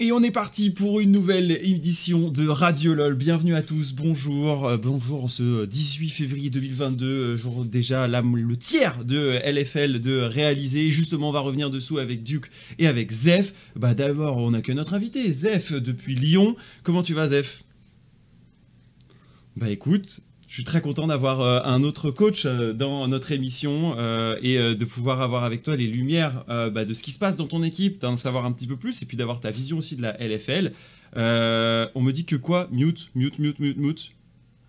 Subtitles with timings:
[0.00, 3.16] Et on est parti pour une nouvelle édition de Radio LOL.
[3.16, 4.64] Bienvenue à tous, bonjour.
[4.64, 10.20] Euh, bonjour en ce 18 février 2022, euh, jour déjà le tiers de LFL de
[10.20, 10.92] réaliser.
[10.92, 12.48] Justement, on va revenir dessous avec Duke
[12.78, 13.72] et avec Zef.
[13.74, 16.54] Bah d'abord, on a que notre invité, Zef, depuis Lyon.
[16.84, 17.64] Comment tu vas, Zef
[19.56, 23.94] Bah écoute, je suis très content d'avoir euh, un autre coach euh, dans notre émission
[23.98, 27.36] euh, et de pouvoir avoir avec toi les lumières bah, de ce qui se passe
[27.36, 29.96] dans ton équipe, d'en savoir un petit peu plus et puis d'avoir ta vision aussi
[29.96, 30.72] de la LFL.
[31.14, 32.68] on me dit que quoi?
[32.72, 34.12] Mute, mute, mute, mute, mute.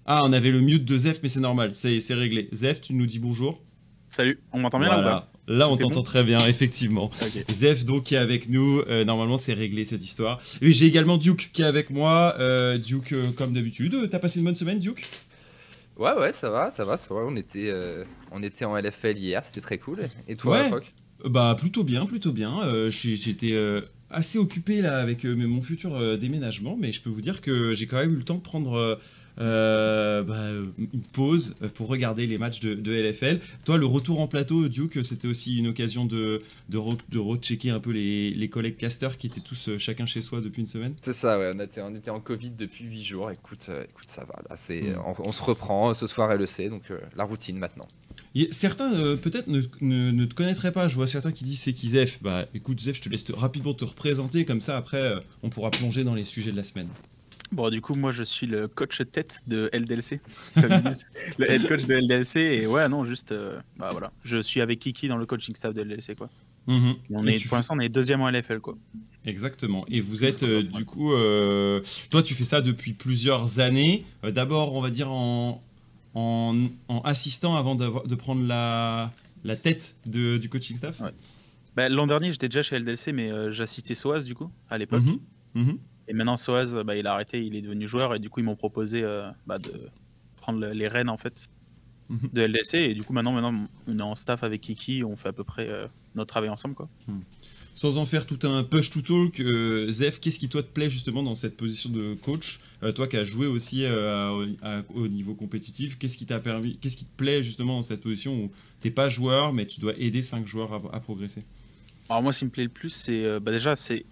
[0.05, 2.49] Ah, on avait le mute de Zef, mais c'est normal, c'est réglé.
[2.51, 3.63] Zef, tu nous dis bonjour.
[4.09, 7.09] Salut, on m'entend bien là Là, on t'entend très bien, effectivement.
[7.51, 8.83] Zef, donc, qui est avec nous.
[9.05, 10.41] normalement, c'est réglé cette histoire.
[10.61, 12.35] Et j'ai également Duke qui est avec moi.
[12.77, 14.09] Duke, comme d'habitude.
[14.11, 15.09] T'as passé une bonne semaine, Duke?
[15.99, 17.19] Ouais, ouais, ça va, ça va, ça va.
[17.21, 20.07] On était, euh, on était en LFL hier, c'était très cool.
[20.29, 20.81] Et toi, ouais.
[21.25, 22.61] Bah, plutôt bien, plutôt bien.
[22.63, 27.41] Euh, j'étais euh, assez occupé là avec mon futur déménagement, mais je peux vous dire
[27.41, 28.97] que j'ai quand même eu le temps de prendre
[29.39, 33.39] euh, bah, une pause pour regarder les matchs de, LFL.
[33.63, 36.77] Toi, le retour en plateau, Duke, c'était aussi une occasion de, de,
[37.17, 40.61] rechecker un peu les, les collègues casters qui étaient tous euh, chacun chez soi depuis
[40.61, 43.31] une semaine C'est ça, ouais, on était, on était en Covid depuis 8 jours.
[43.31, 44.41] Écoute, euh, écoute ça va.
[44.49, 45.13] Là, hmm.
[45.19, 46.83] on, se reprend ce soir LEC, donc
[47.15, 47.87] la routine maintenant.
[48.51, 50.87] Certains peut-être ne, ne, te connaîtraient pas.
[50.87, 52.21] Je vois certains qui disent c'est qui Zef?
[52.21, 56.03] Bah écoute Zef, je te laisse rapidement te représenter comme ça après on pourra plonger
[56.03, 56.89] dans les sujets de la semaine.
[57.51, 60.19] Bon, du coup, moi, je suis le coach tête de LDLC,
[61.37, 62.37] le head coach de LDLC.
[62.37, 64.11] Et ouais, non, juste, euh, bah voilà.
[64.23, 66.29] Je suis avec Kiki dans le coaching staff de LDLC, quoi.
[66.67, 66.95] Mhm.
[67.09, 68.77] On est, pour l'instant, on est deuxième en LFL, quoi.
[69.25, 69.83] Exactement.
[69.87, 74.05] Et vous êtes, euh, du coup, euh, toi, tu fais ça depuis plusieurs années.
[74.23, 75.63] D'abord, on va dire en,
[76.13, 76.69] en,
[77.03, 79.11] assistant avant de, prendre la,
[79.43, 81.01] la tête de, du coaching staff.
[81.75, 85.03] Bah, L'an dernier, j'étais déjà chez LDLC, mais j'assistais SOAS, du coup, à l'époque.
[85.55, 85.71] Mm
[86.09, 88.43] et maintenant, Soaz, bah, il a arrêté, il est devenu joueur, et du coup, ils
[88.43, 89.71] m'ont proposé euh, bah, de
[90.37, 91.49] prendre les rênes en fait
[92.09, 92.29] mhm.
[92.33, 92.73] de LDC.
[92.73, 95.43] Et du coup, maintenant, maintenant, on est en staff avec Kiki, on fait à peu
[95.43, 96.89] près euh, notre travail ensemble, quoi.
[97.07, 97.19] Hmm.
[97.75, 100.89] Sans en faire tout un push to talk, euh, Zef, qu'est-ce qui toi te plaît
[100.89, 102.59] justement dans cette position de coach?
[102.95, 107.15] Toi qui as joué aussi au niveau compétitif, qu'est-ce qui t'a permis, qu'est-ce qui te
[107.15, 110.93] plaît justement dans cette position où t'es pas joueur mais tu dois aider cinq joueurs
[110.93, 111.43] à progresser?
[112.09, 114.05] Alors moi, ce qui me plaît le plus, c'est euh, bah déjà, c'est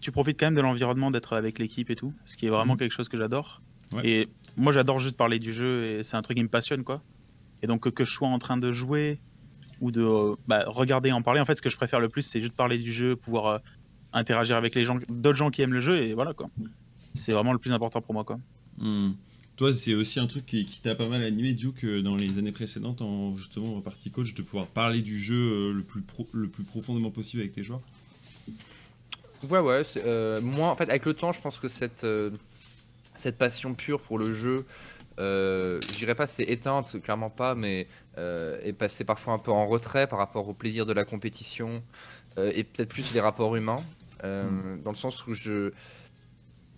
[0.00, 2.74] tu profites quand même de l'environnement d'être avec l'équipe et tout, ce qui est vraiment
[2.74, 2.78] mhm.
[2.78, 3.60] quelque chose que j'adore.
[4.04, 7.02] Et moi, j'adore juste parler du jeu et c'est un truc qui me passionne, quoi.
[7.62, 9.18] Et donc que je sois en train de jouer
[9.80, 12.08] ou de euh, bah, regarder et en parler, en fait, ce que je préfère le
[12.08, 13.58] plus, c'est juste parler du jeu, pouvoir euh,
[14.12, 16.50] interagir avec les gens, d'autres gens qui aiment le jeu et voilà quoi.
[17.14, 18.38] C'est vraiment le plus important pour moi, quoi.
[18.78, 19.12] Hmm.
[19.60, 22.50] Toi, c'est aussi un truc qui, t'a pas mal animé, Duke, euh, dans les années
[22.50, 26.48] précédentes, en justement en partie coach, de pouvoir parler du jeu euh, le plus, le
[26.48, 27.82] plus profondément possible avec tes joueurs?
[29.50, 29.82] Ouais, ouais.
[29.98, 32.06] Euh, moi, en fait, avec le temps, je pense que cette,
[33.16, 34.64] cette passion pure pour le jeu,
[35.18, 40.06] je dirais pas c'est éteinte, clairement pas, mais est passée parfois un peu en retrait
[40.06, 41.82] par rapport au plaisir de la compétition
[42.38, 43.84] et peut-être plus les rapports humains,
[44.24, 44.80] mm.
[44.82, 45.72] dans le sens où je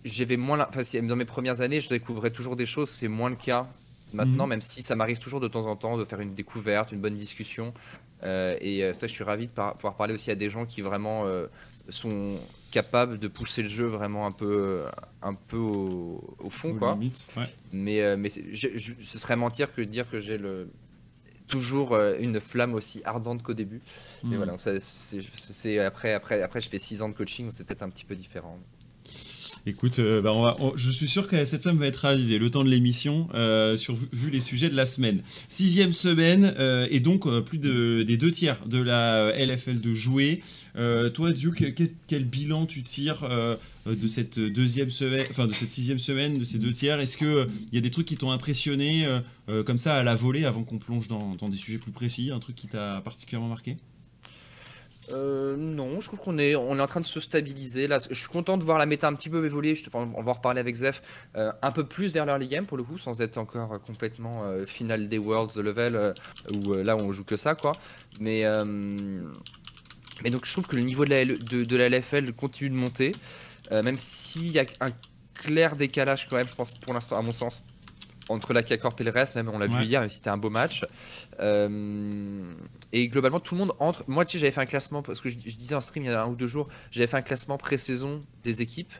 [0.03, 3.35] j'avais moins enfin, dans mes premières années je découvrais toujours des choses c'est moins le
[3.35, 3.67] cas
[4.13, 4.49] maintenant mhm.
[4.49, 7.15] même si ça m'arrive toujours de temps en temps de faire une découverte une bonne
[7.15, 7.73] discussion
[8.23, 10.81] euh, et euh, ça je suis ravi de pouvoir parler aussi à des gens qui
[10.81, 11.47] vraiment euh,
[11.89, 12.37] sont
[12.71, 14.85] capables de pousser le jeu vraiment un peu
[15.21, 16.97] un peu au, fond quoi
[17.71, 20.69] mais mais ce serait mentir que de dire que j'ai le
[21.47, 23.81] toujours une flamme aussi ardente qu'au début
[24.23, 24.37] et mhm.
[24.37, 28.05] voilà c'est après après après je fais six ans de coaching c'est peut-être un petit
[28.05, 28.57] peu différent
[29.65, 32.69] Écoute, euh, bah, je suis sûr que cette femme va être arrivée le temps de
[32.69, 33.77] l'émission, euh,
[34.11, 35.21] vu les sujets de la semaine.
[35.47, 40.41] Sixième semaine, euh, et donc plus de, des deux tiers de la LFL de jouer.
[40.75, 41.73] toi, Duke,
[42.07, 43.25] quel, bilan tu tires
[43.85, 46.99] de cette deuxième semaine, enfin de cette sixième semaine, de ces deux tiers?
[46.99, 49.07] Est-ce que il y a des trucs qui t'ont impressionné
[49.65, 52.57] comme ça à la volée avant qu'on plonge dans des sujets plus précis, un truc
[52.57, 53.77] qui t'a particulièrement marqué?
[55.13, 57.87] Euh, non, je trouve qu'on est, on est en train de se stabiliser.
[57.87, 59.75] Là, je suis content de voir la méta un petit peu évoluer.
[59.75, 61.01] Je, on va en reparler avec Zef.
[61.35, 64.65] Euh, un peu plus vers l'early game pour le coup, sans être encore complètement euh,
[64.65, 66.13] final des Worlds level,
[66.53, 67.73] où là on joue que ça, quoi.
[68.19, 68.43] Mais,
[70.23, 73.13] donc je trouve que le niveau de la, de, la LFL continue de monter,
[73.71, 74.91] même s'il y a un
[75.33, 77.63] clair décalage quand même, je pense, pour l'instant, à mon sens,
[78.29, 80.37] entre la K-Corp et le reste, même on l'a vu hier, même si c'était un
[80.37, 80.85] beau match.
[81.39, 82.41] Euh,
[82.91, 84.03] et globalement, tout le monde entre.
[84.07, 86.13] Moi, tu sais, j'avais fait un classement, parce que je, disais en stream il y
[86.13, 88.11] a un ou deux jours, j'avais fait un classement pré-saison
[88.43, 88.93] des équipes.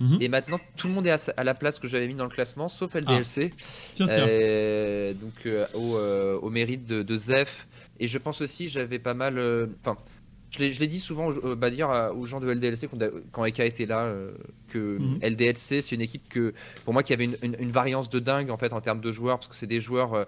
[0.00, 0.18] Mhm.
[0.20, 2.68] Et maintenant, tout le monde est à, la place que j'avais mis dans le classement,
[2.68, 3.52] sauf LDLC.
[3.52, 3.62] Ah.
[3.94, 4.26] Tiens, tiens.
[4.28, 7.66] Euh, donc, euh, au, au, mérite de, de, Zef.
[7.98, 9.38] Et je pense aussi, j'avais pas mal.
[9.80, 9.96] Enfin,
[10.50, 12.88] Je l'ai dit souvent aux, bah, dire aux gens de LDLC
[13.32, 14.14] quand, Eka était là,
[14.68, 15.18] que mhm.
[15.22, 16.54] LDLC c'est une équipe que
[16.84, 19.48] pour moi qui avait une, variance de dingue en fait en termes de joueurs parce
[19.48, 20.26] que c'est des joueurs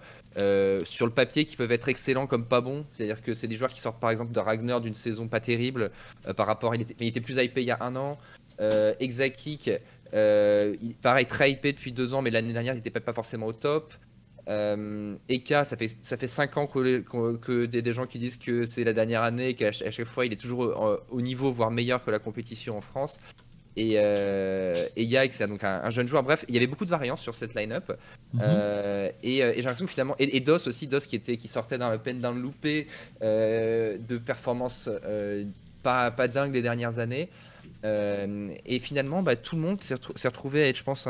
[0.84, 2.84] sur le papier qui peuvent être excellents comme pas bons.
[2.92, 5.90] C'est-à-dire que c'est des joueurs qui sortent par exemple de Ragnar d'une saison pas terrible
[6.36, 8.18] par rapport, il était, il était plus hypé il y a un an.
[9.00, 9.70] Exakik,
[11.00, 13.94] pareil très hypé depuis deux ans mais l'année dernière il n'était pas forcément au top.
[14.48, 17.00] Euh, Eka, ça fait, ça fait 5 ans que,
[17.36, 20.36] que, des, gens qui disent que c'est la dernière année, qu'à chaque fois il est
[20.36, 23.20] toujours au, niveau, voire meilleur que la compétition en France.
[23.78, 26.24] Et, euh, et c'est donc un, jeune joueur.
[26.24, 27.92] Bref, il y avait beaucoup de variances sur cette line-up.
[28.34, 28.40] Mhm.
[28.42, 30.16] Euh, et, euh, et j'ai l'impression que finalement.
[30.18, 32.88] Et, DOS aussi, DOS qui, était, qui sortait d'un peine d'un loupé
[33.20, 34.88] de performance
[35.82, 37.28] pas, pas dingue les dernières années.
[37.84, 39.94] et finalement, bah, tout le monde s'est
[40.28, 41.06] retrouvé à être, je pense,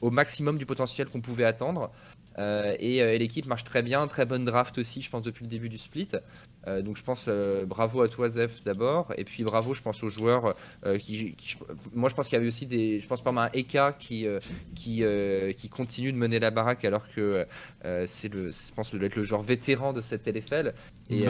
[0.00, 1.90] au maximum du potentiel qu'on pouvait attendre.
[2.38, 5.50] Euh, euh, et, l'équipe marche très bien, très bonne draft aussi, je pense, depuis le
[5.50, 6.08] début du split.
[6.66, 7.28] Euh, donc je pense
[7.66, 10.54] bravo à toi Zef d'abord, et puis bravo je pense aux joueurs
[11.00, 11.34] qui,
[11.92, 14.26] moi je pense qu'il y avait aussi des, je pense par exemple un Eka qui
[14.76, 15.02] qui
[15.56, 17.46] qui continue de mener la baraque alors que
[18.06, 20.72] c'est le, je pense être le joueur vétéran de cette LFL.
[21.10, 21.26] Et,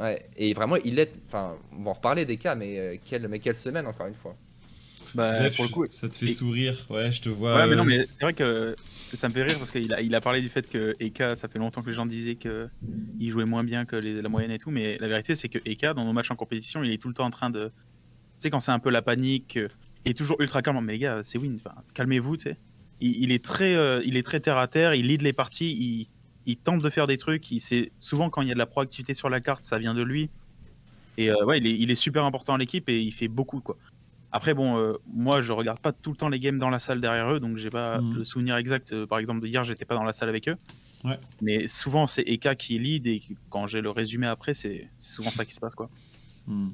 [0.00, 3.38] ouais, et vraiment il est, enfin on va en reparler des cas, mais quelle mais
[3.38, 4.34] quelle semaine encore une fois.
[5.16, 7.56] Bah, pour le coup, ça te fait sourire, ouais, je te vois.
[7.56, 8.76] Ouais, mais non, mais c'est vrai que
[9.14, 11.48] ça me fait rire parce qu'il a, il a parlé du fait que Eka, ça
[11.48, 14.70] fait longtemps que les gens disaient qu'il jouait moins bien que la moyenne et tout,
[14.70, 17.14] mais la vérité c'est que Eka, dans nos matchs en compétition, il est tout le
[17.14, 17.66] temps en train de.
[17.68, 17.72] Tu
[18.40, 19.58] sais, quand c'est un peu la panique,
[20.04, 21.58] il est toujours ultra calme, mais les gars, c'est win,
[21.94, 22.56] calmez-vous, tu sais.
[23.00, 26.08] Il, est très, euh, il est très terre à terre, il lead les parties, il,
[26.46, 27.60] il tente de faire des trucs, il,
[27.98, 30.30] souvent quand il y a de la proactivité sur la carte, ça vient de lui.
[31.18, 33.60] Et euh, ouais, il est, il est, super important à l'équipe et il fait beaucoup,
[33.60, 33.76] quoi.
[34.32, 37.00] Après, bon, euh, moi, je regarde pas tout le temps les games dans la salle
[37.00, 38.14] derrière eux, donc j'ai pas mmh.
[38.14, 38.92] le souvenir exact.
[38.92, 40.56] Euh, par exemple, de hier, j'étais pas dans la salle avec eux.
[41.40, 45.44] Mais souvent, c'est Eka qui lead et quand j'ai le résumé après, c'est souvent ça
[45.44, 45.88] qui se passe, quoi.
[46.48, 46.70] Mmh.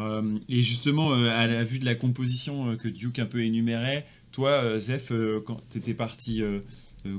[0.00, 4.80] Euh, et justement, à la vue de la composition que Duke un peu énumérait, toi,
[4.80, 5.12] Zef,
[5.44, 6.42] quand tu étais parti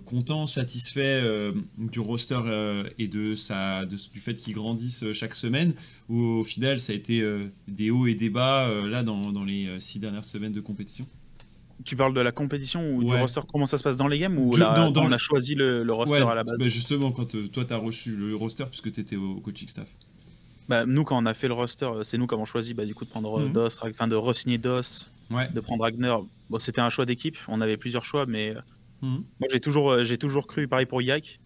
[0.06, 5.74] content, satisfait euh, du roster euh, et de sa, du fait qu'il grandisse chaque semaine,
[6.10, 7.24] ou au final ça a été
[7.68, 11.06] des hauts et des bas là dans, dans, les six dernières semaines de compétition
[11.86, 13.40] tu parles de la compétition ou du roster?
[13.50, 16.36] Comment ça se passe dans les games ou là, on a choisi le, roster à
[16.36, 16.58] la base?
[16.58, 19.88] bah, Justement, quand toi tu as reçu le roster puisque tu étais au, coaching staff.
[20.68, 22.94] Bah, nous, quand on a fait le roster, c'est nous qui avons choisi bah, du
[22.94, 23.54] coup de prendre mhm.
[23.54, 26.24] DOS, enfin de re-signer DOS, de prendre Ragnar.
[26.50, 28.56] Bon, c'était un choix d'équipe, on avait plusieurs choix, mais
[29.02, 29.24] Mhm.
[29.40, 31.40] Moi, j'ai toujours, euh, j'ai toujours cru, pareil pour Yak,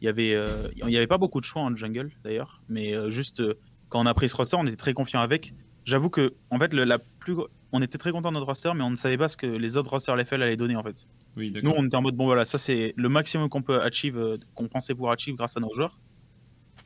[0.00, 2.94] il y avait, euh, il y avait pas beaucoup de choix en jungle d'ailleurs, mais
[2.94, 3.42] euh, juste
[3.88, 5.54] quand on a pris ce roster, on était très confiant avec.
[5.84, 7.34] J'avoue que, en fait, le, la plus,
[7.72, 9.76] on était très content de notre roster, mais on ne savait pas ce que les
[9.76, 11.06] autres rosters LFL allaient donner en fait.
[11.36, 14.38] Oui, Nous, on était en mode bon voilà, ça c'est le maximum qu'on peut achieve,
[14.54, 15.98] qu'on pensait pouvoir achieve grâce à nos joueurs.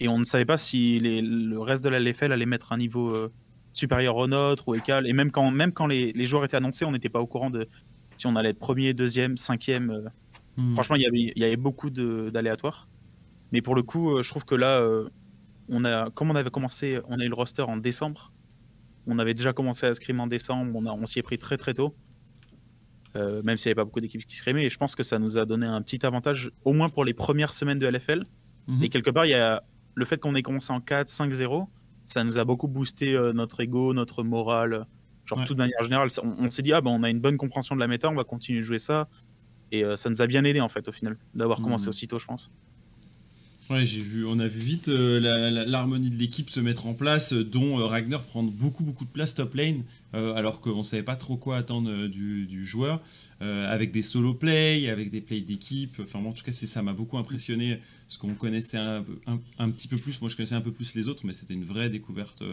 [0.00, 2.78] Et on ne savait pas si les, le reste de la LFL allait mettre un
[2.78, 3.16] niveau
[3.72, 5.06] supérieur au nôtre ou égal.
[5.06, 7.50] Et même quand, même quand les, les joueurs étaient annoncés, on n'était pas au courant
[7.50, 7.69] de
[8.16, 9.90] si on allait être premier, deuxième, cinquième.
[9.90, 10.08] Euh,
[10.56, 10.75] hmm.
[10.75, 12.88] Franchement, il y avait, y avait beaucoup d'aléatoires.
[13.52, 15.08] Mais pour le coup, euh, je trouve que là, euh,
[15.69, 18.32] on a, comme on avait commencé, on a eu le roster en décembre.
[19.06, 20.72] On avait déjà commencé à scrimer en décembre.
[20.75, 21.94] On, on s'y est pris très très tôt.
[23.14, 24.64] même s'il n'y avait pas beaucoup d'équipes qui scrimaient.
[24.64, 27.14] Et je pense que ça nous a donné un petit avantage, au moins pour les
[27.14, 28.25] premières semaines de LFL.
[28.66, 28.82] Hmm.
[28.82, 29.62] Et quelque part, il y a
[29.94, 31.66] le fait qu'on ait commencé en 4, 5-0.
[32.06, 34.87] Ça nous a beaucoup boosté notre ego, notre morale.
[35.26, 37.75] Genre, tout de manière générale, on, s'est dit, ah ben on a une bonne compréhension
[37.75, 39.09] de la méta, on va continuer de jouer ça.
[39.73, 41.88] Et euh, ça nous a bien aidé, en fait, au final, d'avoir commencé mmh.
[41.88, 42.50] aussitôt, je pense.
[43.71, 47.33] Ouais, j'ai vu, on a vu vite euh, l'harmonie de l'équipe se mettre en place,
[47.33, 51.38] euh, dont Ragnar prendre beaucoup beaucoup de place top lane, alors qu'on savait pas trop
[51.38, 53.00] quoi attendre du, du, joueur,
[53.40, 55.99] avec des solo play, avec des plays d'équipe.
[56.00, 59.04] Enfin, en tout cas, c'est ça m'a beaucoup impressionné, parce qu'on connaissait un,
[59.59, 60.21] un, petit peu plus.
[60.21, 62.45] Moi, je connaissais un peu plus les autres, mais c'était une vraie découverte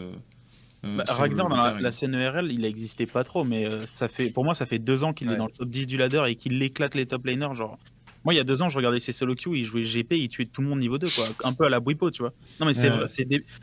[0.82, 4.44] bah, Ragnar, dans la, scène ERL, il n'existait pas trop, mais euh, ça fait, pour
[4.44, 6.60] moi, ça fait deux ans qu'il est dans le top 10 du ladder et qu'il
[6.60, 7.54] éclate les top laners.
[7.54, 7.78] Genre,
[8.24, 10.28] moi, il y a deux ans, je regardais ses solo queues, il jouait GP, il
[10.28, 11.26] tuait tout le monde niveau 2, quoi.
[11.44, 12.32] Un peu à la Bwipo, tu vois.
[12.58, 12.90] Non, mais c'est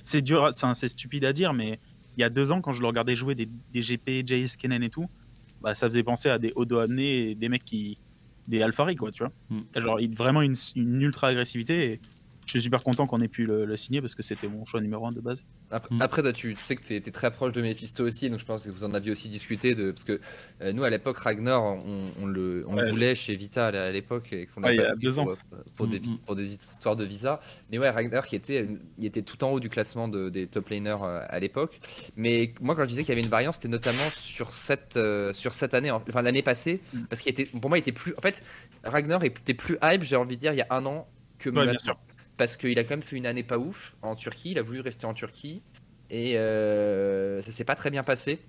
[0.04, 1.80] c'est dur, c'est stupide à dire, mais
[2.18, 4.84] il y a deux ans, quand je le regardais jouer des, des GP, JS Kennen
[4.84, 5.10] et tout,
[5.62, 7.98] bah, ça faisait penser à des Odo et des mecs qui.
[8.48, 9.32] des Alphari, quoi, tu vois.
[9.50, 9.62] Hmm.
[9.76, 11.94] Genre, il, vraiment une, une ultra agressivité.
[11.94, 12.02] Et
[12.50, 15.06] je suis super content qu'on ait pu le, signer parce que c'était mon choix numéro
[15.06, 15.46] un de base.
[15.70, 16.34] Après, mm.
[16.34, 18.84] tu, sais que tu étais très proche de Mephisto aussi, donc je pense que vous
[18.84, 20.20] en aviez aussi discuté de parce que
[20.62, 21.78] euh, nous à l'époque Ragnar,
[22.20, 25.28] on, le, voulait chez Vita à l'époque et qu'on a il y a deux ans
[25.78, 26.18] pour, des, mm, mm.
[26.26, 27.40] pour, des, histoires de visa.
[27.70, 31.04] Mais ouais, Ragnar qui était, il était tout en haut du classement des top laners
[31.04, 31.80] euh, à l'époque.
[32.16, 35.34] Mais moi quand je disais qu'il y avait une variance, c'était notamment sur cette euh,
[35.34, 38.22] sur cette année, enfin l'année passée, parce qu'il était pour moi il était plus, en
[38.22, 38.42] fait
[38.84, 41.52] Ragnar était plus hype, j'ai envie de dire il y a un an que.
[41.52, 41.96] Bien sûr
[42.40, 44.52] parce qu'il a quand même fait une année pas ouf en Turquie.
[44.52, 45.62] Il a voulu rester en Turquie.
[46.10, 48.40] et euh, ça s'est pas très bien passé.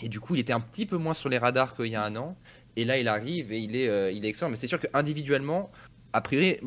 [0.00, 2.04] Et du coup, il était un petit peu moins sur les radars qu'il y a
[2.04, 2.36] un an.
[2.76, 4.50] Et là, il arrive et il est, euh, il est excellent.
[4.50, 5.70] Mais c'est sûr qu'individuellement,
[6.12, 6.58] a priori,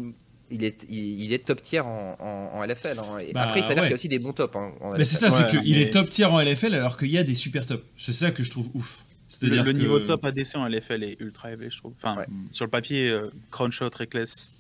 [0.49, 2.97] il est, il, est top tier en, en, LFL.
[2.99, 3.17] Hein.
[3.19, 3.89] Et Bah, après, il s'avère ouais.
[3.89, 4.55] qu'il y a aussi des bons tops.
[4.55, 5.31] hein, en Mais c'est LFL.
[5.31, 7.33] ça, c'est Ouais, qu'il mais- est top tier en LFL alors qu'il y a des
[7.35, 7.83] super tops.
[7.97, 8.99] C'est ça que je trouve ouf.
[8.99, 11.93] Le, C'est-à-dire le que- niveau top ADC en LFL est ultra élevé, je trouve.
[12.01, 12.25] Enfin, Ouais.
[12.51, 14.51] sur le papier, euh, Crownshot, Reckless,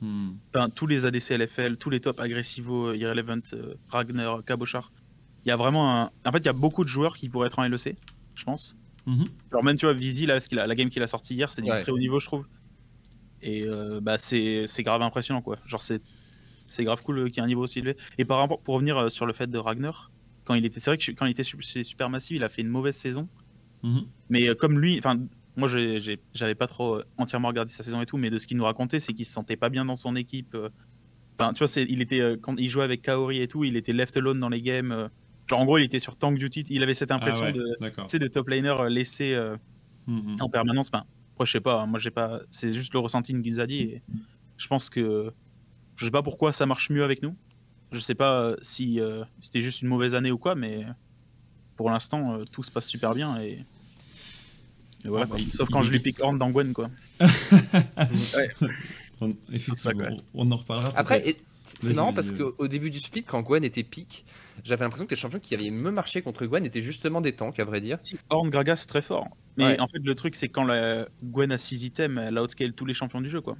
[0.00, 0.34] Hmm.
[0.54, 4.92] enfin, tous les ADC LFL, tous les tops Agressivo, Irrelevant, euh, Ragnar, Cabochard.
[5.44, 6.10] Il y a vraiment un...
[6.24, 7.96] En fait, il y a beaucoup de joueurs qui pourraient être en LEC,
[8.34, 8.76] je pense.
[9.06, 9.24] Mhm.
[9.50, 11.52] Alors même, tu vois, Visi, là, ce qu'il a- la game qu'il a sorti hier,
[11.52, 11.78] c'est du Ouais.
[11.80, 12.46] très haut niveau, je trouve.
[13.42, 15.56] Et euh, bah, c'est c'est grave impressionnant, quoi.
[15.66, 16.02] Genre, c'est
[16.66, 17.96] c'est grave cool euh, qu'il y ait un niveau aussi élevé.
[18.18, 20.10] Et par rapport, pour revenir euh, sur le fait de Ragnar,
[20.44, 22.68] quand il était, c'est vrai que quand il était chez Supermassive, il a fait une
[22.68, 23.28] mauvaise saison.
[23.82, 24.02] Mhm.
[24.28, 25.18] Mais euh, comme lui, enfin,
[25.58, 28.56] moi, j'avais pas trop euh, entièrement regardé sa saison et tout, mais de ce qu'il
[28.56, 30.54] nous racontait, c'est qu'il se sentait pas bien dans son équipe.
[30.54, 30.70] euh.
[31.38, 33.92] Enfin, tu vois, il était euh, quand il jouait avec Kaori et tout, il était
[33.92, 35.08] left alone dans les games.
[35.48, 36.64] Genre, en gros, il était sur tank duty.
[36.70, 39.56] Il avait cette Ah impression ouais, de, de top laner laissé euh,
[40.06, 40.36] Mhm.
[40.40, 40.88] en permanence.
[40.92, 41.82] Enfin, après, je sais pas.
[41.82, 42.40] hein, Moi, j'ai pas.
[42.50, 43.80] C'est juste le ressenti qu'il nous a dit.
[43.80, 44.02] Et
[44.56, 45.32] je pense que
[45.96, 47.36] je sais pas pourquoi ça marche mieux avec nous.
[47.92, 50.86] Je sais pas si euh, c'était juste une mauvaise année ou quoi, mais
[51.76, 53.64] pour l'instant, euh, tout se passe super bien et.
[55.04, 55.52] Et voilà, Ah bah, quoi.
[55.52, 56.90] Sauf il quand je lui pique Horn dans Gwen, quoi.
[59.20, 60.16] On- effectivement, ouais.
[60.34, 60.92] on en reparlera.
[60.96, 61.22] Après,
[61.80, 64.24] c'est marrant parce qu'au début du split, quand Gwen était pique,
[64.64, 67.58] j'avais l'impression que les champions qui avaient mieux marché contre Gwen étaient justement des tanks,
[67.58, 67.98] à vrai dire.
[68.30, 69.28] Horn Gragas, c'est très fort.
[69.56, 69.80] Mais Ouais.
[69.80, 72.94] en fait, le truc, c'est quand la Gwen a 6 items, elle outscale tous les
[72.94, 73.54] champions du jeu, quoi.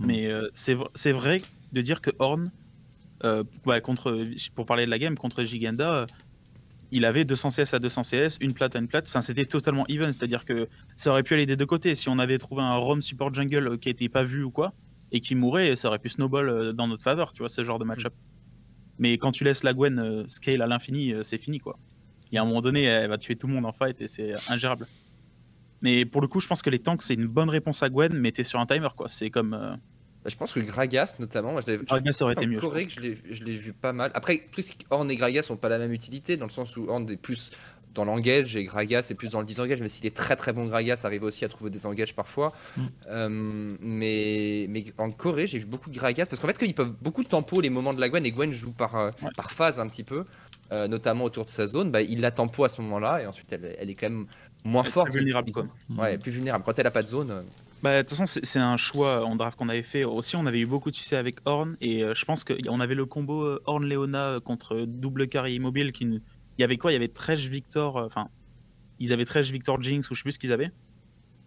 [0.00, 0.06] Hmm.
[0.06, 1.40] Mais euh, c'est vrai
[1.72, 2.50] de dire que Horn,
[3.24, 3.44] euh,
[3.82, 6.06] contre, pour parler de la game, contre Giganda, euh,
[6.90, 9.06] il avait 200 CS à 200 CS, une plate à une plate.
[9.08, 11.94] Enfin, c'était totalement even, c'est-à-dire que ça aurait pu aller des deux côtés.
[11.94, 14.72] Si on avait trouvé un Rom support jungle euh, qui était pas vu ou quoi,
[15.12, 17.78] et qui mourait, ça aurait pu snowball euh, dans notre faveur, tu vois, ce genre
[17.78, 18.14] de match-up.
[18.98, 21.78] Mais quand tu laisses la Gwen euh, scale à l'infini, c'est fini, quoi.
[22.30, 24.08] Il y a un moment donné, elle va tuer tout le monde en fight et
[24.08, 24.86] c'est ingérable.
[25.82, 28.12] Mais pour le coup, je pense que les tanks, c'est une bonne réponse à Gwen,
[28.14, 29.08] mais t'es sur un timer, quoi.
[29.08, 29.54] C'est comme.
[29.54, 29.76] euh,
[30.24, 32.58] Bah, Je pense que Gragas, notamment, moi, je Gragas, aurait été mieux.
[32.58, 34.10] que je l'ai- je l'ai vu pas mal.
[34.14, 37.08] Après, plus Horn et Gragas n'ont pas la même utilité, dans le sens où Horn
[37.10, 37.50] est plus
[37.94, 40.66] dans l'engage et Gragas est plus dans le disengage, mais s'il est très très bon
[40.66, 42.52] Gragas, arrive aussi à trouver des engages parfois.
[42.76, 42.82] Mm.
[43.08, 43.28] Euh,
[43.80, 47.22] mais, mais en Corée, j'ai vu beaucoup de Gragas, parce qu'en fait, ils peuvent beaucoup
[47.22, 49.28] de tempo les moments de la Gwen, et Gwen joue par, euh, Ouais.
[49.36, 50.24] par phase un petit peu,
[50.72, 53.52] euh, notamment autour de sa zone, bah, il la tempo à ce moment-là, et ensuite
[53.52, 54.26] elle, elle est quand même
[54.64, 55.10] moins Elle forte.
[55.10, 55.66] très vulnérable, quoi.
[55.96, 56.64] Ouais, plus vulnérable.
[56.64, 57.42] Quand elle a pas de zone,
[57.84, 60.04] Bah, de toute façon, c'est un choix en draft qu'on avait fait.
[60.04, 62.94] Aussi, on avait eu beaucoup de succès avec Horn, et euh, je pense qu'on avait
[62.94, 65.92] le combo euh, Horn-Leona contre double carry immobile.
[65.92, 66.06] Qui...
[66.06, 66.20] nous-
[66.56, 66.92] Il y avait quoi?
[66.92, 68.28] Il y avait Tresh Victor, euh, enfin,
[69.00, 70.70] ils avaient Tresh Victor Jinx, ou je sais plus ce qu'ils avaient.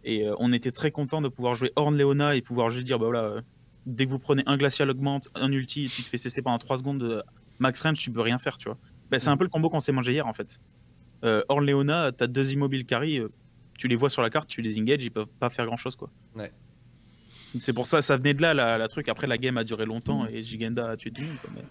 [0.03, 3.05] Et euh, on était très content de pouvoir jouer Horn-Leona et pouvoir juste dire, bah
[3.05, 3.41] voilà, euh,
[3.87, 6.59] dès que vous prenez un glacial augmente, un ulti, et tu te fais cesser pendant
[6.59, 7.23] 3 secondes, euh,
[7.57, 8.77] max range, tu peux rien faire, tu vois.
[9.09, 10.59] Bah, c'est un peu le combo qu'on s'est mangé hier, en fait.
[11.25, 13.29] Euh, Horn-Leona, t'as deux immobiles carry, euh,
[13.77, 15.95] tu les vois sur la carte, tu les engage, ils peuvent pas faire grand chose,
[15.95, 16.09] quoi.
[16.35, 16.51] Ouais.
[17.59, 19.07] C'est pour ça, ça venait de là, la, la truc.
[19.07, 21.61] Après, la game a duré longtemps et Giganda a tué tout le monde, quoi, mais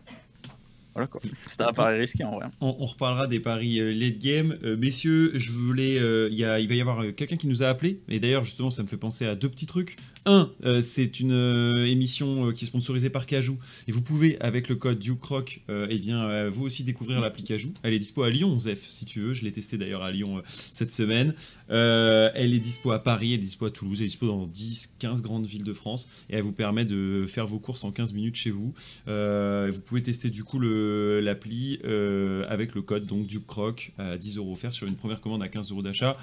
[0.95, 1.21] Voilà, quoi.
[1.47, 2.47] C'était un pari risqué, en vrai.
[2.63, 4.57] On, on reparlera des paris euh, late game.
[4.65, 7.63] Euh, messieurs, je voulais, euh, il y a- il va y avoir quelqu'un qui nous
[7.63, 8.01] a appelé.
[8.09, 9.99] Et d'ailleurs, justement, ça me fait penser à deux petits trucs.
[10.25, 13.59] Un, euh, c'est une euh, émission euh, qui est sponsorisée par Cajou.
[13.87, 17.45] Et vous pouvez, avec le code DukeRock, euh, eh bien, euh, vous aussi découvrir l'appli
[17.45, 17.75] Cajou.
[17.83, 19.35] Elle est dispo à Lyon, Zef, si tu veux.
[19.35, 21.35] Je l'ai testé d'ailleurs à Lyon euh, cette semaine.
[21.71, 24.47] Euh, elle est dispo à Paris, elle est dispo à Toulouse, elle est dispo dans
[24.47, 26.09] 10, 15 grandes villes de France.
[26.31, 28.75] Et elle vous permet de faire vos courses en 15 minutes chez vous.
[29.09, 34.17] Euh, vous pouvez tester du coup l'appli euh, avec le code donc du croc à
[34.17, 36.17] 10 euros offert sur une première commande à 15 euros d'achat.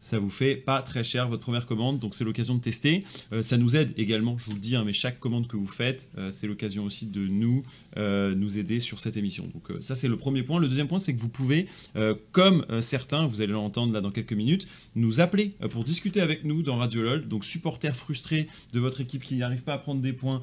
[0.00, 3.04] Ça vous fait pas très cher votre première commande, donc c'est l'occasion de tester.
[3.32, 5.66] Euh, ça nous aide également, je vous le dis, hein, mais chaque commande que vous
[5.66, 7.62] faites, euh, c'est l'occasion aussi de nous
[7.98, 9.46] euh, nous aider sur cette émission.
[9.52, 10.58] Donc ça c'est le premier point.
[10.58, 11.66] Le deuxième point, c'est que vous pouvez,
[12.32, 16.62] comme certains, vous allez l'entendre là dans quelques minutes, nous appeler pour discuter avec nous
[16.62, 17.28] dans Radio LOL.
[17.28, 20.40] Donc supporters frustrés de votre équipe qui n'arrive pas à prendre des points,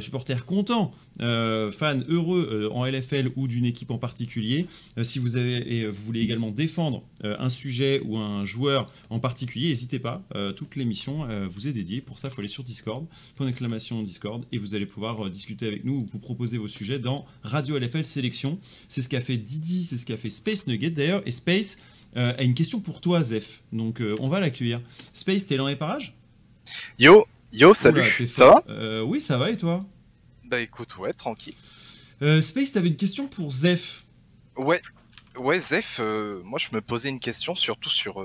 [0.00, 4.66] supporters contents, fans heureux en LFL ou d'une équipe en particulier.
[5.02, 9.68] Si vous, avez, et, vous voulez également défendre un sujet ou un joueur en particulier,
[9.68, 10.22] n'hésitez pas.
[10.34, 12.00] Euh, toute l'émission euh, vous est dédiée.
[12.00, 15.30] Pour ça, il faut aller sur Discord, point d'exclamation Discord, et vous allez pouvoir euh,
[15.30, 18.58] discuter avec nous ou vous proposer vos sujets dans Radio LFL Sélection.
[18.88, 21.22] C'est ce qu'a fait Didi, c'est ce qu'a fait Space Nugget d'ailleurs.
[21.26, 21.78] Et Space
[22.16, 23.64] a une question pour toi, Zef.
[23.72, 24.80] Donc on va l'accueillir.
[25.12, 26.14] Space, t'es dans les parages
[26.98, 28.00] Yo, yo, salut.
[28.00, 28.64] Oula, ça va?
[28.68, 29.80] Euh, Oui, ça va et toi?
[30.44, 31.54] Bah écoute, ouais, tranquille.
[32.22, 34.06] Euh, Space, t'avais une question pour Zef.
[34.56, 34.80] Ouais,
[35.36, 38.20] ouais, Zef, euh, moi je me posais une question surtout sur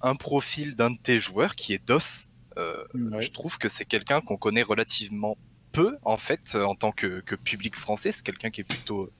[0.00, 2.28] un profil d'un de tes joueurs qui est DOS.
[2.56, 5.36] Euh, Je trouve que c'est quelqu'un qu'on connaît relativement
[5.72, 8.12] peu en fait euh, en tant que, que public français.
[8.12, 9.10] C'est quelqu'un qui est plutôt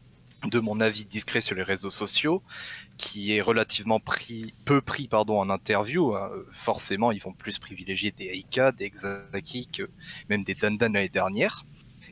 [0.46, 2.42] de mon avis discret sur les réseaux sociaux,
[2.96, 6.14] qui est relativement pris, peu pris pardon, en interview.
[6.14, 6.30] Hein.
[6.50, 9.90] Forcément, ils vont plus privilégier des Aika, des Xaki, que
[10.28, 11.64] même des Dandan l'année dernière.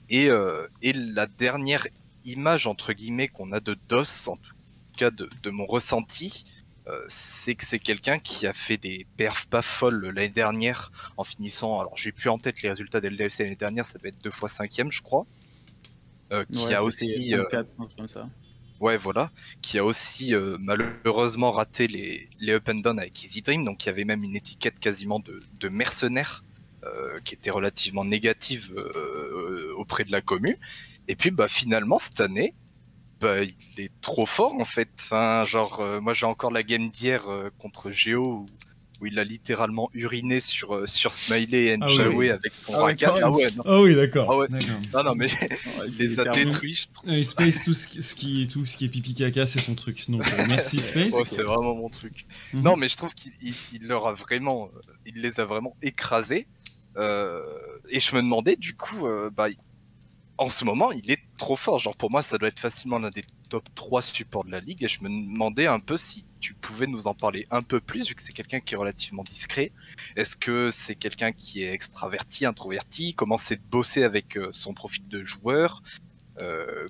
[0.09, 1.87] Et, euh, et, la dernière
[2.25, 4.53] image, entre guillemets, qu'on a de DOS, en tout
[4.97, 6.56] cas de, de mon ressenti, euh,
[7.09, 11.81] c'est que c'est quelqu'un qui a fait des perfs pas folles l'année dernière en finissant.
[11.81, 14.31] Alors j'ai plus en tête les résultats des LDFC l'année dernière, ça va être deux
[14.31, 15.27] fois cinquième, je crois.
[16.33, 17.35] Euh, qui a aussi.
[17.35, 17.45] Euh,
[18.81, 19.31] ouais, voilà.
[19.63, 23.87] Qui a aussi malheureusement raté les, les up and down avec Easy Dream, donc il
[23.87, 26.45] y avait même une étiquette quasiment de, de mercenaire
[27.25, 28.73] qui était relativement négative
[29.77, 30.57] auprès de la commu.
[31.09, 32.55] Et puis bah finalement cette année,
[33.27, 34.89] bah, il est trop fort en fait.
[35.01, 38.47] Enfin, genre, euh, moi j'ai encore la game d'hier euh, contre Geo
[39.01, 43.31] où, il a littéralement uriné sur, euh, sur Smiley et ah, avec son ah, ah,
[43.31, 44.31] ouais, ah oui, d'accord.
[44.31, 44.47] Ah ouais.
[44.95, 45.27] Non, non, mais
[45.89, 47.23] il les a détruits, je trouve.
[47.23, 50.09] Space, tout ce, qui, est, tout ce qui est pipi caca, c'est son truc.
[50.09, 51.15] Donc merci Space.
[51.19, 52.27] Oh, c'est vraiment mon truc.
[52.55, 52.63] Mhm.
[52.63, 53.33] Non, mais je trouve qu'il
[53.83, 54.71] leur a vraiment.
[55.05, 56.47] il les a vraiment écrasés.
[56.97, 59.07] et je me demandais, du coup,
[59.37, 59.49] bah,
[60.39, 61.79] en ce moment, il est trop fort.
[61.79, 64.85] Genre, pour moi, ça doit être facilement l'un des top 3 supports de la ligue.
[64.85, 68.09] Et je me demandais un peu si tu pouvais nous en parler un peu plus,
[68.09, 69.73] vu que c'est quelqu'un qui est relativement discret.
[70.15, 73.15] Est-ce que c'est quelqu'un qui est extraverti, introverti?
[73.15, 75.83] Comment c'est de bosser avec euh, son profil de joueur?
[76.41, 76.87] Euh...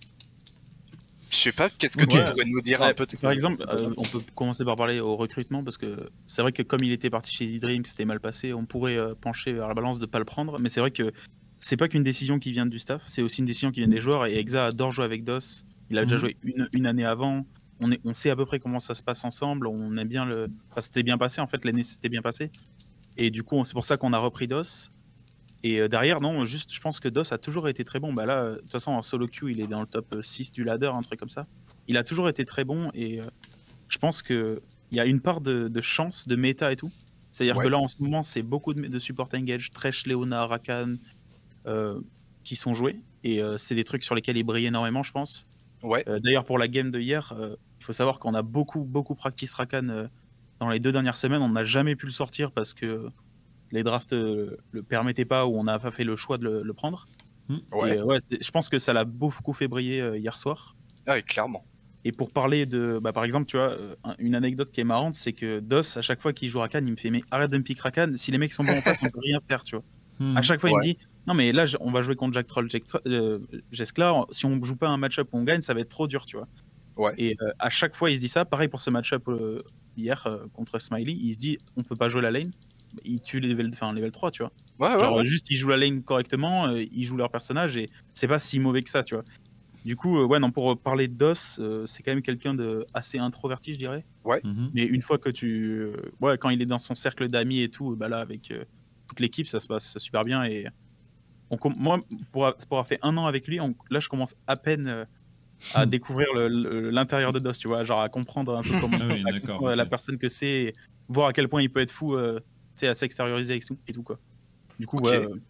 [1.31, 3.93] Je sais pas, qu'est-ce que tu pourrais nous dire un peu de Par exemple, euh,
[3.97, 7.11] on peut commencer par parler au recrutement, parce que c'est vrai que comme il était
[7.11, 10.21] parti chez E-Dream, que c'était mal passé, on pourrait pencher vers la balance de pas
[10.21, 10.57] le prendre.
[10.61, 11.13] Mais c'est vrai que
[11.59, 14.01] c'est pas qu'une décision qui vient du staff, c'est aussi une décision qui vient des
[14.01, 14.27] joueurs.
[14.27, 15.65] Et Exa adore jouer avec DOS.
[15.91, 16.21] Il a déjà mhm.
[16.21, 16.37] joué
[16.75, 17.47] une, année avant.
[17.81, 19.67] On, est, on sait à peu près comment ça se passe ensemble.
[19.67, 20.49] On aime bien le.
[20.71, 21.65] Enfin, c'était bien passé en fait.
[21.65, 22.51] L'année s'était bien passé.
[23.17, 24.91] Et du coup, c'est pour ça qu'on a repris DOS.
[25.63, 28.13] Et euh, derrière, non, juste, je pense que DOS a toujours été très bon.
[28.13, 30.65] Bah là, de toute façon, en solo queue, il est dans le top 6 du
[30.65, 31.45] ladder, un truc comme ça.
[31.89, 32.91] Il a toujours été très bon.
[32.93, 33.25] Et euh,
[33.89, 34.61] je pense qu'il
[34.93, 36.91] y a une part de, chance, de méta et tout.
[37.33, 40.93] C'est-à-dire que là, en ce moment, c'est beaucoup de, de support engage, Tresh, Leona, Rakan,
[40.93, 40.97] euh,
[42.47, 43.01] qui sont joués.
[43.25, 45.47] Et euh, c'est des trucs sur lesquels il brille énormément, je pense.
[45.83, 46.09] Ouais.
[46.09, 47.35] Euh, d'ailleurs, pour la game de hier,
[47.81, 50.09] il faut savoir qu'on a beaucoup, beaucoup practice Rakan
[50.61, 51.43] dans les deux dernières semaines.
[51.43, 53.09] On n'a jamais pu le sortir parce que
[53.73, 57.07] les drafts le permettaient pas ou on n'a pas fait le choix de le, prendre.
[57.49, 57.59] Hmm.
[57.73, 57.99] Ouais.
[58.41, 60.77] je pense que ça l'a beaucoup fait briller hier soir.
[61.07, 61.65] Ah oui, clairement.
[62.05, 63.77] Et pour parler de, bah, par exemple, tu vois,
[64.21, 66.93] une anecdote qui est marrante, c'est que DOS, à chaque fois qu'il joue Rakan, il
[66.93, 68.13] me fait mais arrête de me piquer Rakan.
[68.15, 69.85] Si les mecs sont bons en face, on peut rien faire, tu vois.
[70.19, 70.35] Hmm.
[70.35, 72.69] À chaque fois, il me dit non, mais là, on va jouer contre Jack Troll,
[73.07, 73.39] euh,
[74.31, 76.37] Si on joue pas un match-up où on gagne, ça va être trop dur, tu
[76.37, 76.49] vois.
[76.97, 77.15] Ouais.
[77.19, 78.45] Et euh, à chaque fois, il se dit ça.
[78.45, 79.59] Pareil pour ce match-up euh,
[79.97, 81.13] hier contre Smiley.
[81.13, 82.51] Il se dit, on peut pas jouer la lane.
[83.05, 84.53] Il tue les level, enfin, level 3, tu vois.
[84.79, 88.39] Ouais, Genre, juste, ils jouent la lane correctement, ils jouent leur personnage et c'est pas
[88.39, 89.25] si mauvais que ça, tu vois.
[89.85, 93.75] Du coup, ouais, non, pour parler de DOS, c'est quand même quelqu'un de assez introverti,
[93.75, 94.05] je dirais.
[94.25, 94.41] Ouais.
[94.45, 94.71] Mhm.
[94.75, 95.89] Mais une fois que tu.
[96.21, 98.53] ouais, quand il est dans son cercle d'amis et tout, bah là, avec
[99.09, 100.67] toute l'équipe, ça se passe super bien et
[101.79, 101.99] moi,
[102.33, 103.59] pour, avoir fait un an avec lui,
[103.91, 105.05] là, je commence à peine euh,
[105.75, 108.99] à découvrir l'intérieur de DOS, tu vois, genre à comprendre un peu comment
[109.67, 110.73] ah la personne que c'est,
[111.09, 113.79] voir à quel point il peut être fou, euh, tu sais, à s'extérioriser avec tout
[113.87, 114.19] et tout quoi.
[114.79, 115.17] Du coup, ouais.
[115.17, 115.41] Euh,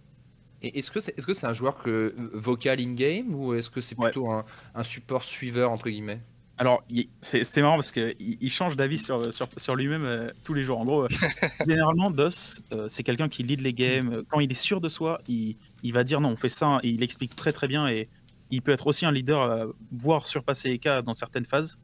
[0.62, 3.80] et est-ce que c'est est -ce c'est un joueur que, vocal in-game ou est-ce que
[3.80, 6.20] c'est plutôt un, un, support suiveur entre guillemets?
[6.58, 6.82] Alors,
[7.20, 10.78] c'est marrant parce qu'il il change d'avis sur, sur, sur lui-même tous les jours.
[10.78, 11.06] En gros,
[11.66, 14.22] généralement, DOS, c'est quelqu'un qui lead les games.
[14.30, 15.56] Quand il est sûr de soi, il,
[15.86, 18.08] il va dire non, on fait ça, et il explique très très bien, et
[18.50, 21.78] il peut être aussi un leader, euh, voire surpasser Eka dans certaines phases.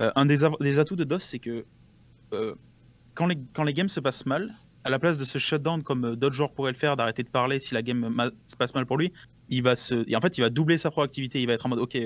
[0.00, 1.64] Euh, un des, des, atouts de DOS, c'est que
[2.32, 2.54] euh,
[3.14, 4.52] quand, les, quand les games se passent mal,
[4.84, 7.58] à la place de se shutdown comme d'autres joueurs pourraient le faire, d'arrêter de parler
[7.58, 9.12] si la game se passe mal pour lui,
[9.48, 11.40] il va se, et en fait, il va doubler sa proactivité.
[11.40, 11.98] Il va être en mode, ok,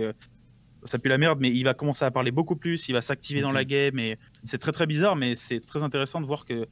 [0.85, 2.89] ça pue la merde, mais il va commencer à parler beaucoup plus.
[2.89, 6.21] Il va s'activer dans la game, et c'est très très bizarre, mais c'est très intéressant
[6.21, 6.67] de voir que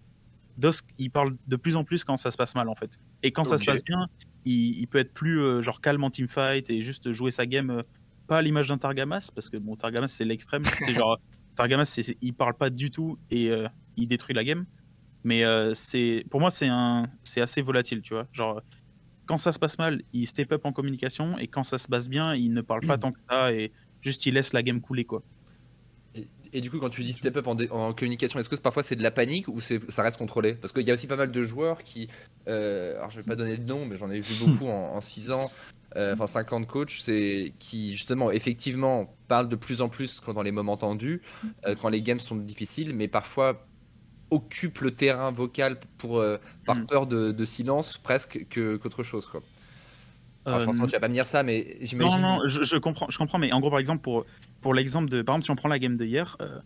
[0.59, 2.99] Dosk, il parle de plus en plus quand ça se passe mal en fait.
[3.23, 4.09] Et quand ça se passe bien,
[4.45, 7.83] il, peut être plus euh, genre calme en teamfight et juste jouer sa game, euh,
[8.27, 10.63] pas à l'image d'un Targamas, parce que bon, Targamas c'est l'extrême.
[10.81, 11.21] c'est genre,
[11.55, 14.67] Targamas, il parle pas du tout et euh, il détruit la game.
[15.25, 15.43] Mais
[15.75, 18.27] c'est pour moi, c'est un, c'est assez volatile, tu vois.
[18.33, 18.63] Genre,
[19.27, 22.09] quand ça se passe mal, il step up en communication et quand ça se passe
[22.09, 25.05] bien, il ne parle pas tant que ça et juste il laisse la game couler,
[25.05, 25.23] quoi.
[26.53, 29.03] Et du coup, quand tu dis step up en, communication, est-ce que parfois c'est de
[29.03, 30.55] la panique ou ça reste contrôlé?
[30.55, 32.09] Parce qu'il y a aussi pas mal de joueurs qui.
[32.49, 35.31] Euh, alors, je vais pas donner de nom, mais j'en ai vu beaucoup en 6
[35.31, 35.51] ans,
[35.97, 40.43] euh, enfin 50 coachs, c'est qui justement, effectivement, parlent de plus en plus quand dans
[40.43, 41.23] les moments tendus,
[41.67, 43.65] euh, quand les games sont difficiles, mais parfois
[44.31, 46.23] occupent le terrain vocal pour,
[46.67, 46.87] par mm.
[46.87, 49.27] peur de, silence presque qu'autre chose.
[49.27, 49.43] Quoi.
[50.45, 52.21] Alors, forcément, tu vas pas me dire ça, mais j'imagine.
[52.21, 54.25] Non, non, je, je, comprends, je comprends, mais en gros, par exemple, pour,
[54.61, 55.23] pour l'exemple de.
[55.23, 56.59] Par exemple, si on prend la game de hier, euh,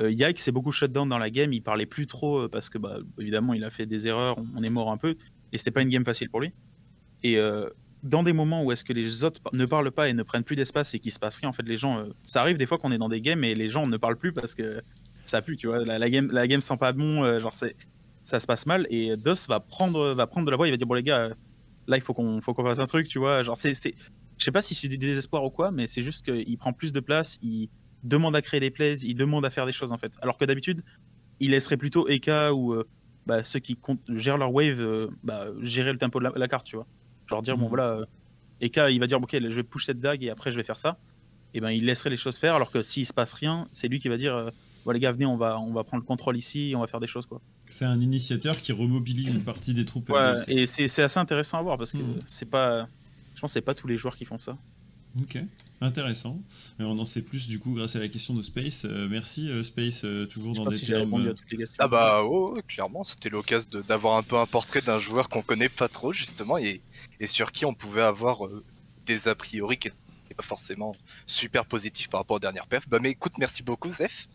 [0.00, 2.78] euh, Yike s'est beaucoup shutdown dans la game, il parlait plus trop euh, parce que,
[2.78, 5.16] bah, évidemment, il a fait des erreurs, on, est mort un peu,
[5.52, 6.52] et c'était pas une game facile pour lui.
[7.22, 7.68] Et euh,
[8.02, 10.56] dans des moments où est-ce que les autres ne parlent pas et ne prennent plus
[10.56, 12.04] d'espace et qu'il se passe rien, en fait, les gens.
[12.24, 14.32] ça arrive des fois qu'on est dans des games et les gens ne parlent plus
[14.32, 14.82] parce que
[15.26, 15.84] ça pue, tu vois.
[15.84, 17.76] La, game, la game sent pas bon, genre, c'est
[18.24, 20.78] ça se passe mal et DOS va prendre, va prendre de la voix, il va
[20.78, 21.28] dire bon les gars,
[21.86, 23.42] là il faut qu'on faut qu'on fasse un truc, tu vois.
[23.42, 23.74] Genre c'est,
[24.38, 26.92] je sais pas si c'est du désespoir ou quoi, mais c'est juste qu'il prend plus
[26.92, 27.68] de place, il
[28.02, 30.12] demande à créer des plays, il demande à faire des choses en fait.
[30.20, 30.82] Alors que d'habitude,
[31.40, 32.86] il laisserait plutôt Eka ou euh,
[33.26, 36.76] bah, ceux qui gèrent leur wave euh, bah, gérer le tempo de la, carte, tu
[36.76, 36.86] vois.
[37.26, 37.68] Genre dire bon mhm.
[37.68, 38.04] voilà, euh,
[38.60, 40.78] Eka il va dire ok je vais push cette dague et après je vais faire
[40.78, 40.98] ça.
[41.56, 44.00] Et ben il laisserait les choses faire alors que s'il se passe rien, c'est lui
[44.00, 44.50] qui va dire
[44.82, 46.88] voilà les gars venez on va on va prendre le contrôle ici, et on va
[46.88, 47.40] faire des choses quoi.
[47.68, 50.10] C'est un initiateur qui remobilise une partie des troupes.
[50.10, 52.18] Ouais, et c'est assez intéressant à voir parce que hmm.
[52.26, 52.88] c'est pas.
[53.34, 54.56] Je pense que c'est pas tous les joueurs qui font ça.
[55.20, 55.38] Ok,
[55.80, 56.42] intéressant.
[56.78, 58.84] Mais on en sait plus du coup grâce à la question de Space.
[58.84, 61.34] Euh, merci euh, Space, euh, toujours dans des termes.
[61.78, 65.68] Ah bah oh, clairement, c'était l'occasion d'avoir un peu un portrait d'un joueur qu'on connaît
[65.68, 66.80] pas trop justement et,
[67.20, 68.40] et, sur qui on pouvait avoir
[69.06, 70.90] des a priori qui n'étaient pas forcément
[71.26, 72.88] super positifs par rapport aux dernières perfs.
[72.88, 74.26] Bah mais écoute, merci beaucoup Zef.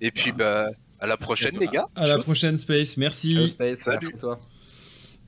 [0.00, 0.66] Et puis bah
[1.00, 1.88] à la prochaine, les gars.
[1.96, 2.96] À la prochaine, Space.
[2.96, 3.50] Merci.
[3.50, 4.14] Space, Salut.
[4.18, 4.38] toi.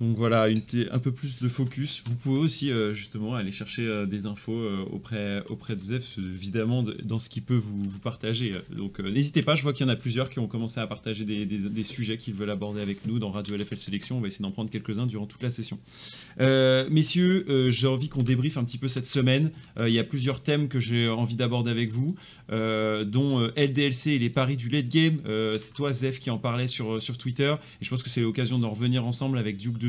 [0.00, 0.46] Donc voilà,
[0.90, 2.02] un peu plus de focus.
[2.04, 6.84] Vous pouvez aussi euh, justement aller chercher euh, des infos euh, auprès, de Zef, évidemment
[7.02, 8.54] dans ce qu'il peut vous, partager.
[8.76, 11.24] Donc n'hésitez pas, je vois qu'il y en a plusieurs qui ont commencé à partager
[11.24, 14.18] des, des, sujets qu'ils veulent aborder avec nous dans Radio LFL Sélection.
[14.18, 15.78] On va essayer d'en prendre quelques-uns durant toute la session.
[16.38, 19.50] messieurs, j'ai envie qu'on débriefe un petit peu cette semaine.
[19.80, 22.14] Il y a plusieurs thèmes que j'ai envie d'aborder avec vous,
[22.50, 25.16] dont LDLC et les paris du late game.
[25.58, 27.54] C'est toi, Zef, qui en parlait sur, sur Twitter.
[27.80, 29.85] Et je pense que c'est l'occasion d'en revenir ensemble avec Duke de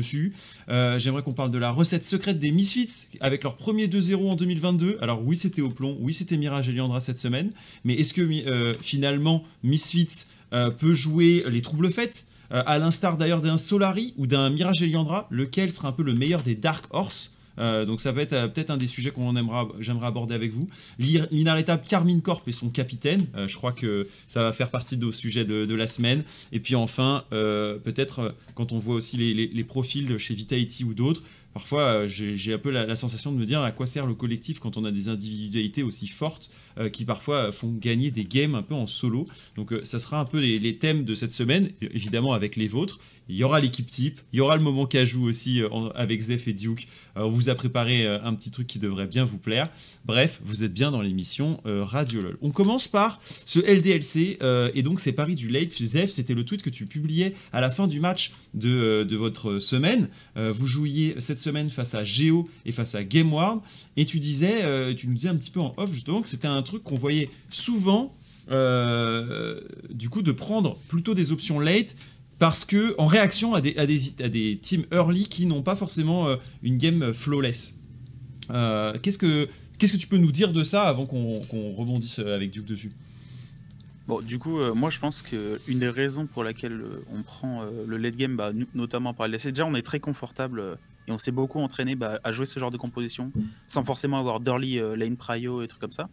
[0.68, 4.36] Euh, j'aimerais qu'on parle de la recette secrète des Misfits avec leur premier 2-0 en
[4.36, 4.98] 2022.
[5.00, 7.50] Alors oui, c'était au plomb, oui, c'était Mirage et Liandra cette semaine,
[7.84, 13.42] mais est-ce que euh, finalement Misfits euh, peut jouer les troubles faites à l'instar d'ailleurs
[13.42, 17.32] d'un Solari ou d'un Mirage Eliandra, lequel sera un peu le meilleur des Dark Horse?
[17.58, 20.52] Euh, donc ça va être euh, peut-être un des sujets qu'on aimera, j'aimerais aborder avec
[20.52, 20.68] vous.
[20.98, 25.04] L'inarrêtable Carmine Corp et son capitaine, euh, je crois que ça va faire partie de
[25.04, 26.24] nos sujets de, la semaine.
[26.50, 31.22] Et puis enfin, peut-être quand on voit aussi les, profils de chez Vitality ou d'autres,
[31.58, 34.60] parfois euh, j'ai un peu la, sensation de me dire à quoi sert le collectif
[34.60, 38.62] quand on a des individualités aussi fortes euh, qui parfois font gagner des games un
[38.62, 39.26] peu en solo.
[39.56, 43.00] Donc euh, ça sera un peu les, thèmes de cette semaine, évidemment avec les vôtres.
[43.28, 45.60] Il y aura l'équipe type, il y aura le moment cajou aussi
[45.94, 46.86] avec Zef et Duke.
[47.14, 49.68] on vous a préparé un petit truc qui devrait bien vous plaire.
[50.06, 52.38] Bref, vous êtes bien dans l'émission Radio LOL.
[52.40, 54.38] On commence par ce LDLC
[54.74, 55.72] et donc c'est Paris du late.
[55.72, 59.58] Zef, c'était le tweet que tu publiais à la fin du match de, de votre
[59.58, 60.08] semaine.
[60.34, 63.60] vous jouiez cette semaine face à Geo et face à GameWard.
[63.96, 66.48] Et tu disais, euh, tu nous disais un petit peu en off justement que c'était
[66.48, 68.14] un truc qu'on voyait souvent,
[68.50, 71.96] euh, du coup, de prendre plutôt des options late
[72.38, 77.12] parce que en réaction à des, teams early qui n'ont pas forcément euh, une game
[77.12, 77.74] flawless.
[78.48, 81.40] qu'est-ce que qu'est-ce que tu peux nous dire de ça avant qu'on
[81.74, 82.92] rebondisse avec Duke dessus?
[84.06, 86.80] Bon, du coup, moi je pense qu'une des raisons pour laquelle
[87.12, 91.12] on prend le late game, bah, notamment par LSC, déjà on est très confortable et
[91.12, 93.32] on s'est beaucoup entraîné bah, à jouer ce genre de composition
[93.66, 96.08] sans forcément avoir d'early euh, lane prio et trucs comme ça.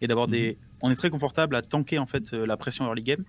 [0.00, 0.50] Et d'avoir des.
[0.50, 0.56] Mhm.
[0.82, 3.24] On est très confortable à tanker en fait euh, la pression early game.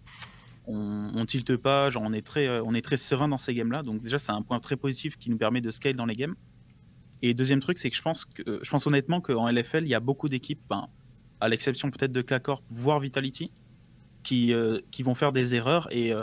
[0.67, 3.53] On, on tilte pas, genre on est très, euh, on est très serein dans ces
[3.53, 3.81] games là.
[3.81, 6.35] Donc déjà c'est un point très positif qui nous permet de scale dans les games.
[7.23, 9.95] Et deuxième truc, c'est que je pense que je pense honnêtement qu'en LFL, il y
[9.95, 10.87] a beaucoup d'équipes, ben,
[11.39, 13.51] à l'exception peut-être de K-Corp, voire Vitality,
[14.21, 14.53] qui,
[14.91, 16.13] qui vont faire des erreurs et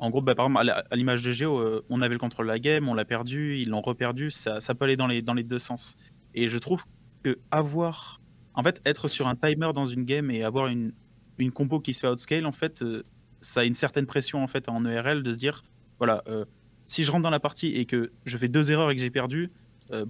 [0.00, 2.50] en gros, bah, par exemple, à l'image de Géo, euh, on avait le contrôle de
[2.50, 5.96] la game, on l'a perdu, ils l'ont reperdu, ça, peut aller dans les, deux sens.
[6.34, 6.84] Et je trouve
[7.22, 8.20] que avoir.
[8.54, 10.92] En fait, être sur un timer dans une game et avoir une,
[11.38, 13.04] une compo qui se fait outscale, en fait, euh,
[13.42, 15.62] ça a une certaine pression en fait en ERL de se dire
[15.98, 16.44] voilà, euh,
[16.86, 19.10] si je rentre dans la partie et que je fais deux erreurs et que j'ai
[19.10, 19.50] perdu,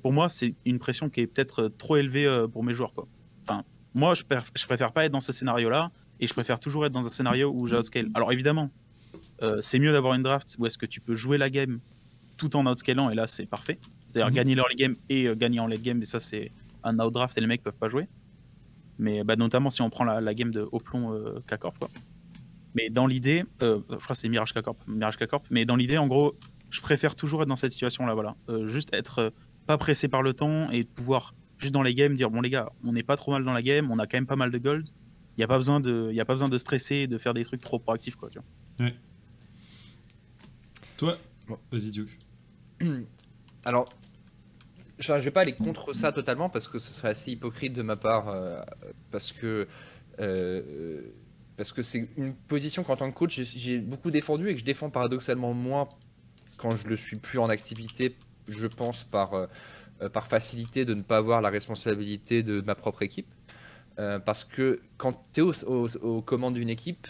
[0.03, 2.93] pour moi, c'est une pression qui est peut-être trop élevée pour mes joueurs.
[3.43, 4.25] Enfin, moi, je,
[4.55, 7.51] je préfère pas être dans ce scénario-là et je préfère toujours être dans un scénario
[7.55, 8.09] où j'outscale.
[8.15, 8.71] Alors évidemment,
[9.43, 11.81] euh, c'est mieux d'avoir une draft où est-ce que tu peux jouer la game
[12.37, 13.79] tout en outscalant, et là c'est parfait.
[14.07, 14.35] C'est-à-dire mhm.
[14.35, 17.37] gagner l'early game et euh, gagner en late game, et ça c'est un out draft
[17.37, 18.09] et les mecs peuvent pas jouer.
[18.99, 21.77] Mais bah, notamment si on prend la, game de Oplon euh, K-Corp.
[22.75, 26.07] Mais dans l'idée, je crois que c'est Mirage K-Corp, Mirage K-Corp, mais dans l'idée, en
[26.07, 26.37] gros,
[26.71, 28.37] je préfère toujours être dans cette situation-là, voilà.
[28.67, 29.33] juste être
[29.67, 32.71] pas pressé par le temps et pouvoir juste dans les games dire bon les gars,
[32.85, 34.59] on n'est pas trop mal dans la game, on a quand même pas mal de
[34.59, 34.89] gold.
[35.37, 37.35] Il n'y a pas besoin de, y a pas besoin de stresser et de faire
[37.35, 38.29] des trucs trop proactifs quoi.
[38.31, 38.87] Tu vois.
[38.87, 38.95] Ouais.
[41.01, 41.17] Toi
[41.73, 42.19] Vas-y, Duke.
[43.65, 43.89] Alors,
[44.99, 47.97] je vais pas aller contre ça totalement parce que ce serait assez hypocrite de ma
[47.97, 48.27] part
[49.11, 49.67] parce que
[51.57, 54.65] parce que c'est une position qu'en tant que coach j'ai beaucoup défendu et que je
[54.65, 55.89] défends paradoxalement moins
[56.59, 58.15] quand je le suis plus en activité,
[58.47, 59.49] je pense par
[60.13, 63.33] par facilité de ne pas avoir la responsabilité de ma propre équipe.
[63.97, 67.07] parce que quand tu es aux commandes d'une équipe,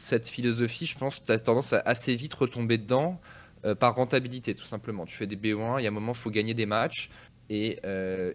[0.00, 3.20] cette philosophie, je pense, tu as tendance à assez vite retomber dedans
[3.64, 5.04] euh, par rentabilité, tout simplement.
[5.04, 7.10] Tu fais des B1, il y a un moment, il faut gagner des matchs.
[7.50, 8.32] Et, euh,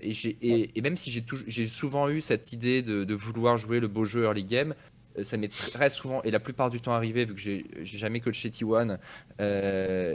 [0.82, 4.76] même si j'ai souvent eu cette idée de, vouloir jouer le beau jeu early game,
[5.18, 8.20] euh, ça m'est très souvent, et la plupart du temps arrivé, vu que j'ai jamais
[8.20, 8.98] coaché T1,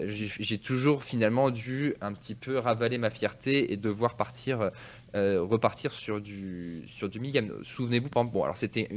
[0.07, 4.71] j'ai toujours finalement dû un petit peu ravaler ma fierté et devoir partir
[5.17, 7.53] euh, repartir sur du, sur du mid-game.
[7.63, 8.89] Souvenez-vous, bon, alors c'était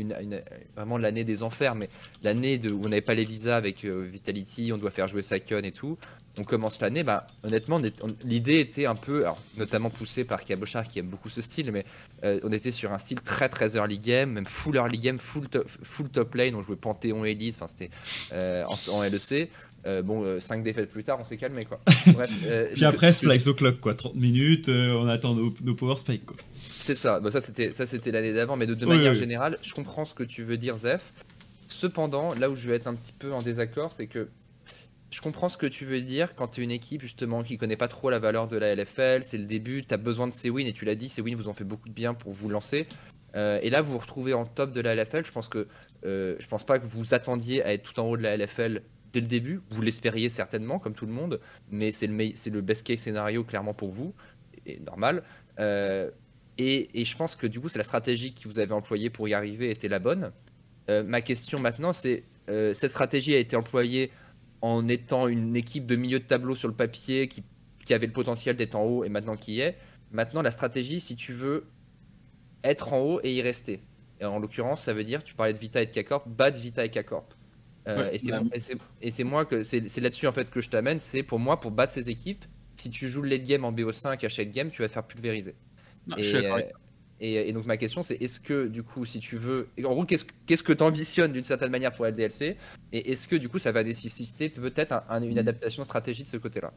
[0.76, 1.90] vraiment l'année des enfers, mais
[2.22, 5.64] l'année où on n'avait pas les visas avec euh, Vitality, on doit faire jouer Sakon
[5.64, 5.98] et tout.
[6.38, 7.80] On commence l'année, bah, honnêtement,
[8.26, 9.26] l'idée était un peu,
[9.58, 11.86] notamment poussée par Cabochard qui aime beaucoup ce style, mais
[12.24, 15.48] euh, on était sur un style très très early game, même full early game, full,
[15.84, 16.56] full top lane.
[16.56, 17.92] On jouait Panthéon Elise, enfin c'était
[18.92, 19.50] en, LEC.
[19.86, 21.80] Euh, bon, 5 euh, défaites plus tard, on s'est calmé quoi.
[22.46, 26.38] Euh, Puis après, Splice au clock quoi, 30 minutes, on attend nos, power spike quoi.
[26.54, 30.06] C'est ça, bah, ça c'était ça c'était l'année d'avant, mais de, manière générale, je comprends
[30.06, 31.14] ce que tu veux dire, Zef.
[31.68, 34.30] Cependant, là où je vais être un petit peu en désaccord, c'est que
[35.10, 37.78] je comprends ce que tu veux dire quand tu es une équipe justement qui connaît
[37.78, 40.50] pas trop la valeur de la LFL, c'est le début, tu as besoin de ces
[40.50, 42.50] wins et tu l'as dit, ces wins vous ont fait beaucoup de bien pour vous
[42.50, 42.88] lancer.
[43.36, 45.26] et là, vous vous retrouvez en top de la LFL.
[45.26, 45.68] Je pense que
[46.04, 48.82] je pense pas que vous attendiez à être tout en haut de la LFL
[49.14, 49.62] dès le début.
[49.70, 51.40] Vous l'espériez certainement, comme tout le monde,
[51.72, 54.14] mais c'est le, le best case scénario clairement pour vous,
[54.66, 55.24] et normal.
[55.60, 56.10] Euh,
[56.58, 59.34] et, je pense que du coup, c'est la stratégie que vous avez employée pour y
[59.34, 60.32] arriver était la bonne.
[60.90, 64.12] Euh, ma question maintenant, c'est euh, cette stratégie a été employée
[64.62, 67.44] en étant une équipe de milieu de tableau sur le papier qui,
[67.86, 69.78] qui avait le potentiel d'être en haut et maintenant qui est.
[70.12, 71.66] Maintenant, la stratégie, si tu veux
[72.64, 73.82] être en haut et y rester.
[74.20, 76.86] Et en l'occurrence, ça veut dire, tu parlais de Vita et de K-Corp, battre Vita
[76.86, 77.34] et K-Corp.
[77.88, 78.10] Euh,
[79.02, 81.00] et c'est moi que c'est là-dessus en fait que je t'amène.
[81.00, 82.46] C'est pour moi pour battre ces équipes.
[82.78, 85.06] Si tu joues le late game en BO5 à chaque game, tu vas te faire
[85.06, 85.56] pulvériser.
[86.18, 86.62] Euh,
[87.20, 90.04] et, et, donc ma question c'est est-ce que du coup si tu veux, en gros
[90.04, 92.58] qu'est-ce qu'est-ce que tu ambitionnes d'une certaine manière pour LDLC
[92.92, 96.74] et est-ce que du coup ça va nécessiter peut-être une adaptation stratégique de ce côté-là?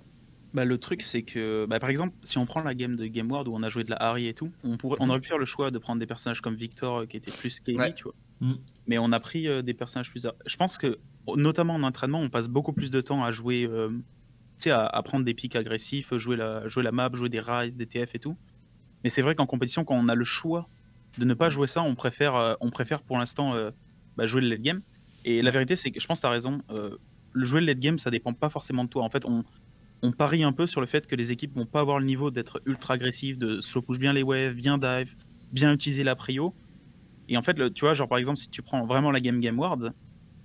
[0.57, 3.31] Bah, le truc, c'est que, bah, par exemple, si on prend la game de Game
[3.31, 5.29] World où on a joué de la Harry et tout, on, pourrait, on aurait pu
[5.29, 8.05] faire le choix de prendre des personnages comme Victor euh, qui était plus scaly, tu
[8.05, 8.15] vois.
[8.41, 8.55] Mm.
[8.87, 10.27] Mais on a pris euh, des personnages plus.
[10.47, 10.99] Je pense que,
[11.37, 13.91] notamment en entraînement, on passe beaucoup plus de temps à jouer, euh,
[14.59, 17.87] sais, à, prendre des pics agressifs, jouer la, jouer la map, jouer des Rise, des
[17.87, 18.37] TF et tout.
[19.05, 20.69] Mais c'est vrai qu'en compétition, quand on a le choix
[21.19, 23.55] de ne pas jouer ça, on préfère, on préfère pour l'instant
[24.17, 24.83] bah, jouer le late game.
[25.25, 26.61] Et la vérité, c'est que je pense que tu as raison.
[27.33, 29.03] le jouer le late game, ça dépend pas forcément de toi.
[29.03, 29.45] En fait, on,
[30.03, 32.31] on parie un peu sur le fait que les équipes vont pas avoir le niveau
[32.31, 35.15] d'être ultra agressif, de slow push bien les waves, bien dive,
[35.53, 36.55] bien utiliser la prio.
[37.29, 39.41] Et en fait, le, tu vois, genre par exemple, si tu prends vraiment la game
[39.41, 39.93] Game Ward,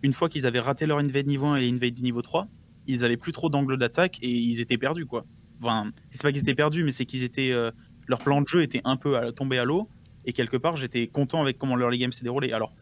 [0.03, 2.47] une fois qu'ils avaient raté leur invade niveau 1 et invade du niveau 3,
[2.87, 5.25] ils avaient plus trop d'angle d'attaque et ils étaient perdus quoi.
[5.61, 7.71] Enfin, c'est pas qu'ils étaient perdus, mais c'est qu'ils étaient euh,
[8.07, 9.87] leur plan de jeu était un peu tombé à l'eau
[10.25, 12.51] et quelque part j'étais content avec comment leur game s'est déroulé.
[12.51, 12.73] Alors,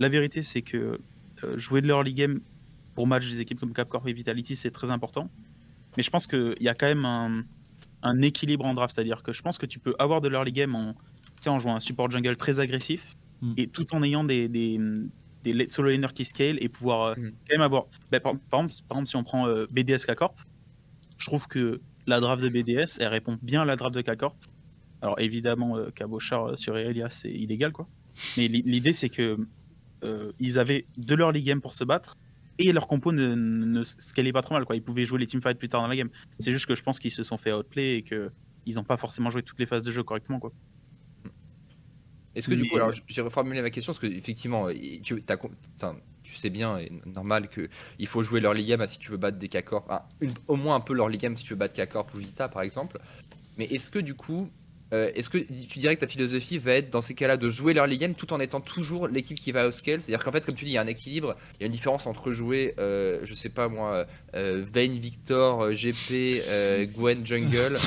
[0.00, 0.98] la vérité c'est que
[1.44, 2.40] euh, jouer de l'early game
[2.94, 5.30] pour match des équipes comme Capcorp et Vitality c'est très important.
[5.96, 7.04] Mais je pense qu'il y a quand même
[8.02, 8.92] un, équilibre en draft.
[8.92, 10.96] C'est-à-dire que je pense que tu peux avoir de l'early game en,
[11.46, 13.54] en jouant un support jungle très agressif mm.
[13.56, 14.78] et tout en ayant des, des,
[15.42, 17.30] des solo laners qui scale et pouvoir euh, mm.
[17.30, 17.86] quand même avoir.
[18.10, 20.38] Bah, par, exemple, par, exemple, si on prend euh, BDS K-Corp,
[21.18, 24.36] je trouve que la draft de BDS, elle répond bien à la draft de K-Corp.
[25.02, 27.88] Alors évidemment, euh, Cabochard sur Elia, c'est illégal quoi.
[28.36, 29.38] Mais l'idée, c'est que
[30.38, 32.18] ils avaient de l'early game pour se battre
[32.58, 34.64] et leur compo ne, ne pas trop mal.
[34.64, 34.76] Quoi.
[34.76, 36.10] Ils pouvaient jouer les teamfights plus tard dans la game.
[36.38, 39.30] C'est juste que je pense qu'ils se sont fait outplay et qu'ils n'ont pas forcément
[39.30, 40.38] joué toutes les phases de jeu correctement.
[40.38, 40.52] Quoi.
[42.34, 44.68] Est-ce que du coup, alors j'ai reformulé ma question parce que effectivement,
[45.02, 45.22] tu,
[46.22, 49.48] tu sais bien, et normal qu'il faut jouer leur game si tu veux battre des
[49.48, 49.90] K-Corp,
[50.48, 52.98] au moins un peu leur game si tu veux battre K-Corp ou Vita par exemple.
[53.58, 54.50] Mais est-ce que du coup,
[54.92, 57.74] euh, est-ce que tu dirais que ta philosophie va être dans ces cas-là de jouer
[57.74, 60.00] l'early game tout en étant toujours l'équipe qui va au scale?
[60.00, 61.72] C'est-à-dire qu'en fait, comme tu dis, il y a un équilibre, il y a une
[61.72, 67.78] différence entre jouer, euh, je sais pas moi, euh, Vayne, Victor, GP, Gwen, Jungle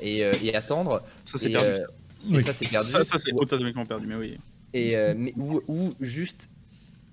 [0.00, 1.02] et, attendre.
[1.24, 1.82] Ça c'est perdu.
[2.44, 2.90] Ça c'est perdu.
[2.90, 4.38] Ça, c'est totalement perdu, mais oui.
[4.74, 4.96] Et,
[5.36, 6.48] ou, ou, juste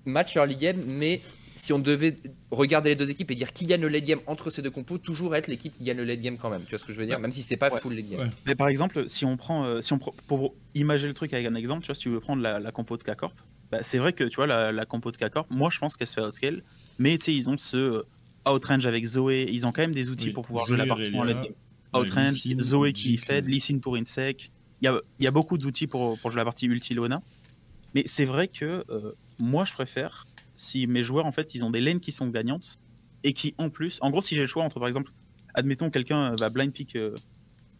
[0.04, 1.20] match early game, mais
[1.56, 2.14] si on devait
[2.50, 4.98] regarder les deux équipes et dire qui gagne le late game entre ces deux compos,
[4.98, 6.62] toujours être l'équipe qui gagne le late game quand même.
[6.64, 8.30] Tu vois ce que je veux dire Même si c'est pas full late game.
[8.44, 11.54] Mais par exemple, si on prend, euh, si on pour imaginer le truc avec un
[11.54, 13.34] exemple, tu vois, si tu veux prendre la, compo de K-Corp,
[13.72, 16.14] bah, c'est vrai que tu vois, la, compo de K-Corp, moi je pense qu'elle se
[16.14, 16.62] fait outscale,
[16.98, 18.04] mais tu sais, ils ont ce
[18.46, 21.24] outrange avec Zoé, ils ont quand même des outils pour pouvoir jouer la partie en
[21.24, 21.54] late game.
[21.94, 24.50] Outrange, Zoé qui fait, Lysine pour Insec.
[24.82, 27.22] Il y a, y a, beaucoup d'outils pour, jouer la partie Ultilona.
[27.94, 28.84] Mais c'est vrai que
[29.38, 32.78] moi, je préfère si mes joueurs, en fait, ils ont des lanes qui sont gagnantes
[33.24, 35.12] et qui, en plus, en gros, si j'ai le choix entre, par exemple,
[35.54, 36.96] admettons, quelqu'un va blind pick,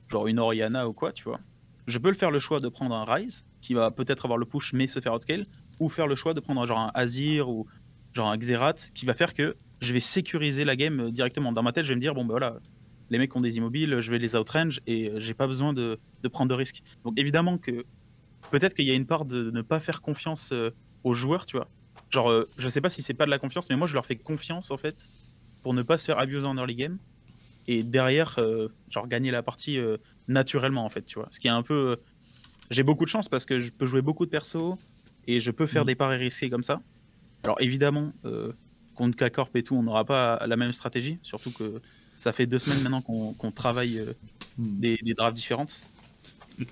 [0.08, 1.40] genre une Oriana ou quoi, tu vois,
[1.86, 4.46] je peux le faire le choix de prendre un Rise, qui va peut-être avoir le
[4.46, 5.44] push mais se faire outscale,
[5.80, 7.66] ou faire le choix de prendre genre un Azir ou
[8.12, 11.52] genre un Xerath, qui va faire que je vais sécuriser la game directement.
[11.52, 12.58] Dans ma tête, je vais me dire, bon, ben voilà,
[13.10, 16.28] les mecs ont des immobiles, je vais les outrange et j'ai pas besoin de, de,
[16.28, 16.82] prendre de risques.
[17.04, 17.84] Donc évidemment que
[18.50, 20.52] peut-être qu'il y a une part de ne pas faire confiance
[21.04, 21.68] aux joueurs, tu vois.
[22.10, 24.06] Genre, euh, je sais pas si c'est pas de la confiance, mais moi je leur
[24.06, 25.08] fais confiance en fait
[25.62, 26.98] pour ne pas se faire abuser en early game
[27.66, 29.96] et derrière, euh, genre gagner la partie euh,
[30.28, 31.28] naturellement en fait, tu vois.
[31.30, 31.96] Ce qui est un peu.
[32.70, 34.76] J'ai beaucoup de chance parce que je peux jouer beaucoup de persos
[35.26, 35.86] et je peux faire mm.
[35.86, 36.80] des paris risqués comme ça.
[37.42, 38.12] Alors évidemment,
[38.94, 41.80] contre K-Corp et tout, on n'aura pas la même stratégie, surtout que
[42.18, 44.00] ça fait deux semaines maintenant qu'on travaille
[44.58, 44.80] mm.
[44.80, 45.72] des, des drafts différentes.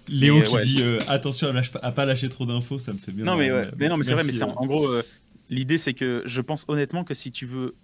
[0.09, 3.24] Léo qui dit euh, attention à, à, pas lâcher trop d'infos, ça me fait bien.
[3.24, 5.02] Non, mais, mais non, mais c'est vrai, mais en, gros, euh,
[5.50, 7.74] l'idée c'est que je pense honnêtement que si tu veux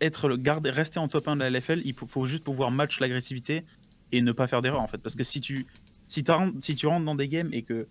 [0.00, 3.00] être le garde, rester en top 1 de la LFL, il faut juste pouvoir match
[3.00, 3.64] l'agressivité
[4.12, 4.98] et ne pas faire d'erreur en fait.
[4.98, 5.66] Parce que si tu,
[6.06, 6.22] si,
[6.60, 7.88] si tu rentres dans des games et que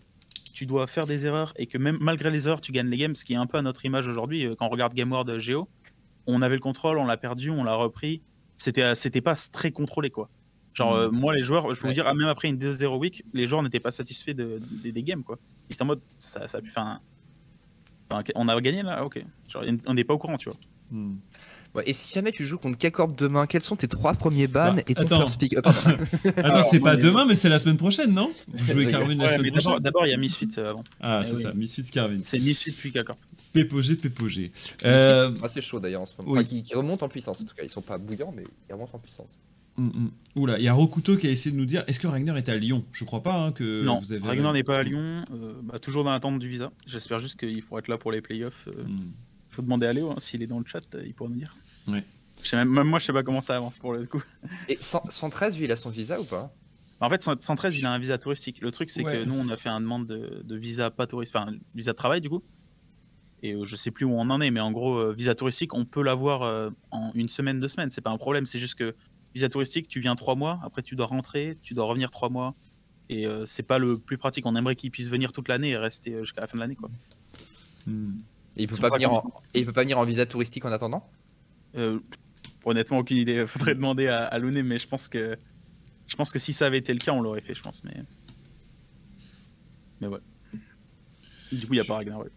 [0.53, 3.15] tu dois faire des erreurs et que même malgré les erreurs, tu gagnes les games,
[3.15, 5.39] ce qui est un peu à notre image aujourd'hui, euh, quand on regarde Game World
[5.39, 5.67] Geo,
[6.25, 8.21] on avait le contrôle, on l'a perdu, on l'a repris.
[8.57, 10.29] C'était, c'était pas très contrôlé quoi.
[10.73, 13.23] Genre, euh, moi, les joueurs, je peux vous dire, ah, même après une 2-0 week,
[13.33, 15.39] les joueurs n'étaient pas satisfaits de, des games, quoi.
[15.69, 16.99] Ils étaient en mode, ça, ça a pu faire
[18.35, 19.23] on a gagné là Ok.
[19.47, 20.57] Genre, on n'est pas au courant, tu vois.
[20.91, 21.15] Hmm.
[21.75, 24.73] Ouais, et si jamais tu joues contre K-Corp demain, quels sont tes trois premiers bans
[24.73, 25.19] bah, et ton attends.
[25.21, 25.55] first pick?
[25.63, 28.31] Oh, Attends, c'est pas demain, mais c'est la semaine prochaine, non?
[28.47, 30.83] Vous jouez Carvin la semaine prochaine D'abord, il y a Misfit euh, avant.
[31.01, 32.19] Ah, c'est ça, Misfit Carvin.
[32.23, 33.19] C'est Misfit puis K-Corp.
[33.63, 34.51] Pépogé, Pépogé.
[34.85, 35.31] Euh...
[35.41, 36.43] assez chaud d'ailleurs en ce moment.
[36.43, 37.63] qui, qui remontent en puissance en tout cas.
[37.63, 39.39] Ils sont pas bouillants, mais ils remontent en puissance.
[39.77, 40.11] Mm, mm.
[40.35, 42.49] Oula, il y a Rokuto qui a essayé de nous dire est-ce que Ragnar est
[42.49, 42.85] à Lyon?
[42.91, 44.25] Je crois pas hein, que non, vous avez.
[44.25, 46.71] Ragnar n'est pas à Lyon, euh, bah, toujours dans l'attente du visa.
[46.85, 48.67] J'espère juste qu'il pourra être là pour les playoffs.
[48.67, 48.83] Il euh.
[48.83, 49.11] mm.
[49.49, 51.55] Faut demander à Léo, hein, s'il est dans le chat, il pourra nous dire.
[51.87, 52.03] Ouais.
[52.53, 54.23] Même, moi, je sais pas comment ça avance pour le coup.
[54.67, 56.53] Et 113, lui, il a son visa ou pas?
[56.99, 58.61] En fait, 113, il a un visa touristique.
[58.61, 61.51] Le truc, c'est que nous, on a fait une demande de, visa pas touristique, enfin,
[61.75, 62.43] visa de travail du coup.
[63.43, 65.85] Et euh, je sais plus où on en est, mais en gros, visa touristique, on
[65.85, 67.91] peut l'avoir en une semaine, deux semaines.
[67.91, 68.95] C'est pas un problème, c'est juste que
[69.33, 72.55] visa touristique, tu viens trois mois, après tu dois rentrer, tu dois revenir trois mois.
[73.09, 74.45] Et euh, c'est pas le plus pratique.
[74.45, 76.75] On aimerait qu'il puisse venir toute l'année et rester euh, jusqu'à la fin de l'année.
[76.75, 76.89] Quoi.
[77.85, 78.17] Hmm.
[78.57, 79.33] Et il peut pas venir en...
[79.53, 81.09] il peut pas venir en visa touristique en attendant?
[81.75, 81.99] Euh,
[82.65, 83.45] Honnêtement, aucune idée.
[83.47, 85.29] Faudrait demander à, à mais je pense que
[86.07, 87.83] je pense que si ça avait été le cas, on l'aurait fait, je pense.
[87.83, 88.03] Mais
[90.01, 90.19] mais ouais.
[91.51, 92.19] Du coup, il y a pas Ragnar.
[92.19, 92.29] Ouais.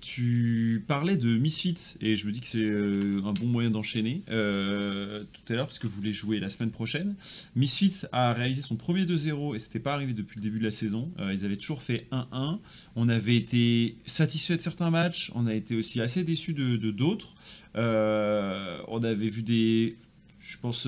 [0.00, 4.22] Tu parlais de Misfits et je me dis que c'est euh, un bon moyen d'enchaîner
[4.28, 7.14] euh, tout à l'heure parce que vous voulez jouer la semaine prochaine.
[7.56, 10.72] Misfits a réalisé son premier 2-0 et c'était pas arrivé depuis le début de la
[10.72, 11.10] saison.
[11.18, 12.58] Euh, ils avaient toujours fait 1-1.
[12.96, 17.34] On avait été satisfait de certains matchs, on a été aussi assez déçu de d'autres.
[17.74, 19.96] on avait vu des,
[20.38, 20.86] je pense,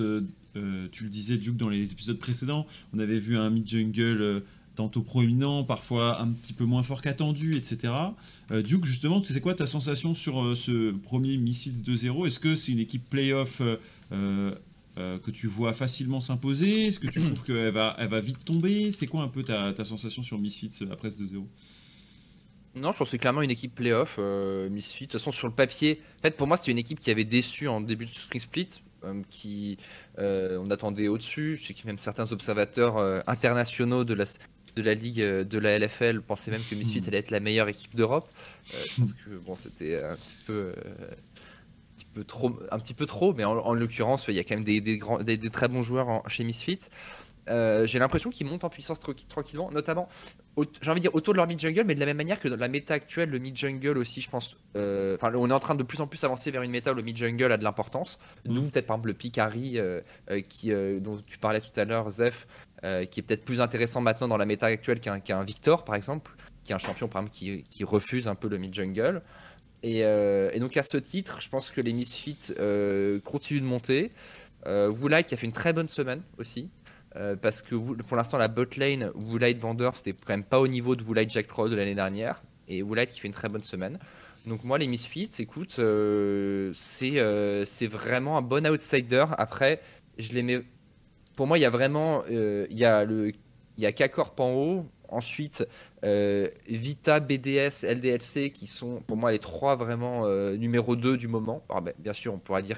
[0.54, 4.42] tu le disais Duke dans les épisodes précédents, on avait vu un mid jungle
[4.80, 7.92] tantôt proéminent, parfois un petit peu moins fort qu'attendu, etc.
[8.50, 12.54] Euh, Duke, justement, c'est quoi ta sensation sur euh, ce premier Misfits 2-0 Est-ce que
[12.54, 13.60] c'est une équipe playoff
[14.10, 14.54] euh,
[14.96, 16.86] que tu vois facilement s'imposer?
[16.86, 18.90] Est-ce que tu trouves qu'elle va, elle va vite tomber?
[18.90, 21.44] C'est quoi un peu ta, sensation sur Misfits après ce 2-0
[22.76, 24.20] non, je pense que c'est clairement une équipe playoff,
[24.70, 25.06] Misfits.
[25.06, 27.24] De toute façon, sur le papier, en fait, pour moi, c'était une équipe qui avait
[27.24, 28.68] déçu en début de Spring Split,
[29.28, 29.76] qui
[30.16, 31.56] on attendait au-dessus.
[31.56, 34.24] Je sais que même certains observateurs internationaux de la,
[34.74, 37.08] de la ligue euh, de la LFL pensait même que Misfits hmm.
[37.08, 38.28] allait être la meilleure équipe d'Europe.
[38.74, 40.52] Euh, que bon, c'était un petit peu.
[40.52, 40.74] Euh,
[41.12, 44.54] un petit peu trop, un petit peu trop, mais en, l'occurrence, il y a quand
[44.54, 46.88] même des, des, grands, des, très bons joueurs chez Misfits.
[47.46, 50.08] j'ai l'impression qu'ils montent en puissance tranquillement, notamment,
[50.80, 52.56] j'ai envie de dire autour de leur mid-jungle, mais de la même manière que dans
[52.56, 54.56] la méta actuelle, le mid-jungle aussi, je pense.
[54.74, 57.02] Enfin, on est en train de plus en plus avancer vers une méta où le
[57.02, 58.18] mid-jungle a de l'importance.
[58.46, 58.70] Nous, hmm.
[58.70, 59.78] peut-être par exemple le Picari,
[60.48, 62.46] qui, dont tu parlais tout à l'heure, Zef,
[62.84, 66.32] euh, qui est peut-être plus intéressant maintenant dans la méta actuelle qu'un Victor, par exemple,
[66.64, 69.22] qui est un champion par exemple, qui, qui refuse un peu le mid-jungle.
[69.82, 73.66] Et, euh, et, donc à ce titre, je pense que les Misfits euh, continuent de
[73.66, 74.12] monter.
[74.66, 76.68] Euh, qui a fait une très bonne semaine aussi.
[77.40, 80.96] parce que pour l'instant, la bot lane, Woolite Vendor, c'était quand même pas au niveau
[80.96, 82.42] de Woolite Jack Troll de l'année dernière.
[82.68, 83.98] Et Woolite qui fait une très bonne semaine.
[84.46, 85.80] Donc moi, les Misfits, écoute,
[86.74, 89.24] c'est vraiment un bon outsider.
[89.38, 89.80] Après,
[90.18, 90.62] je les mets
[91.40, 94.38] pour moi, il y a vraiment, euh, il y a le, il y a K-Corp
[94.40, 94.86] en haut.
[95.08, 95.66] Ensuite,
[96.04, 101.28] euh, Vita, BDS, LDLC qui sont pour moi les trois vraiment euh, numéro 2 du
[101.28, 101.64] moment.
[101.70, 102.76] Alors, ben, bien sûr, on pourrait dire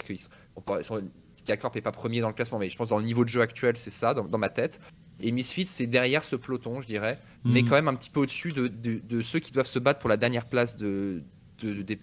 [0.82, 1.02] sont,
[1.44, 3.40] K-Corp est pas premier dans le classement, mais je pense dans le niveau de jeu
[3.40, 4.80] actuel, c'est ça, dans, ma tête.
[5.18, 7.68] Et Misfits, c'est derrière ce peloton, je dirais, mais hmm.
[7.68, 10.16] quand même un petit peu au-dessus de, de, ceux qui doivent se battre pour la
[10.16, 11.24] dernière place de,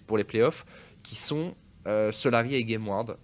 [0.06, 0.66] pour les playoffs,
[1.02, 1.54] qui sont
[1.86, 3.16] euh, Solari et GameWard.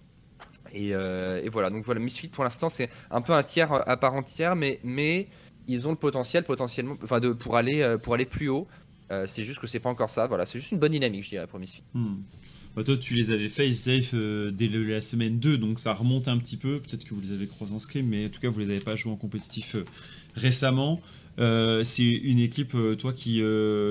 [0.73, 3.97] Et, euh, et, voilà, donc voilà, Misfits pour l'instant, c'est un peu un tiers à
[3.97, 5.27] part entière, mais, mais
[5.67, 8.67] ils ont le potentiel potentiellement, enfin de, pour, aller, euh, pour aller plus haut.
[9.25, 10.27] c'est juste que c'est pas encore ça.
[10.27, 11.83] Voilà, c'est juste une bonne dynamique, je dirais, pour Misfits.
[11.93, 12.17] Hmm.
[12.77, 16.27] Bah, toi, tu les avais face safe euh, dès la semaine 2, donc ça remonte
[16.27, 16.79] un petit peu.
[16.79, 18.81] Peut-être que vous les avez croisés en scrim, mais en tout cas, vous les avez
[18.81, 19.83] pas joués en compétitif euh,
[20.35, 21.01] récemment.
[21.39, 23.41] Euh, c'est une équipe, toi, qui,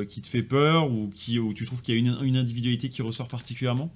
[0.08, 2.88] qui te fait peur ou qui, où tu trouves qu'il y a une, une, individualité
[2.88, 3.92] qui ressort particulièrement?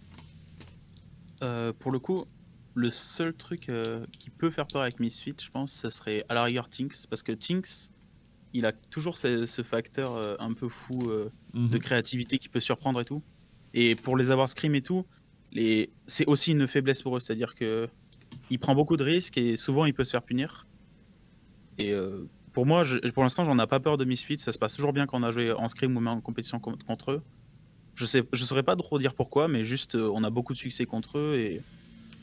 [1.78, 2.24] Pour le coup,
[2.74, 3.70] le seul truc
[4.18, 7.22] qui peut faire peur avec Misfit, je pense, ça serait à la rigueur Tinks, parce
[7.22, 7.90] que Tinks,
[8.52, 11.78] il a toujours ce, facteur un peu fou de mhm.
[11.78, 13.22] créativité qui peut surprendre et tout.
[13.74, 15.04] Et pour les avoir scrim et tout,
[15.52, 15.90] les...
[16.06, 17.20] c'est aussi une faiblesse pour eux.
[17.20, 17.88] C'est-à-dire que
[18.50, 20.66] il prend beaucoup de risques et souvent il peut se faire punir.
[21.78, 24.38] Et euh, pour moi, pour l'instant, j'en ai pas peur de Misfit.
[24.38, 26.58] Ça se passe toujours bien quand on a joué en scrim ou même en compétition
[26.58, 27.22] contre eux.
[27.94, 30.58] Je sais, je saurais pas trop dire pourquoi, mais juste euh, on a beaucoup de
[30.58, 31.60] succès contre eux et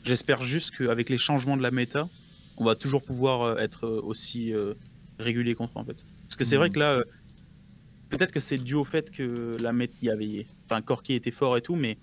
[0.04, 2.08] j'espère juste qu'avec les changements de la méta,
[2.56, 4.52] on va toujours pouvoir euh, être aussi
[5.18, 6.04] régulier contre en fait.
[6.22, 6.72] Parce que c'est vrai mmh.
[6.72, 7.02] que là,
[8.08, 11.56] peut-être que c'est dû au fait que la méta y avait enfin Corky était fort
[11.56, 11.98] et tout, mais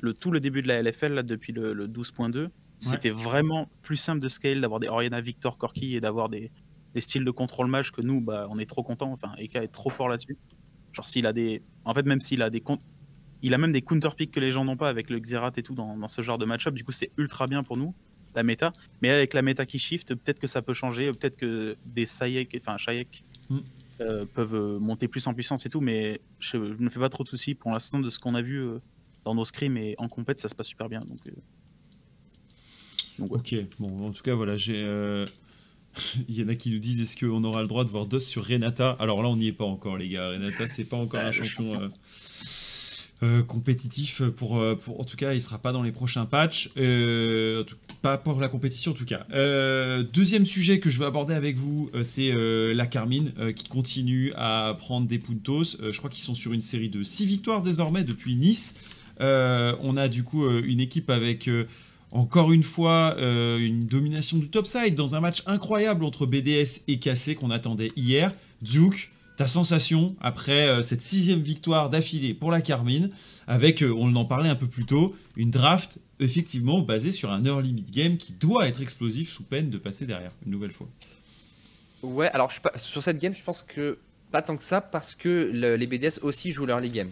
[0.00, 4.20] le tout le début de la LFL là depuis le, 12.2, c'était vraiment plus simple
[4.20, 6.50] de scale d'avoir des Oriana Victor Corky et d'avoir des,
[6.96, 9.12] styles de contrôle match que nous, bah, on est trop content.
[9.12, 10.36] Enfin, Eka est trop fort là-dessus.
[10.92, 12.60] Genre s'il a des, en fait même s'il a des
[13.42, 15.62] il a même des counter picks que les gens n'ont pas avec le Xerath et
[15.62, 16.74] tout dans, ce genre de match-up.
[16.74, 17.94] Du coup, c'est ultra bien pour nous
[18.34, 18.72] la méta.
[19.02, 21.12] Mais avec la méta qui shift, peut-être que ça peut changer.
[21.12, 23.58] Peut-être que des Sayek, enfin Shayek, mm.
[24.00, 27.08] Euh, peuvent euh, monter plus en puissance et tout, mais je, ne me fais pas
[27.08, 28.78] trop de soucis pour l'instant de ce qu'on a vu euh,
[29.24, 31.00] dans nos scrims et en compète, ça se passe super bien.
[31.00, 31.18] Donc,
[33.30, 34.78] Ok, bon, en tout cas, voilà, j'ai.
[36.28, 38.20] Il y en a qui nous disent est-ce qu'on aura le droit de voir DOS
[38.20, 38.90] sur Renata?
[39.00, 40.28] Alors là, on n'y est pas encore, les gars.
[40.28, 41.90] Renata, c'est pas encore un champion.
[43.24, 46.70] Euh, compétitif pour, euh, pour, en tout cas il sera pas dans les prochains patchs
[46.76, 47.64] euh,
[48.00, 49.26] pas pour la compétition en tout cas.
[50.12, 55.08] Deuxième sujet que je veux aborder avec vous c'est la Carmine qui continue à prendre
[55.08, 55.64] des puntos.
[55.64, 58.76] Je crois qu'ils sont sur une série de 6 victoires désormais depuis Nice.
[59.18, 61.50] On a du coup une équipe avec
[62.12, 67.34] encore une fois, une domination du topside dans un match incroyable entre BDS et KC
[67.34, 68.30] qu'on attendait hier.
[68.64, 73.10] Zouk, ta sensation après euh, cette sixième victoire d'affilée pour la Carmine,
[73.46, 77.44] avec, euh, on en parlait un peu plus tôt, une draft effectivement basée sur un
[77.44, 80.88] early mid game qui doit être explosif sous peine de passer derrière une nouvelle fois.
[82.02, 83.98] Ouais, alors je, sur cette game, je pense que
[84.32, 87.10] pas tant que ça parce que les BDS aussi jouent leur early game.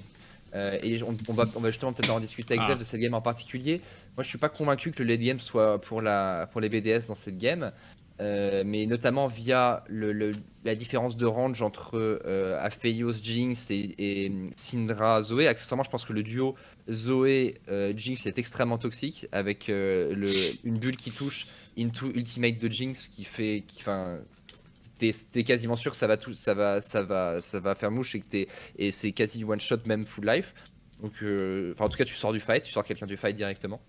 [0.55, 2.71] Euh, et on, va, on, va, justement peut-être en discuter avec ah.
[2.71, 3.81] Zef de cette game en particulier.
[4.17, 7.07] Moi, je suis pas convaincu que le late game soit pour, la, pour les BDS
[7.07, 7.71] dans cette game.
[8.19, 15.49] Euh, mais notamment via la différence de range entre euh, Jinx et, Syndra Zoé.
[15.49, 16.55] Accessoirement, je pense que le duo
[16.91, 20.15] Zoé euh, Jinx est extrêmement toxique avec euh,
[20.65, 21.47] une bulle qui touche
[21.79, 23.65] into ultimate de Jinx qui fait,
[24.99, 28.49] t'es es quasiment sûr que ça va faire mouche et que es,
[28.79, 30.55] et c'est quasi one shot même full life.
[31.03, 31.13] Donc,
[31.79, 33.83] en tout cas, tu sors du fight, tu sors quelqu'un du fight directement.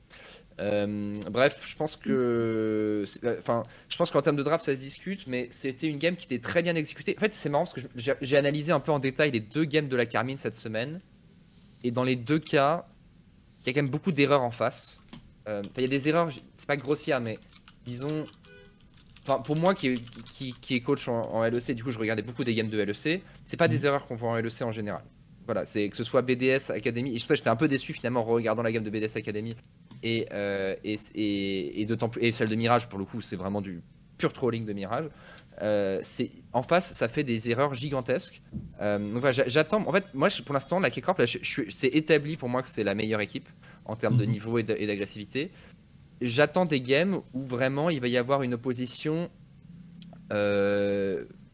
[0.59, 3.05] Euh, bref, je pense que,
[3.39, 6.25] enfin, je pense qu'en termes de draft, ça se discute, mais c'était une game qui
[6.25, 7.15] était très bien exécutée.
[7.15, 7.89] En fait, c'est marrant parce que
[8.21, 10.99] j'ai analysé un peu en détail les deux games de la Carmine cette semaine,
[11.83, 12.87] et dans les deux cas,
[13.61, 14.99] il y a quand même beaucoup d'erreurs en face.
[15.47, 17.37] Euh, il y a des erreurs, c'est pas grossière, mais
[17.85, 18.25] disons,
[19.21, 22.43] enfin, pour moi qui, qui, qui est coach en, LEC, du coup, je regardais beaucoup
[22.43, 23.21] des games de LEC.
[23.45, 23.85] C'est pas des mhm.
[23.85, 25.03] erreurs qu'on voit en LEC en général.
[25.45, 28.19] Voilà, c'est que ce soit BDS Academy, et pour ça j'étais un peu déçu finalement
[28.19, 29.55] en regardant la gamme de BDS Academy
[30.03, 33.61] et, euh, et, et, d'autant plus et celle de Mirage pour le coup c'est vraiment
[33.61, 33.81] du
[34.17, 35.05] pur trolling de Mirage.
[35.61, 38.41] Euh, c'est en face ça fait des erreurs gigantesques.
[38.81, 41.21] Euh, donc voilà, j'attends en fait moi pour l'instant la K-Corp
[41.69, 43.49] c'est établi pour moi que c'est la meilleure équipe
[43.85, 44.31] en termes de mhm.
[44.31, 45.51] niveau et d'agressivité.
[46.21, 49.29] J'attends des games où vraiment il va y avoir une opposition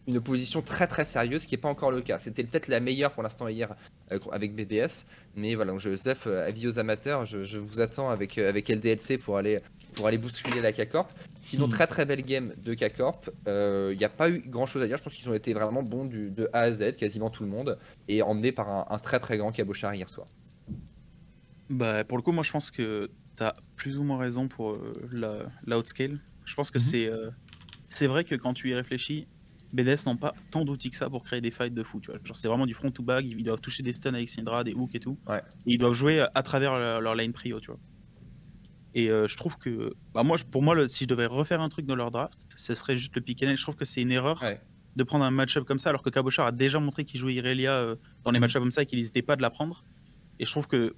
[0.08, 2.20] une opposition très très sérieuse, ce qui n'est pas encore le cas.
[2.20, 3.76] C'était peut-être la meilleure pour l'instant hier
[4.12, 8.50] euh, avec BDS, mais voilà, Joseph, euh, avis aux amateurs, je, vous attends avec, euh,
[8.50, 9.62] avec LDLC pour aller,
[9.96, 11.10] pour aller bousculer la K-Corp.
[11.42, 11.72] Sinon, hmm.
[11.72, 13.30] très très belle game de K-Corp.
[13.48, 14.98] Il n'y a pas eu grand chose à dire.
[14.98, 17.50] Je pense qu'ils ont été vraiment bons du, de A à Z, quasiment tout le
[17.50, 17.78] monde,
[18.08, 20.28] et emmenés par un, très très grand cabochard hier soir.
[21.70, 24.78] Bah, pour le coup, moi je pense que tu as plus ou moins raison pour
[25.66, 26.20] l'outscale.
[26.46, 26.82] Je pense que hmm.
[26.82, 27.10] c'est
[27.94, 29.28] c'est vrai que quand tu y réfléchis,
[29.74, 32.20] BDS n'ont pas tant d'outils que ça pour créer des fights de fou, tu vois.
[32.24, 34.74] Genre, c'est vraiment du front to back, ils doivent toucher des stuns avec Syndra, des
[34.74, 35.18] hooks et tout.
[35.66, 37.80] Et ils doivent jouer à travers leur, lane prio, tu vois.
[38.96, 41.70] Et euh, je trouve que, bah, moi, pour moi, le- si je devais refaire un
[41.70, 43.56] truc dans leur draft, ce serait juste le pick and.
[43.56, 44.62] Je trouve que c'est une erreur Ouais.
[44.96, 47.74] de prendre un match-up comme ça, alors que Cabochard a déjà montré qu'il jouait Irelia
[47.74, 48.42] euh, dans les Mhm.
[48.42, 49.84] match-up comme ça et qu'il n'hésitait pas de la prendre.
[50.40, 50.96] Et je trouve que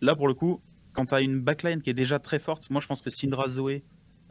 [0.00, 0.60] là, pour le coup,
[0.92, 3.48] quand tu as une backline qui est déjà très forte, moi je pense que Syndra
[3.48, 3.84] Zoé,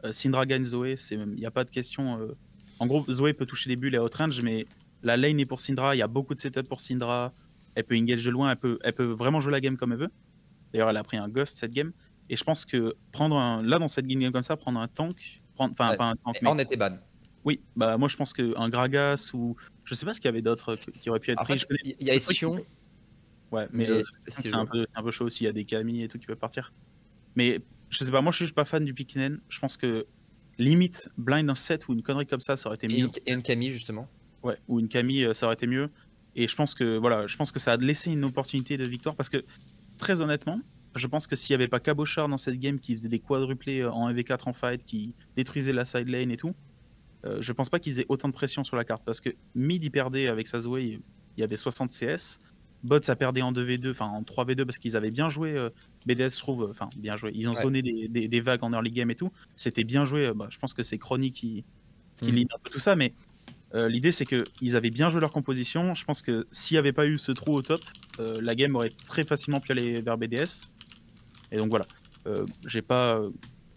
[0.04, 2.20] euh, Syndra gagne Zoé, il n'y a pas de question.
[2.20, 2.36] euh.
[2.78, 4.66] En gros, Zoé peut toucher des bulles et outrange, mais
[5.02, 7.32] la lane est pour Syndra, il y a beaucoup de setup pour Syndra,
[7.74, 9.98] elle peut engage de loin, elle peut, elle peut vraiment jouer la game comme elle
[9.98, 10.10] veut.
[10.72, 11.92] D'ailleurs, elle a pris un ghost cette game.
[12.30, 15.42] Et je pense que prendre un, là dans cette game comme ça, prendre un tank,
[15.54, 15.96] prendre, enfin Ouais.
[15.96, 16.98] pas un tank, mais on était ban.
[17.44, 20.40] oui, bah moi je pense qu'un Gragas ou je sais pas ce qu'il y avait
[20.42, 21.60] d'autres qui- auraient pu être pris.
[22.00, 22.62] il y a Sion, qui-
[23.52, 26.02] Ouais, mais, mais euh, c'est un, peu, un peu chaud s'il y a des Camille
[26.02, 26.72] et tout qui peuvent partir.
[27.36, 27.60] Mais
[27.90, 29.38] je sais pas, moi je suis pas fan du Pikinen.
[29.48, 30.06] Je pense que
[30.58, 33.08] limite blind un set ou une connerie comme ça, ça aurait été mieux.
[33.26, 34.08] et une Camille justement.
[34.42, 35.90] Ouais, ou une Camille, euh, ça aurait été mieux.
[36.36, 39.14] Et je pense que voilà, je pense que ça a laissé une opportunité de victoire
[39.14, 39.44] parce que
[39.98, 40.60] très honnêtement,
[40.94, 43.80] je pense que s'il n'y avait pas Cabochard dans cette game qui faisait des quadruplés
[43.80, 46.54] euh, en MV4 en fight, qui détruisait la side lane et tout,
[47.24, 49.82] euh, je pense pas qu'ils aient autant de pression sur la carte parce que mid
[49.82, 51.00] il perdait avec sa Zoé,
[51.36, 52.40] il y avait 60 CS.
[52.84, 55.56] Bot ça perdait en 2v2, enfin en 3v2 parce qu'ils avaient bien joué.
[55.56, 55.70] euh,
[56.06, 57.32] BDS je trouve, euh, enfin bien joué.
[57.34, 57.62] Ils ont Ouais.
[57.62, 59.32] zoné des, des- des vagues en early game et tout.
[59.56, 60.26] C'était bien joué.
[60.26, 61.64] euh, bah, je pense que c'est Chrony qui,
[62.18, 63.14] qui lead un peu tout ça, mais
[63.74, 65.94] euh, l'idée c'est que ils avaient bien joué leur composition.
[65.94, 67.80] Je pense que s'il n'y avait pas eu ce trou au top,
[68.20, 70.70] euh, la game aurait très facilement pu aller vers BDS.
[71.50, 71.86] Et donc voilà.
[72.66, 73.20] J'ai pas.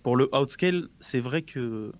[0.04, 1.92] Pour le outscale, c'est vrai que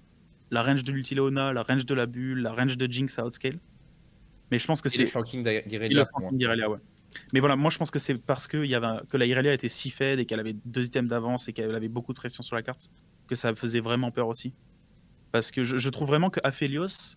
[0.52, 3.60] la range de l'Utileona, la range de la bulle, la range de Jinx à outscale.
[4.50, 5.04] Mais je pense que c'est.
[5.96, 6.78] la flanking d'Irelia, ouais.
[7.34, 9.70] Mais voilà, moi je pense que c'est parce que, y avait que la Irelia était
[9.70, 12.56] si faible et qu'elle avait deux items d'avance et qu'elle avait beaucoup de pression sur
[12.56, 12.90] la carte,
[13.28, 14.54] que ça faisait vraiment peur aussi.
[15.32, 17.16] Parce que je, trouve vraiment que Aphelios,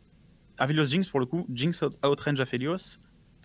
[0.59, 2.99] Aphelios Jinx pour le coup, Jinx out- outrange Aphelios,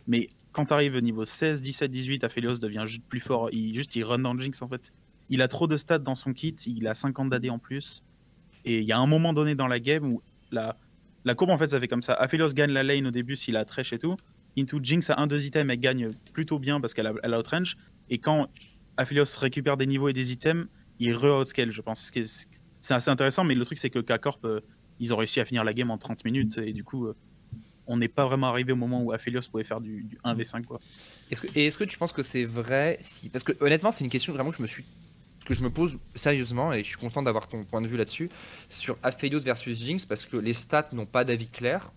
[0.08, 3.50] mais quand tu arrives au niveau 16, 17, 18, Aphelios devient juste plus fort.
[3.52, 4.92] Il, juste il run dans Jinx en fait.
[5.30, 8.04] Il a trop de stats dans son kit, il a 50 d'AD en plus.
[8.64, 10.22] Et il y a un moment donné dans la game où
[10.52, 10.78] la,
[11.24, 12.14] la courbe en fait ça fait comme ça.
[12.14, 14.16] Aphelios gagne la lane au début s'il a Thresh et tout.
[14.58, 17.78] Into Jinx a un deux items, elle gagne plutôt bien parce qu'elle a, elle outrange.
[18.10, 18.50] Et quand
[18.98, 20.68] Aphelios récupère des niveaux et des items,
[21.00, 22.12] il re-outscale, je pense.
[22.82, 24.62] C'est assez intéressant, mais le truc c'est que K-Corp, euh,
[25.00, 27.16] ils ont réussi à finir la game en 30 minutes et du coup, euh,
[27.88, 30.80] on n'est pas vraiment arrivé au moment où Aphelios pouvait faire du, du 1v5 quoi.
[31.32, 33.00] Est-ce que, est-ce que tu penses que c'est vrai
[33.32, 34.84] parce que honnêtement c'est une question vraiment que je me suis
[35.46, 38.30] que je me pose sérieusement et je suis content d'avoir ton point de vue là-dessus
[38.70, 41.92] sur Aphelios versus Jinx parce que les stats n'ont pas d'avis clair.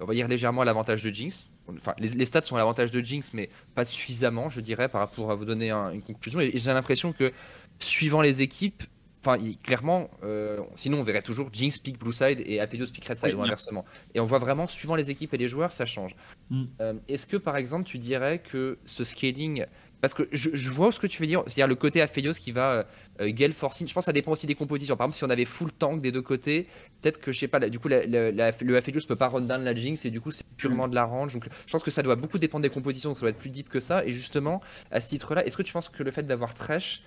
[0.00, 1.48] On va dire légèrement à l'avantage de Jinx.
[1.68, 5.00] Enfin, les, les stats sont à l'avantage de Jinx, mais pas suffisamment, je dirais, par
[5.00, 6.40] rapport à vous donner un- une conclusion.
[6.40, 7.32] Et, et j'ai l'impression que
[7.78, 8.82] suivant les équipes,
[9.24, 13.16] enfin, clairement, euh, sinon on verrait toujours Jinx pick Blue Side et Aphelios pick Red
[13.16, 13.84] Side Oui, ou inversement.
[14.14, 16.14] Et on voit vraiment suivant les équipes et les joueurs, ça change.
[16.50, 16.64] Mm.
[16.80, 19.64] Euh, Est-ce que par exemple tu dirais que ce scaling
[20.04, 22.52] parce que je, je vois ce que tu veux dire, c'est-à-dire le côté Aphelios qui
[22.52, 22.82] va euh,
[23.22, 23.88] euh, Gale Forcing.
[23.88, 24.96] Je pense que ça dépend aussi des compositions.
[24.96, 26.68] Par exemple, si on avait full tank des deux côtés,
[27.00, 28.30] peut-être que je sais pas, la- du coup, la- la-
[28.60, 31.04] le Aphelios peut pas run down la Jinx et du coup, c'est purement de la
[31.04, 31.32] range.
[31.34, 33.50] Donc, je pense que ça doit beaucoup dépendre des compositions, donc ça doit être plus
[33.50, 34.04] deep que ça.
[34.04, 37.02] Et justement, à ce titre-là, est-ce que tu penses que le fait d'avoir Thresh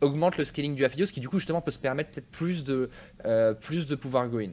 [0.00, 2.88] augmente le scaling du Aphelios qui du coup justement peut se permettre peut-être plus de
[3.24, 4.50] euh, plus de pouvoir go in?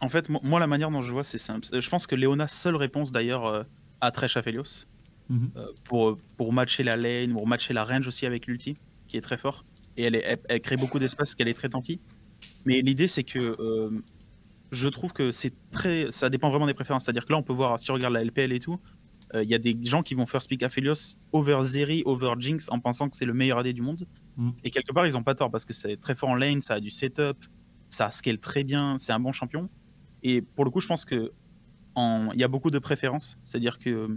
[0.00, 1.66] En fait, mo- moi, la manière dont je vois, c'est simple.
[1.72, 3.62] Je pense que Léona, seule réponse d'ailleurs euh,
[4.00, 4.84] à Thresh Aphelios,
[5.28, 5.50] Mhm.
[5.56, 8.76] euh, pour, pour matcher la lane, pour matcher la range aussi avec l'ulti,
[9.08, 9.64] qui est très fort.
[9.96, 12.00] Et elle, est- elle, elle crée beaucoup d'espace parce qu'elle est très tanky.
[12.66, 13.90] Mais l'idée, c'est que euh,
[14.72, 16.10] je trouve que c'est très.
[16.10, 17.04] Ça dépend vraiment des préférences.
[17.04, 18.78] C'est-à-dire que là, on peut voir, si on regarde la LPL et tout,
[19.34, 22.68] euh, il y a des gens qui vont first pick Aphelios over Zeri, over Jinx,
[22.70, 24.06] en pensant que c'est le meilleur AD du monde.
[24.36, 24.52] Mhm.
[24.64, 26.74] Et quelque part, ils ont pas tort parce que c'est très fort en lane, ça
[26.74, 27.36] a du setup,
[27.88, 29.68] ça scale très bien, c'est un bon champion.
[30.22, 31.32] Et pour le coup, je pense que
[31.94, 33.38] en- il y a beaucoup de préférences.
[33.44, 34.08] C'est-à-dire que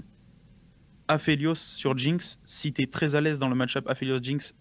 [1.08, 4.56] Aphelios sur Jinx, si tu es très à l'aise dans le match-up Aphelios-Jinx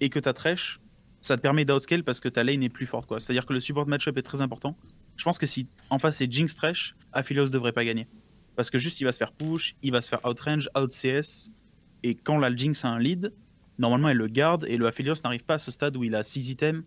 [0.00, 0.80] et que tu Thresh,
[1.20, 3.06] ça te permet d'outscale parce que ta lane est plus forte.
[3.06, 3.20] quoi.
[3.20, 4.76] C'est-à-dire que le support match-up est très important.
[5.16, 8.08] Je pense que si en face c'est Jinx Thresh, Aphelios devrait pas gagner.
[8.56, 11.50] Parce que juste il va se faire push, il va se faire outrange, out-CS.
[12.02, 13.32] Et quand la Jinx a un lead,
[13.78, 16.22] normalement elle le garde et le Aphelios n'arrive pas à ce stade où il a
[16.22, 16.84] 6 items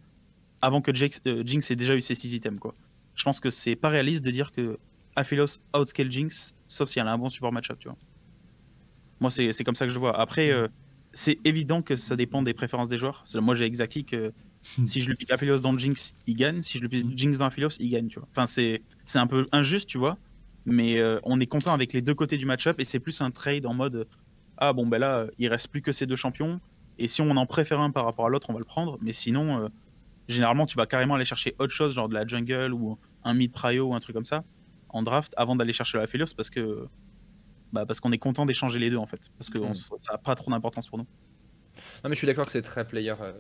[0.62, 2.60] avant que Jinx, euh, Jinx ait déjà eu ses 6 items.
[2.60, 2.76] quoi.
[3.14, 4.78] Je pense que c'est pas réaliste de dire que
[5.16, 7.98] Aphelios outscale Jinx, sauf si elle a un bon support match-up, tu vois.
[9.20, 10.20] Moi, c'est comme ça que je le vois.
[10.20, 10.68] Après, euh,
[11.14, 13.26] c'est évident que ça dépend des préférences des joueurs.
[13.36, 14.34] Moi, j'ai Exaki que
[14.86, 16.62] si je le pique Aphelios dans Jinx, il gagne.
[16.62, 18.28] Si je le pique Jinx dans Aphelios, il gagne, tu vois.
[18.36, 18.82] Enfin, c'est
[19.16, 20.18] un peu injuste, tu vois.
[20.66, 23.30] Mais euh, on est content avec les deux côtés du match-up et c'est plus un
[23.30, 24.08] trade en mode
[24.58, 26.60] ah bon ben là, euh, il reste plus que ces deux champions
[26.98, 28.98] et si on en préfère un par rapport à l'autre, on va le prendre.
[29.02, 29.68] Mais sinon, euh,
[30.28, 33.52] généralement, tu vas carrément aller chercher autre chose, genre de la jungle ou un mid
[33.52, 34.44] prio ou un truc comme ça
[34.90, 36.88] en draft avant d'aller chercher la Aphelios parce que
[37.72, 39.74] bah, parce qu'on est content d'échanger les deux en fait parce que on Mm.
[39.74, 41.08] s- ça a pas trop d'importance pour nous.
[42.04, 43.34] Non mais je suis d'accord que c'est très player euh,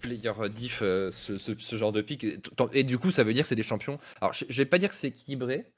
[0.00, 2.24] player diff ce, genre de pick.
[2.72, 3.98] Et, du coup, ça veut dire que c'est des champions.
[4.20, 5.72] Alors, je, vais pas dire que c'est équilibré,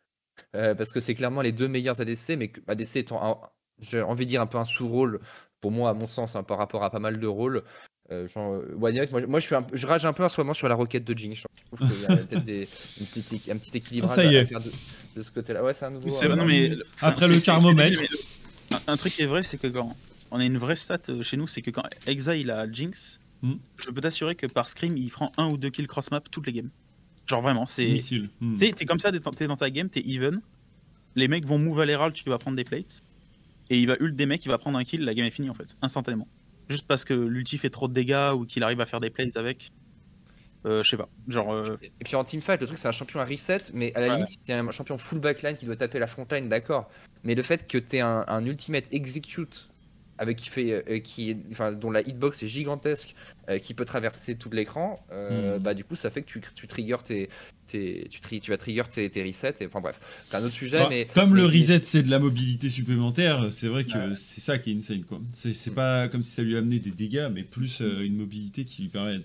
[0.53, 3.41] parce que c'est clairement les deux meilleurs ADC, mais ADC étant,
[3.79, 5.21] j'ai envie de dire, un peu un sous-rôle,
[5.61, 7.65] pour moi, à mon sens, hein, par rapport à pas mal de rôles.
[8.13, 8.91] Euh, genre, moi,
[9.29, 11.17] moi je, suis un, je rage un peu en ce moment sur la roquette de
[11.17, 11.37] Jinx.
[11.37, 12.63] Je trouve qu'il y a peut-être des,
[13.51, 14.53] un petit équilibrage ça y est.
[15.15, 15.63] De, ce côté-là.
[15.63, 16.09] Ouais, c'est un nouveau.
[16.35, 18.01] non, mais, Après le thermomètre.
[18.87, 19.97] Un, truc qui est vrai, c'est que quand
[20.31, 23.55] on a une vraie stat chez nous, c'est que quand Exa il a Jinx, hmm.
[23.77, 26.47] je peux t'assurer que par scrim, il prend un ou deux kills cross map toutes
[26.47, 26.71] les games.
[27.27, 27.87] Genre vraiment, c'est.
[27.87, 28.29] Missile.
[28.41, 28.57] Hmm.
[28.57, 30.41] T'es comme ça, t'es dans ta game, t'es even.
[31.15, 33.03] Les mecs vont move à l'herald, tu vas prendre des plates.
[33.69, 35.51] Et il va ult des mecs, il va prendre un kill, la game est finie
[35.51, 36.27] en fait, instantanément
[36.71, 39.37] juste parce que l'ulti fait trop de dégâts ou qu'il arrive à faire des plays
[39.37, 39.71] avec.
[40.67, 41.09] Euh, je sais pas.
[41.27, 44.01] Genre, euh, Et puis en teamfight, le truc c'est un champion à reset, mais à
[44.01, 46.91] la limite, si t'es un champion full backline qui doit taper la frontline, d'accord.
[47.25, 49.70] Mais le fait que t'aies un, un ultimate execute
[50.21, 53.15] avec qui fait, euh, qui, enfin, dont la hitbox est gigantesque,
[53.63, 55.59] qui peut traverser tout l'écran, hmm.
[55.59, 57.29] bah du coup ça fait que tu, tu triggers tes,
[57.67, 59.55] tu, tu, vas trigger tes, tes resets.
[59.61, 60.79] Et, enfin bref, c'est un autre sujet.
[60.89, 64.73] mais, comme le reset, c'est de la mobilité supplémentaire, c'est vrai que c'est ça qui
[64.73, 65.05] est insane.
[65.05, 65.21] quoi.
[65.33, 68.83] C'est pas comme si ça lui amenait des dégâts, mais plus euh, une mobilité qui
[68.83, 69.19] lui permet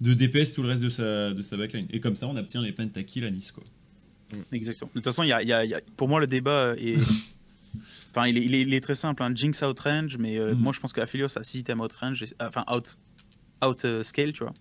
[0.00, 1.86] de DPS tout le reste de sa, de sa backline.
[1.90, 3.52] Et comme ça, on obtient les pentakills à Nice.
[3.52, 3.64] Quoi.
[4.32, 4.54] Mm.
[4.54, 4.90] Exactement.
[4.94, 6.96] De toute façon, y a, y a, pour moi, le débat est.
[8.10, 9.22] enfin, il est, il, est, très simple.
[9.22, 9.32] Hein.
[9.34, 10.58] Jinx outrange, mais euh, mm.
[10.58, 12.98] moi, je pense qu'Aphelios a 6 items outrange, enfin, out,
[13.64, 14.54] out euh, scale, tu vois.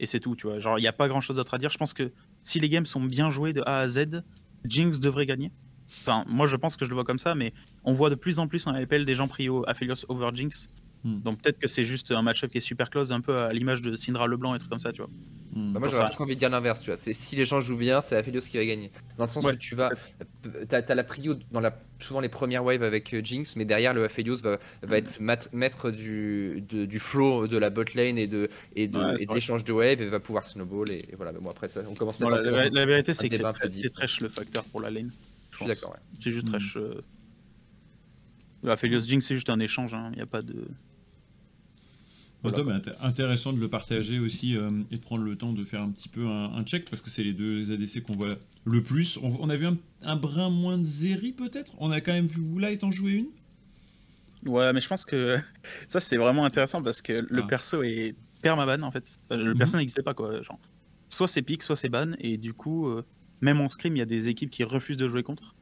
[0.00, 0.58] Et c'est tout, tu vois.
[0.58, 1.70] Genre, il n'y a pas grand chose d'autre à dire.
[1.70, 2.12] Je pense que
[2.42, 4.22] si les games sont bien joués de A à Z,
[4.64, 5.52] Jinx devrait gagner.
[6.00, 7.52] Enfin, moi je pense que je le vois comme ça, mais
[7.84, 10.68] on voit de plus en plus en LPL des gens pris au Aphelios over Jinx.
[11.04, 11.20] Hmm.
[11.20, 13.82] Donc peut-être que c'est juste un match-up qui est super close, un peu à l'image
[13.82, 15.10] de Syndra Leblanc et trucs comme ça, tu vois.
[15.52, 15.74] Hmm.
[15.74, 16.96] Bah moi j'aurais presque envie de dire l'inverse, tu vois.
[16.96, 18.90] C'est si les gens jouent bien, c'est Aphelios qui va gagner.
[19.18, 19.90] Dans le sens où tu vas.
[20.68, 23.92] T'as as la prio dans la, souvent les premières waves avec euh, Jinx, mais derrière
[23.92, 28.48] le Aphelios va, va être maître du, du flow de la bot lane et de,
[28.74, 30.90] et de, l'échange de wave et va pouvoir snowball.
[30.90, 33.90] Et, voilà, mais bon, après ça, on commence non, la, la, vérité, c'est que c'est
[33.90, 35.10] trash le facteur pour la lane.
[35.50, 36.00] Je suis d'accord, ouais.
[36.18, 36.52] C'est juste hmm.
[36.52, 36.76] trash.
[36.78, 37.02] Euh...
[38.66, 40.12] Aphelios Jinx, c'est juste un échange, il hein.
[40.16, 40.66] n'y a pas de
[43.00, 46.08] intéressant de le partager aussi euh, et de prendre le temps de faire un petit
[46.08, 49.18] peu un, check parce que c'est les deux ADC qu'on voit le plus.
[49.22, 49.66] On, a vu
[50.02, 51.74] un, brin moins de Zeri peut-être?
[51.78, 53.26] On a quand même vu Woolite en jouer une?
[54.46, 55.38] Ouais, mais je pense que
[55.88, 57.46] ça c'est vraiment intéressant parce que le ah.
[57.46, 59.18] perso est permaban en fait.
[59.30, 59.58] Le mhm.
[59.58, 60.42] perso n'existe pas quoi.
[60.42, 60.58] Genre,
[61.08, 63.04] soit c'est pique, soit c'est ban et du coup, euh,
[63.40, 65.54] même en scrim, il y a des équipes qui refusent de jouer contre.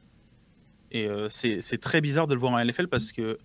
[0.91, 3.39] Et euh, c'est très bizarre de le voir en LFL parce que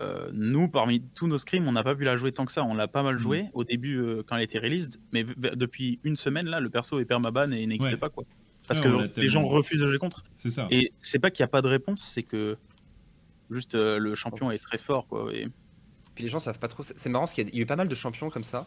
[0.00, 2.64] euh, nous, parmi tous nos scrims, on n'a pas pu la jouer tant que ça.
[2.64, 3.18] On l'a pas mal mm.
[3.18, 5.24] joué au début euh, quand elle était released, mais
[5.54, 8.24] depuis une semaine là, le perso est permaban et n'existe pas quoi.
[8.66, 10.22] Parce que les gens refusent de jouer contre.
[10.34, 10.68] C'est ça.
[10.70, 12.56] Et c'est pas qu'il n'y a pas de réponse, c'est que
[13.50, 15.28] juste euh, le champion est très fort quoi.
[15.34, 15.48] Et...
[16.14, 16.82] Puis les gens savent pas trop.
[16.82, 18.66] C'est marrant parce qu'il y, a eu pas mal de champions comme ça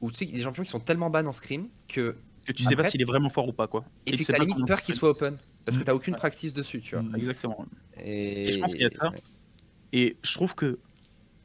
[0.00, 2.16] où tu sais des champions qui sont tellement ban en scrim que
[2.46, 3.84] que tu sais pas s'il est vraiment fort ou pas quoi.
[4.06, 5.84] Et, puis t'as limite peur qu'il soit open parce que mm.
[5.84, 7.04] t'as aucune practice dessus, tu vois.
[7.18, 7.66] Exactement.
[7.98, 9.12] Et, je pense qu'il y a ça.
[9.92, 10.78] Et je trouve que,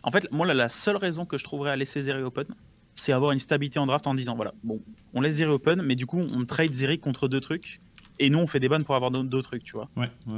[0.04, 2.46] en fait, moi, la seule raison que je trouverais à laisser Zeri open,
[2.96, 4.82] c'est avoir une stabilité en draft en disant voilà, bon,
[5.14, 7.80] on laisse Zeri open, mais du coup, on trade Zeri contre deux trucs,
[8.20, 9.90] et nous, on fait des bans pour avoir deux trucs, tu vois.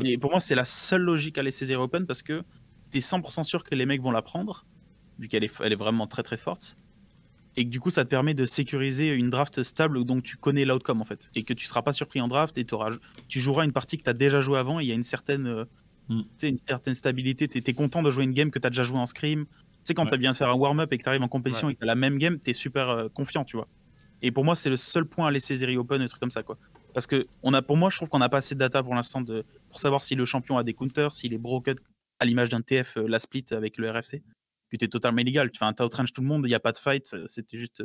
[0.03, 2.43] Et pour moi, c'est la seule logique à laisser Zeri open parce que
[2.91, 4.65] tu es 100% sûr que les mecs vont la prendre,
[5.19, 6.77] vu qu'elle est, elle est vraiment très très forte.
[7.55, 10.63] Et que du coup, ça te permet de sécuriser une draft stable donc tu connais
[10.63, 11.29] l'outcome en fait.
[11.35, 12.65] Et que tu seras pas surpris en draft et
[13.27, 15.03] tu joueras une partie que tu as déjà joué avant et il y a une
[15.03, 15.65] certaine euh,
[16.09, 16.21] Mm.
[16.21, 17.47] Tu sais, une certaine stabilité.
[17.47, 19.45] Tu es, content de jouer une game que tu as déjà joué en scrim.
[19.45, 19.51] Tu
[19.83, 21.73] sais, quand tu as bien faire un warm-up et que tu arrives en compétition et
[21.73, 23.67] que tu as la même game, tu es super euh, confiant, tu vois.
[24.21, 26.43] Et pour moi, c'est le seul point à laisser Zeri open, et trucs comme ça,
[26.43, 26.57] quoi.
[26.93, 28.95] Parce que on a, pour moi, je trouve qu'on n'a pas assez de data pour
[28.95, 31.75] l'instant de, pour savoir si le champion a des counters, s'il est broken
[32.19, 34.23] à l'image d'un TF, euh, la split avec le RFC,
[34.69, 35.51] qui était totalement illégal.
[35.51, 37.59] Tu fais un outrange tout le monde, il n'y a pas de fight, euh, c'était
[37.59, 37.83] juste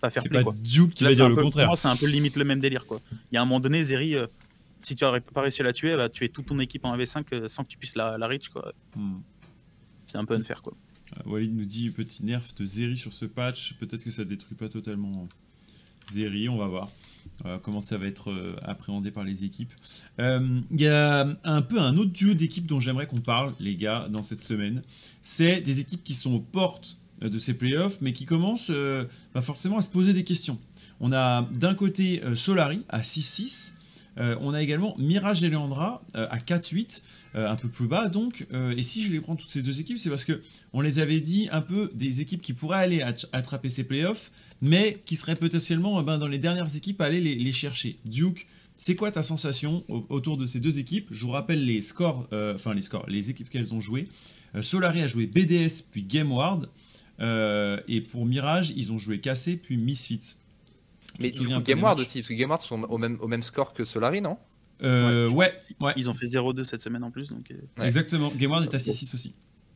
[0.00, 0.38] pas faire play.
[0.38, 1.64] C'est pas Duke qui va dire le contraire.
[1.64, 3.00] Pour moi, c'est un peu limite le même délire, quoi.
[3.32, 4.14] Il y a un moment donné, Zeri,
[4.82, 6.96] si tu n'aurais pas réussi à la tuer, elle va tuer toute ton équipe en
[6.96, 8.48] AV5 euh, sans que tu puisses la, la reach.
[8.48, 8.72] Quoi.
[8.96, 9.20] Hmm.
[10.06, 10.62] C'est un peu unfair.
[10.62, 10.74] Quoi.
[11.16, 13.74] Euh, Walid nous dit petit nerf de Zeri sur ce patch.
[13.74, 15.28] Peut-être que ça détruit pas totalement
[16.10, 16.90] Zeri, on va voir.
[17.46, 19.72] Euh, comment ça va être appréhendé par les équipes.
[20.18, 24.08] Il y a un peu un autre duo d'équipes dont j'aimerais qu'on parle, les gars,
[24.10, 24.82] dans cette semaine.
[25.22, 28.72] C'est des équipes qui sont aux portes de ces playoffs, mais qui commencent
[29.32, 30.58] pas forcément à se poser des questions.
[30.98, 33.72] On a d'un côté Solari à 6-6,
[34.18, 37.02] euh, on a également Mirage et Leandra euh, à 4-8,
[37.34, 38.46] euh, un peu plus bas donc.
[38.76, 40.42] et si je les prends toutes ces deux équipes, c'est parce que
[40.72, 43.02] on les avait dit un peu des équipes qui pourraient aller
[43.32, 47.52] attraper ces playoffs, mais qui seraient potentiellement ben, dans les dernières équipes à aller les,
[47.52, 47.98] chercher.
[48.04, 48.46] Duke,
[48.76, 51.08] c'est quoi ta sensation autour de ces deux équipes?
[51.10, 54.08] Je vous rappelle les scores, enfin les scores, les équipes qu'elles ont joué.
[54.60, 56.68] Solari a joué BDS puis GameWard.
[57.20, 60.36] et pour Mirage, ils ont joué Cassé puis Misfits.
[61.20, 63.42] Mais tu souviens Game Ward aussi, parce que Game Ward sont au même, au même
[63.42, 64.38] score que Solari, non?
[64.82, 65.26] Ouais,
[65.80, 67.28] ouais, Ils ont fait 0-2 cette semaine en plus.
[67.28, 67.52] Donc...
[67.80, 69.34] Exactement, Game Ward est à 6-6 aussi.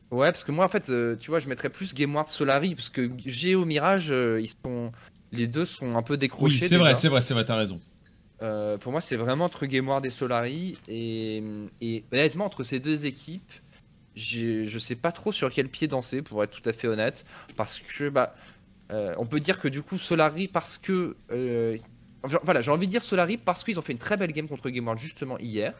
[0.09, 2.89] Ouais, parce que moi, en fait, tu vois, je mettrais plus Game Ward Solari, parce
[2.89, 4.91] que Géo Mirage, ils sont...
[5.31, 6.59] les deux sont un peu décrochés.
[6.61, 7.79] Oui, c'est vrai, c'est vrai, c'est vrai, t'as raison.
[8.41, 10.77] Euh, pour moi, c'est vraiment entre Gameward et Solari.
[10.87, 11.43] Et,
[11.81, 13.51] et, honnêtement, entre ces deux équipes,
[14.15, 17.25] je sais pas trop sur quel pied danser, pour être tout à fait honnête.
[17.55, 18.35] Parce que, bah,
[18.91, 21.15] euh, on peut dire que du coup, Solari, parce que.
[21.31, 21.77] Euh,
[22.43, 24.69] voilà, j'ai envie de dire Solari parce qu'ils ont fait une très belle game contre
[24.69, 25.73] Gameward justement hier.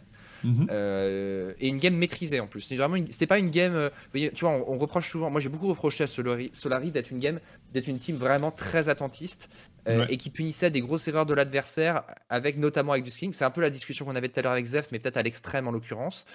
[0.43, 0.67] Mhm.
[1.59, 2.61] et une game maîtrisée en plus.
[2.61, 3.89] C'est vraiment, c'est pas une game.
[4.13, 5.31] tu vois, on, reproche souvent.
[5.31, 7.39] Moi, j'ai beaucoup reproché à Solari, Solari d'être une game,
[7.73, 9.49] d'être une team vraiment très attentiste
[9.87, 13.33] euh, et qui punissait des grosses erreurs de l'adversaire, avec notamment avec du sking.
[13.33, 15.23] C'est un peu la discussion qu'on avait tout à l'heure avec Zef, mais peut-être à
[15.23, 16.25] l'extrême en l'occurrence.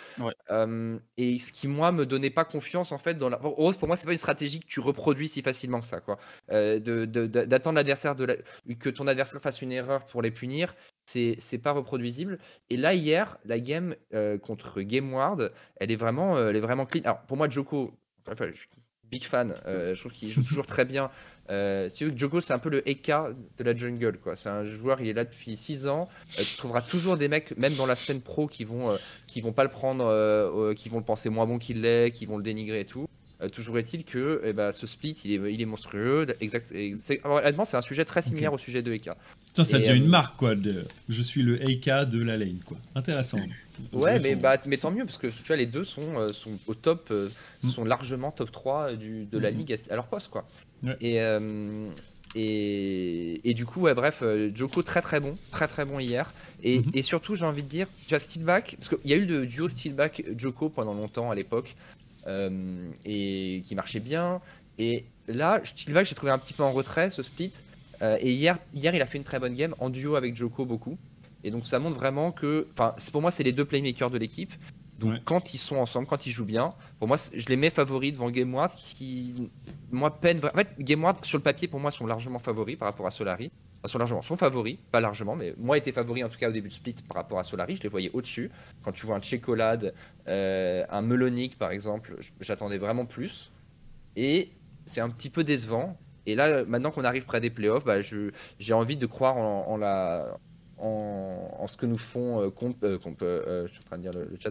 [1.16, 3.36] et ce qui moi me donnait pas confiance en fait dans la.
[3.38, 6.18] Pour moi, c'est pas une stratégie que tu reproduis si facilement que ça, quoi.
[6.50, 8.38] Euh, d'attendre l'adversaire de
[8.78, 10.74] que ton adversaire fasse une erreur pour les punir,
[11.04, 12.38] c'est pas reproduisible.
[12.70, 17.02] Et là hier, la game euh, contre Gameward, elle est vraiment, elle est vraiment clean.
[17.04, 17.92] Alors pour moi, Joko,
[18.26, 18.68] enfin, je suis
[19.12, 19.54] big fan.
[19.66, 21.10] je trouve qu'il joue toujours très bien.
[21.50, 24.18] Euh, que Joko, c'est un peu le Eka de la jungle.
[24.18, 24.36] quoi.
[24.36, 26.08] C'est un joueur, il est là depuis 6 ans.
[26.38, 28.96] Euh, tu trouveras toujours des mecs, même dans la scène pro, qui vont, euh,
[29.26, 32.26] qui vont pas le prendre, euh, qui vont le penser moins bon qu'il l'est, qui
[32.26, 33.06] vont le dénigrer et tout.
[33.52, 36.26] toujours est-il que eh ben, ce split, il est, il est monstrueux.
[36.40, 36.72] Exact,
[37.24, 39.16] honnêtement, c'est un sujet très similaire au sujet de Eka.
[39.46, 40.54] Putain, ça devient une marque, quoi.
[40.54, 40.84] De...
[41.08, 42.78] Je suis le Eka de la lane, quoi.
[42.94, 43.38] Intéressant.
[43.92, 46.74] Ouais, mais, bah, mais tant mieux, parce que tu vois, les deux sont, sont au
[46.74, 47.68] top, mm.
[47.68, 49.56] sont largement top 3 du, de la mm.
[49.56, 50.44] ligue à leur poste, quoi.
[51.00, 51.88] Et, euh,
[52.34, 56.32] et, et, du coup, ouais, bref, euh, Joko très très bon, très très bon hier.
[56.62, 56.90] Et, mhm.
[56.94, 59.46] et surtout, j'ai envie de dire, tu vois, Steelback, parce qu'il y a eu le
[59.46, 61.76] duo Steelback-Joko pendant longtemps à l'époque,
[62.26, 64.40] euh, et qui marchait bien.
[64.78, 67.52] Et là, Steelback, j'ai trouvé un petit peu en retrait ce split.
[68.00, 70.98] et hier, hier, il a fait une très bonne game en duo avec Joko beaucoup.
[71.44, 74.52] Et donc ça montre vraiment que, enfin, pour moi, c'est les deux playmakers de l'équipe.
[74.98, 78.12] Donc quand ils sont ensemble, quand ils jouent bien, pour moi, je les mets favoris
[78.12, 79.50] devant GameWard qui,
[79.90, 80.40] moi, peine.
[80.44, 83.50] En fait, GameWard, sur le papier, pour moi, sont largement favoris par rapport à Solari.
[83.78, 86.52] Enfin, sont largement, sont favoris, pas largement, mais moi étaient favoris en tout cas au
[86.52, 87.74] début de split par rapport à Solari.
[87.74, 88.48] Je les voyais au-dessus.
[88.84, 89.92] Quand tu vois un Checolade,
[90.28, 93.50] euh, un Melonic par exemple, j'attendais vraiment plus.
[94.14, 94.52] Et
[94.84, 95.98] c'est un petit peu décevant.
[96.26, 100.38] Et là, maintenant qu'on arrive près des playoffs, bah, j'ai envie de croire en la
[100.82, 102.50] en, ce que nous font, euh,
[102.84, 104.50] euh, euh, je suis en train de dire le, chat,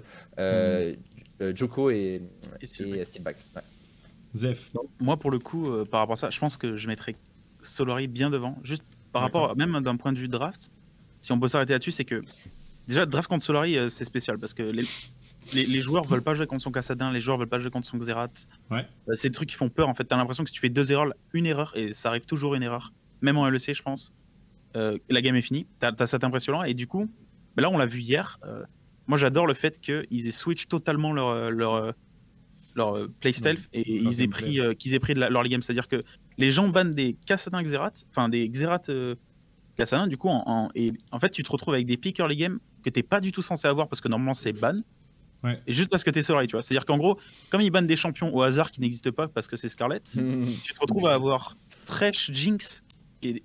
[1.40, 1.56] mm.
[1.56, 2.22] Joko et,
[2.62, 3.38] et, Steelback.
[4.34, 4.72] Zef.
[5.00, 7.16] moi, pour le coup, par rapport à ça, je pense que je mettrais
[7.64, 8.58] Solari bien devant.
[8.64, 10.72] Juste par rapport, même d'un point de vue draft,
[11.20, 12.22] si on peut s'arrêter là-dessus, c'est que
[12.88, 14.84] déjà, draft contre Solari, c'est spécial parce que les,
[15.54, 17.88] les, les, joueurs veulent pas jouer contre son Cassadin, les joueurs veulent pas jouer contre
[17.88, 18.48] son Xerath.
[18.70, 18.88] Ouais.
[19.14, 19.90] c'est des trucs qui font peur.
[19.90, 22.10] En fait, tu as l'impression que si tu fais deux erreurs, une erreur, et ça
[22.10, 24.14] arrive toujours une erreur, même en LEC, je pense,
[24.76, 25.68] euh, la game est finie.
[25.80, 26.68] Tu as, cette impression-là.
[26.68, 27.10] Et du coup,
[27.56, 28.40] bah là, on l'a vu hier.
[28.46, 28.64] Euh,
[29.08, 31.94] moi, j'adore le fait qu'ils aient switch totalement leur, leur,
[32.76, 35.62] leur playstyle et ils aient pris, euh, qu'ils aient pris de leur game.
[35.62, 36.00] C'est-à-dire que
[36.38, 38.90] les gens bannent des Kassadin Xerath, enfin des Xerath
[39.76, 42.60] Kassadin, du coup, en, et en fait, tu te retrouves avec des pick early game
[42.84, 44.82] que t'es pas du tout censé avoir parce que normalement c'est ban.
[45.66, 46.62] Et juste parce que t'es Sorry, tu vois.
[46.62, 47.20] C'est-à-dire qu'en gros,
[47.50, 50.74] comme ils bannent des champions au hasard qui n'existent pas parce que c'est Scarlet, tu
[50.74, 52.84] te retrouves à avoir Thresh, Jinx,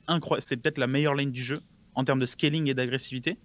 [0.09, 0.43] incroyable.
[0.43, 1.57] C'est peut-être la meilleure lane du jeu
[1.95, 3.39] en termes de scaling et d'agressivité.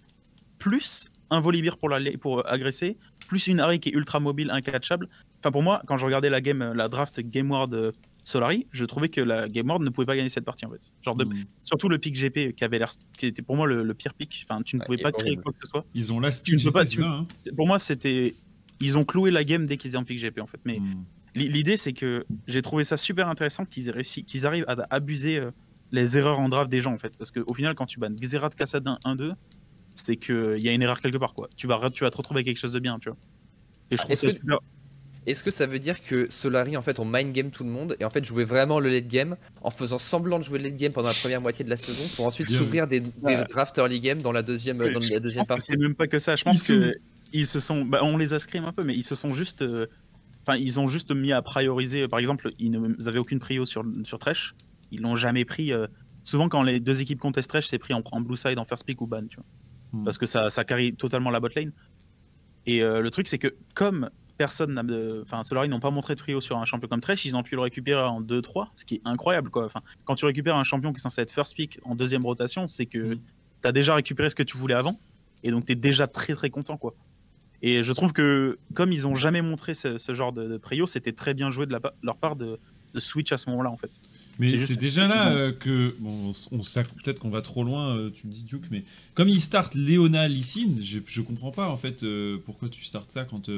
[0.58, 5.08] Plus un Volibear pour, la, pour agresser, plus une Harry qui est ultra mobile, incatchable.
[5.40, 7.90] Enfin, pour moi, quand je regardais la game, la draft Game Ward euh,
[8.22, 10.92] Solari, je trouvais que la Game Ward ne pouvait pas gagner cette partie en fait.
[11.02, 11.24] Genre de...
[11.24, 11.44] Hmm.
[11.64, 14.46] Surtout le pick GP qui avait l'air, qui était pour moi le, pire pick.
[14.48, 15.84] Enfin, tu ne pouvais pas créer quoi que ce soit.
[15.94, 16.70] Ils ont l'astuce.
[16.70, 16.84] pas.
[17.00, 17.26] Hein.
[17.56, 18.34] Pour moi, c'était,
[18.80, 20.60] ils ont cloué la game dès qu'ils étaient en pick GP en fait.
[20.64, 21.04] Mais hmm.
[21.34, 25.38] l'idée, c'est que j'ai trouvé ça super intéressant qu'ils aient réussi, qu'ils arrivent à abuser
[25.38, 25.50] euh,
[25.92, 27.16] les erreurs en draft des gens en fait.
[27.16, 29.34] Parce qu'au final, quand tu bannes Xerath Kassadin 1-2,
[29.94, 31.48] c'est qu'il y a une erreur quelque part quoi.
[31.56, 33.18] Tu vas, tu vas te retrouver avec quelque chose de bien, tu vois.
[33.90, 34.58] Et je trouve ça super.
[35.24, 37.96] Est-ce que ça veut dire que Solari en fait on mind game tout le monde
[38.00, 40.76] et en fait jouer vraiment le late game en faisant semblant de jouer le late
[40.76, 43.00] game pendant la première moitié de la saison pour ensuite s'ouvrir des,
[43.48, 45.66] drafts early game dans la deuxième, dans la deuxième partie?
[45.66, 46.92] C'est même pas que ça, je pense que
[47.32, 49.62] ils se sont, bah, on les a scrim un peu, mais ils se sont juste,
[49.62, 49.86] euh,
[50.44, 52.08] enfin ils ont juste mis à prioriser.
[52.08, 54.54] Par exemple, ils n'avaient aucune prio sur sur Tresh
[54.92, 55.72] ils l'ont jamais pris.
[55.72, 55.86] Euh,
[56.22, 59.00] souvent, quand les deux équipes contestent Thresh, c'est pris en, blue side, en first pick
[59.00, 59.46] ou ban, tu vois.
[59.92, 60.04] Hmm.
[60.04, 61.72] Parce que ça, ça carry totalement la bot lane.
[62.66, 64.82] Et euh, le truc, c'est que comme personne n'a.
[65.22, 67.56] Enfin, Solari n'ont pas montré de trio sur un champion comme Thresh, ils ont pu
[67.56, 69.64] le récupérer en 2-3, ce qui est incroyable, quoi.
[69.64, 72.68] Enfin, quand tu récupères un champion qui est censé être first pick en deuxième rotation,
[72.68, 73.20] c'est que hmm.
[73.62, 74.98] tu as déjà récupéré ce que tu voulais avant.
[75.42, 76.94] Et donc, tu es déjà très très content, quoi.
[77.62, 81.12] Et je trouve que, comme ils ont jamais montré ce, genre de, de prio, c'était
[81.12, 82.58] très bien joué de la, leur part de,
[82.92, 84.00] de switch à ce moment-là en fait.
[84.38, 85.94] Mais c'est déjà là euh, que.
[85.98, 89.40] Bon, on, peut-être qu'on va trop loin, euh, tu me dis Duke, mais comme il
[89.40, 93.50] start Léona Lysine, je, je comprends pas en fait euh, pourquoi tu startes ça quand.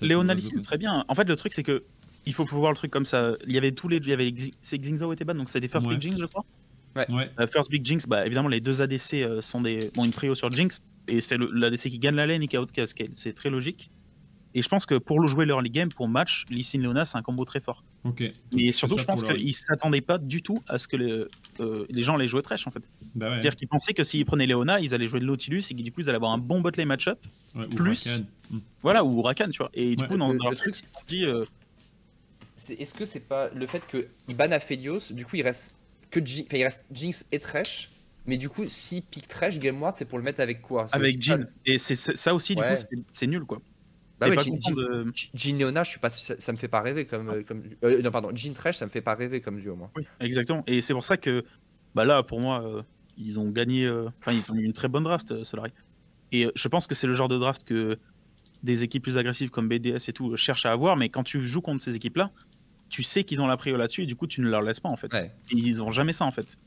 [0.00, 1.04] Léona Lysine, très bien.
[1.08, 1.84] En fait, le truc c'est que.
[2.26, 3.36] Il faut, voir le truc comme ça.
[3.46, 3.98] Il y avait tous les.
[3.98, 4.34] Il y avait.
[4.60, 6.44] C'est Xingzao était ban, donc c'était First Big Jinx, je crois.
[6.96, 7.30] Ouais.
[7.50, 9.90] First Big Jinx, bah évidemment, les deux ADC sont des.
[9.94, 12.66] Bon, une prio sur Jinx, et c'est l'ADC qui gagne la lane et qui a
[12.66, 13.10] Cascade.
[13.14, 13.90] C'est très logique.
[14.58, 17.16] Et je pense que pour jouer leur early game, pour match, Lee Sin Leona, c'est
[17.16, 17.84] un combo très fort.
[18.02, 18.24] Ok.
[18.58, 21.28] Et surtout, je pense qu'ils ne s'attendaient pas du tout à ce que
[21.60, 22.82] euh, les gens allaient jouer trash en fait.
[23.14, 25.82] Bah C'est-à-dire qu'ils pensaient que s'ils prenaient Leona, ils allaient jouer de Nautilus et que
[25.82, 27.20] du coup, ils allaient avoir un bon bot lane match-up.
[27.76, 28.20] plus.
[28.50, 28.58] Hmm.
[28.82, 29.70] Voilà, ou Rakan, tu vois.
[29.74, 31.24] Et du coup, dans, le, truc, c'est dit.
[31.24, 31.44] Euh,
[32.68, 35.72] est-ce que c'est pas le fait qu'ils bannent Aphelios, du coup, il reste
[36.10, 37.90] que il reste Jinx et Trash
[38.26, 40.86] mais du coup, si pick Trash Game Ward, c'est pour le mettre avec quoi?
[40.92, 41.46] Avec Jin.
[41.64, 43.62] Et c'est ça aussi, du coup, c'est nul quoi.
[44.20, 44.36] Bah ouais,
[45.34, 48.10] Jean, Leona, je suis pas, ça, me fait pas rêver comme, euh, comme euh, non
[48.10, 49.90] pardon, Jean Trash, ça me fait pas rêver comme duo moi.
[49.96, 50.64] Oui, exactement.
[50.66, 51.44] Et c'est pour ça que,
[51.94, 52.82] bah là, pour moi, euh,
[53.16, 53.88] ils ont gagné,
[54.20, 55.72] enfin ils ont eu une très bonne draft, Solari.
[56.32, 57.96] Et je pense que c'est le genre de draft que
[58.62, 61.60] des équipes plus agressives comme BDS et tout cherchent à avoir, mais quand tu joues
[61.60, 62.32] contre ces équipes-là,
[62.88, 64.88] tu sais qu'ils ont la prio là-dessus et du coup tu ne leur laisses pas
[64.88, 65.14] en fait.
[65.14, 66.58] Et ils ont jamais ça en fait.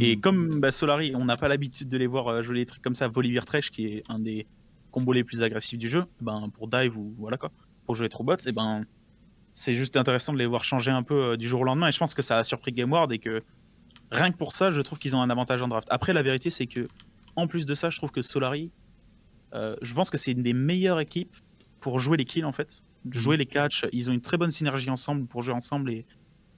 [0.00, 0.20] Et hmm.
[0.20, 3.08] comme bah, Solari, on n'a pas l'habitude de les voir jouer des trucs comme ça,
[3.08, 4.46] Volibear Trash qui est un des
[4.90, 7.50] combos les plus agressifs du jeu, ben, pour dive ou voilà quoi,
[7.86, 8.84] pour jouer trop bots, et ben
[9.52, 11.88] c'est juste intéressant de les voir changer un peu euh, du jour au lendemain.
[11.88, 13.42] Et je pense que ça a surpris GameWard et que
[14.10, 15.88] rien que pour ça, je trouve qu'ils ont un avantage en draft.
[15.90, 16.88] Après, la vérité, c'est que
[17.36, 18.70] en plus de ça, je trouve que Solari,
[19.54, 21.36] euh, je pense que c'est une des meilleures équipes
[21.80, 23.86] pour jouer les kills en fait, jouer les catchs.
[23.92, 26.06] Ils ont une très bonne synergie ensemble pour jouer ensemble et,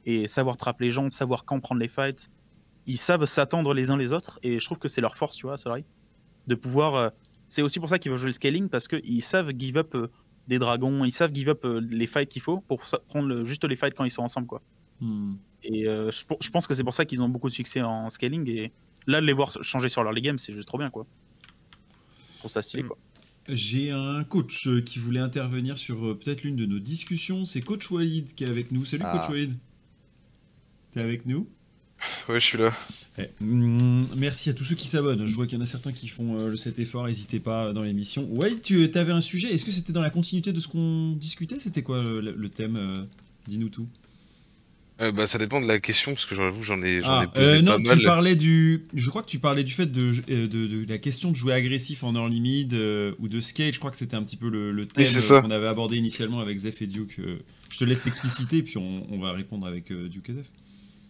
[0.04, 2.30] et savoir trapper les gens, savoir quand prendre les fights.
[2.86, 5.46] Ils savent s'attendre les uns les autres et je trouve que c'est leur force, tu
[5.46, 5.84] vois, Solari,
[6.48, 7.10] de pouvoir euh,
[7.52, 10.08] c'est aussi pour ça qu'ils veulent jouer le scaling parce qu'ils savent give up euh,
[10.48, 13.76] des dragons, ils savent give up euh, les fights qu'il faut pour prendre juste les
[13.76, 14.46] fights quand ils sont ensemble.
[14.46, 14.62] quoi.
[15.00, 15.34] Hmm.
[15.62, 18.48] Et euh, je, pense que c'est pour ça qu'ils ont beaucoup de succès en scaling.
[18.48, 18.72] Et
[19.06, 20.88] là, de les voir changer sur leur game, c'est juste trop bien.
[20.88, 21.06] quoi.
[22.40, 22.84] Pour ça stylé.
[22.84, 22.88] Hmm.
[22.88, 22.98] quoi.
[23.48, 27.44] J'ai un coach qui voulait intervenir sur peut-être l'une de nos discussions.
[27.44, 28.86] C'est Coach Walid qui est avec nous.
[28.86, 29.30] Salut Coach ah.
[29.30, 29.58] Walid.
[30.92, 31.46] T'es avec nous?
[32.28, 32.72] Ouais, je suis là.
[33.18, 35.26] Eh, mm, merci à tous ceux qui s'abonnent.
[35.26, 37.06] Je vois qu'il y en a certains qui font euh, cet effort.
[37.06, 38.26] N'hésitez pas euh, dans l'émission.
[38.30, 39.52] Ouais, tu avais un sujet.
[39.52, 41.58] Est-ce que c'était dans la continuité de ce qu'on discutait?
[41.58, 42.94] C'était quoi le, thème euh,
[43.46, 43.88] Dis-nous tout.
[44.98, 47.76] bah, ça dépend de la question parce que j'avoue j'en ai, ah, ai posé non,
[47.82, 50.12] tu parlais du, je crois que tu parlais du fait de,
[50.46, 53.74] de, la question de jouer agressif en early mid ou de skate.
[53.74, 56.82] Je crois que c'était un petit peu le, thème qu'on avait abordé initialement avec Zef
[56.82, 57.20] et Duke.
[57.68, 60.46] je te laisse t'expliciter puis on, va répondre avec Duke et Zef.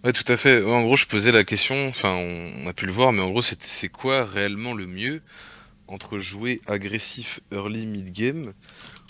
[0.05, 0.63] Ouais, tout à fait.
[0.65, 3.43] En gros, je posais la question, enfin, on a pu le voir, mais en gros,
[3.43, 5.23] c'est quoi réellement le mieux
[5.89, 8.55] entre jouer agressif early mid game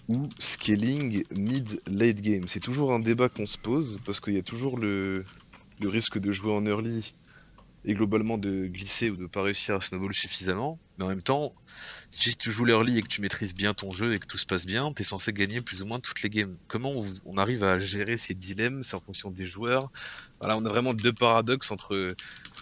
[0.09, 2.49] ou scaling mid late game?
[2.49, 5.27] C'est toujours un débat qu'on se pose parce qu'il y a toujours le,
[5.81, 7.15] le risque de jouer en early
[7.85, 10.81] et globalement de glisser ou de pas réussir à snowball suffisamment.
[10.99, 11.55] Mais en même temps,
[12.13, 14.47] si tu joues l'early et que tu maîtrises bien ton jeu et que tout se
[14.47, 16.57] passe bien, t'es censé gagner plus ou moins toutes les games.
[16.69, 16.93] Comment
[17.25, 19.91] on, arrive à gérer ces dilemmes C'est en fonction des joueurs.
[20.39, 22.15] Voilà, on a vraiment deux paradoxes entre,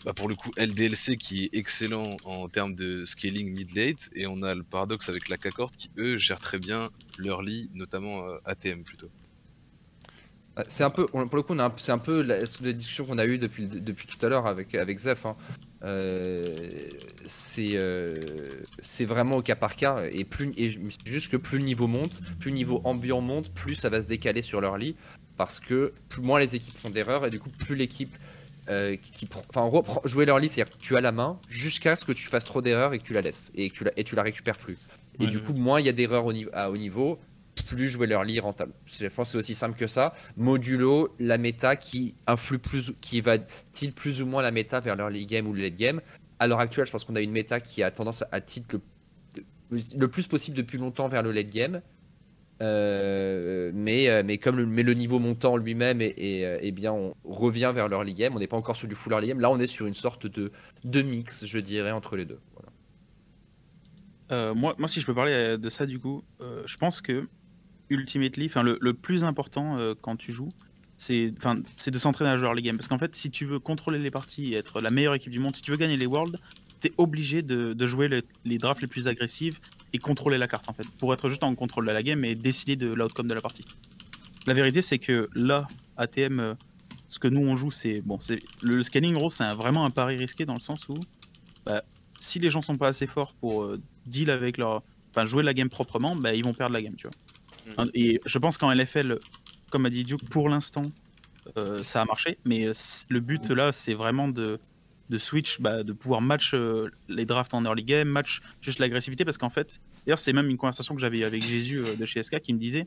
[0.05, 4.43] bah pour le coup, LDLC qui est excellent en termes de scaling mid-late et on
[4.43, 8.85] a le paradoxe avec la K-Corp qui eux gèrent très bien l'early, notamment euh, ATM
[8.85, 9.11] plutôt.
[10.57, 13.39] Bah, c'est un peu, pour le coup, c'est un peu la, discussion qu'on a eue
[13.39, 15.27] depuis, depuis tout à l'heure avec, avec Zef.
[15.27, 15.37] Hein.
[15.83, 16.89] Euh,
[17.59, 18.17] euh,
[18.83, 20.05] c'est vraiment au cas par cas.
[20.11, 23.77] Et, plus, et juste que plus le niveau monte, plus le niveau ambiant monte, plus
[23.77, 24.97] ça va se décaler sur leur lit.
[25.37, 28.15] Parce que plus, moins les équipes font d'erreurs et du coup, plus l'équipe
[28.69, 31.97] euh, qui, enfin, en gros, jouer leur lit, c'est-à-dire que tu as la main jusqu'à
[31.97, 33.93] ce que tu fasses trop d'erreurs et que tu la laisses et que tu la,
[33.97, 34.79] et tu la récupères plus.
[35.19, 37.19] Et du coup, moins il y a d'erreurs au, à haut niveau,
[37.67, 38.73] plus jouer leur lit rentable.
[38.87, 40.15] Je pense que c'est aussi simple que ça.
[40.37, 43.39] Modulo la méta qui influe plus, qui va
[43.73, 46.01] tilt plus ou moins la méta vers leur game ou le late game.
[46.39, 48.77] À l'heure actuelle, je pense qu'on a une méta qui a tendance à tilt
[49.71, 51.81] le, plus possible depuis longtemps vers le late game.
[52.63, 56.93] Euh, mais, euh, mais comme le, mais le niveau montant lui-même, et, euh, eh bien,
[56.93, 58.35] on revient vers l'early game.
[58.35, 59.41] On n'est pas encore sur du full early game.
[59.41, 60.53] Là, on est sur une sorte de,
[60.85, 62.41] de mix, je dirais, entre les deux.
[64.31, 67.27] moi, moi, si je peux parler de ça, du coup, je pense que
[67.91, 70.49] ultimately, enfin le, plus important euh, quand tu joues,
[70.97, 72.77] c'est de s'entraîner à jouer les games.
[72.77, 75.39] Parce qu'en fait, si tu veux contrôler les parties et être la meilleure équipe du
[75.39, 76.39] monde, si tu veux gagner les Worlds,
[76.81, 78.09] t'es obligé de, jouer
[78.45, 79.59] les, drafts les plus agressives
[79.93, 82.35] et contrôler la carte en fait, pour être juste en contrôle de la game et
[82.35, 83.65] décider de l'outcome de la partie.
[84.47, 85.67] La vérité, c'est que là,
[85.97, 86.55] ATM, euh,
[87.09, 90.17] ce que nous on joue, c'est bon, c'est le, scanning gros, c'est vraiment un pari
[90.17, 90.95] risqué dans le sens où
[91.67, 91.83] bah,
[92.19, 95.53] si les gens sont pas assez forts pour euh, deal avec leur, enfin jouer la
[95.53, 97.17] game proprement, bah, ils vont perdre la game, tu vois.
[97.95, 99.19] Et je pense qu'en LFL,
[99.71, 100.91] comme a dit Duke, pour l'instant,
[101.57, 102.39] euh, ça a marché.
[102.45, 102.67] Mais
[103.09, 104.59] le but là, c'est vraiment de,
[105.19, 106.55] switch, bah, de pouvoir match
[107.09, 109.25] les drafts en early game, match juste l'agressivité.
[109.25, 112.41] Parce qu'en fait, d'ailleurs, c'est même une conversation que j'avais avec Jésus de chez SK
[112.41, 112.87] qui me disait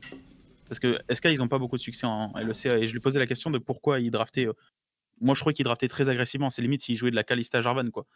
[0.68, 2.66] parce que SK, ils n'ont pas beaucoup de succès en LEC.
[2.66, 4.48] Et je lui posais la question de pourquoi ils draftaient.
[5.20, 6.50] moi, je crois qu'ils draftaient très agressivement.
[6.50, 8.06] C'est limite s'ils jouaient de la Calista Jarvan, quoi.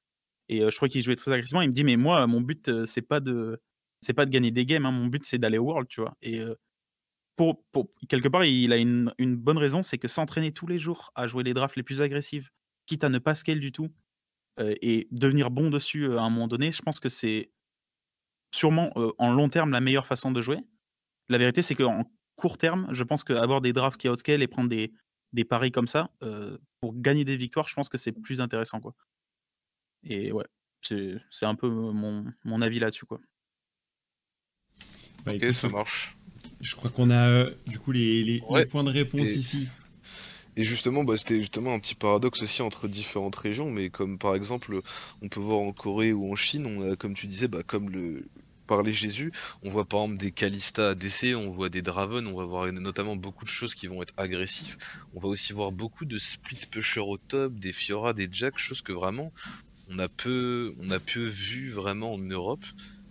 [0.48, 1.60] Et je crois qu'il jouait très agressivement.
[1.60, 3.60] Il me dit, mais moi, mon but, c'est pas de,
[4.00, 4.86] c'est pas de gagner des games.
[4.86, 4.92] Hein.
[4.92, 6.16] Mon but, c'est d'aller au World, tu vois.
[6.22, 6.40] Et
[7.38, 7.64] pour,
[8.08, 11.44] quelque part, il a une, bonne raison, c'est que s'entraîner tous les jours à jouer
[11.44, 12.50] les drafts les plus agressives,
[12.86, 13.88] quitte à ne pas scale du tout,
[14.58, 17.52] et devenir bon dessus à un moment donné, je pense que c'est
[18.52, 20.58] sûrement en long terme la meilleure façon de jouer.
[21.28, 22.00] La vérité, c'est qu'en
[22.34, 24.92] court terme, je pense qu'avoir des drafts qui outscale et prendre des,
[25.44, 26.10] paris comme ça,
[26.80, 28.80] pour gagner des victoires, je pense que c'est plus intéressant.
[30.02, 30.46] Et ouais,
[30.80, 33.06] c'est un peu mon, mon avis là-dessus.
[33.06, 33.20] quoi.
[35.24, 36.16] Bah, ok, ça marche.
[36.60, 39.68] Je crois qu'on a euh, du coup les, les, points de réponse ici.
[40.56, 44.34] Et justement, bah, c'était justement un petit paradoxe aussi entre différentes régions, mais comme par
[44.34, 44.80] exemple,
[45.22, 47.90] on peut voir en Corée ou en Chine, on a, comme tu disais, bah, comme
[47.90, 48.24] le
[48.66, 52.44] parlait Jésus, on voit par exemple des Kalista ADC, on voit des Draven, on va
[52.44, 54.78] voir notamment beaucoup de choses qui vont être agressifs.
[55.14, 58.82] On va aussi voir beaucoup de split pusher au top, des Fiora, des Jack, choses
[58.82, 59.32] que vraiment
[59.90, 62.64] on a peu, on a peu vu vraiment en Europe.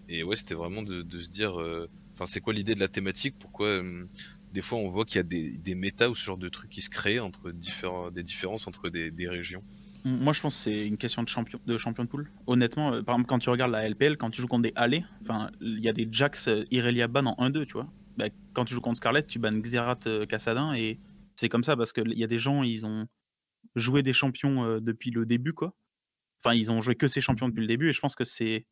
[0.10, 3.36] Et ouais, c'était vraiment de, se dire, euh, enfin, c'est quoi l'idée de la thématique?
[3.40, 4.06] Pourquoi euh,
[4.54, 6.82] des fois on voit qu'il y a des, méta ou ce genre de trucs qui
[6.82, 9.64] se créent entre des différences entre des, régions
[10.06, 11.28] moi, je pense que c'est une question de
[11.78, 12.32] champion de poule.
[12.46, 15.04] Honnêtement, euh, par exemple, quand tu regardes la LPL, quand tu joues contre des allées,
[15.60, 17.92] il y a des Jax Irelia ban en 1-2, tu vois.
[18.16, 20.98] Bah, quand tu joues contre Scarlett, tu bannes Xerath Cassadin et
[21.36, 23.08] c'est comme ça parce qu'il y a des gens, ils ont
[23.76, 25.76] joué des champions depuis le début, quoi.
[26.42, 28.66] Enfin, ils ont joué que ces champions depuis le début et je pense que c'est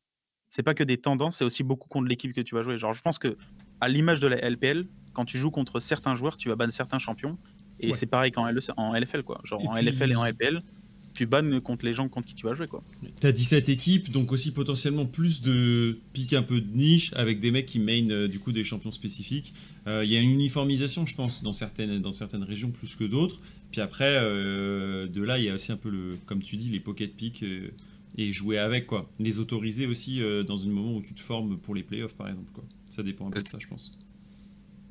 [0.56, 2.78] c'est pas que des tendances, c'est aussi beaucoup contre l'équipe que tu vas jouer.
[2.78, 3.36] Genre, je pense que
[3.82, 6.98] à l'image de la LPL, quand tu joues contre certains joueurs, tu vas ban certains
[6.98, 7.38] champions.
[7.82, 8.48] Et c'est pareil qu'en
[8.78, 9.42] en LFL, quoi.
[9.44, 10.64] Genre en LFL et en LPL,
[11.14, 12.82] tu bannes contre les gens contre qui tu vas jouer, quoi.
[13.20, 17.52] T'as 17 équipes, donc aussi potentiellement plus de pics un peu de niche avec des
[17.52, 19.54] mecs qui main euh, du coup des champions spécifiques.
[19.88, 23.04] Euh, il y a une uniformisation, je pense, dans certaines, dans certaines régions plus que
[23.04, 23.42] d'autres.
[23.72, 26.70] Puis après, euh, de là, il y a aussi un peu le, comme tu dis,
[26.70, 27.44] les pocket picks
[28.18, 29.10] et jouer avec quoi.
[29.20, 32.28] Les autoriser aussi euh, dans un moment où tu te formes pour les playoffs par
[32.28, 32.64] exemple quoi.
[32.90, 33.98] Ça dépend un peu de ça je pense.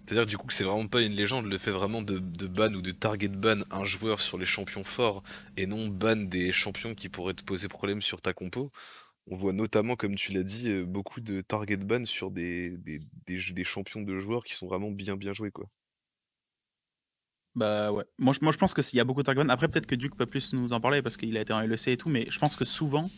[0.06, 2.82] C'est-à-dire du coup que c'est vraiment pas une légende, le fait vraiment de, ban ou
[2.82, 5.22] de target ban un joueur sur les champions forts
[5.56, 8.70] et non ban des champions qui pourraient te poser problème sur ta compo.
[9.26, 13.00] On voit notamment, comme tu l'as dit, euh, beaucoup de target ban sur des, des,
[13.26, 15.64] des champions de joueurs qui sont vraiment bien bien joués quoi.
[17.56, 18.04] Bah ouais.
[18.18, 20.16] Moi, je, moi, je pense qu'il y a beaucoup de target Après, peut-être que Duke
[20.16, 22.38] peut plus nous en parler parce qu'il a été en LEC et tout, mais je
[22.38, 23.08] pense que souvent,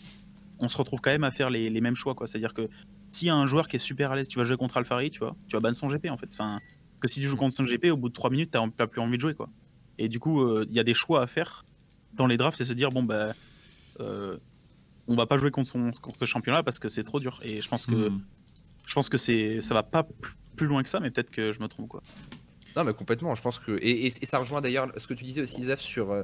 [0.59, 2.15] on se retrouve quand même à faire les, les mêmes choix.
[2.15, 2.27] quoi.
[2.27, 2.69] C'est-à-dire que
[3.13, 5.11] s'il y a un joueur qui est super à l'aise, tu vas jouer contre Alphari,
[5.11, 6.29] tu vois, tu vas ban son GP en fait.
[6.33, 6.61] Enfin,
[7.01, 9.17] que si tu joues contre son GP, au bout de 3 minutes, t'as plus envie
[9.17, 9.35] de jouer.
[9.35, 9.49] quoi.
[9.99, 11.65] Et du coup, euh, il y a des choix à faire
[12.15, 13.33] dans les drafts, c'est se dire, bon, bah,
[14.01, 14.37] euh,
[15.07, 17.41] on va pas jouer contre, son, contre ce champion-là parce que c'est trop dur.
[17.43, 18.23] Et je pense que, hmm.
[18.87, 20.07] je pense que c'est, ça va pas
[20.57, 21.89] plus loin que ça, mais peut-être que je me trompe.
[21.89, 22.03] quoi.
[22.77, 23.35] Non, mais complètement.
[23.35, 23.79] Je pense que.
[23.83, 26.13] Et, ça rejoint d'ailleurs ce que tu disais aussi, Zef, sur.
[26.13, 26.23] Euh,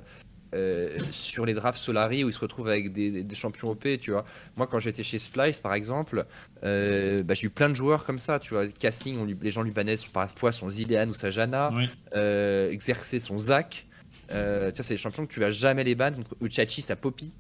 [0.55, 4.23] euh, sur les drafts Solari où il se retrouve avec des, champions OP, tu vois.
[4.57, 6.27] Moi, quand j'étais chez Splice, par exemple,
[6.63, 8.69] euh, bah, j'ai eu plein de joueurs comme ça, tu vois.
[8.69, 11.71] Casting, les gens lui bannaient parfois son Zilean ou sa Jana.
[12.71, 13.87] Exercer son Zach.
[14.29, 16.13] tu vois, c'est des champions que tu vas jamais les ban.
[16.43, 17.33] Uchachi, sa Poppy.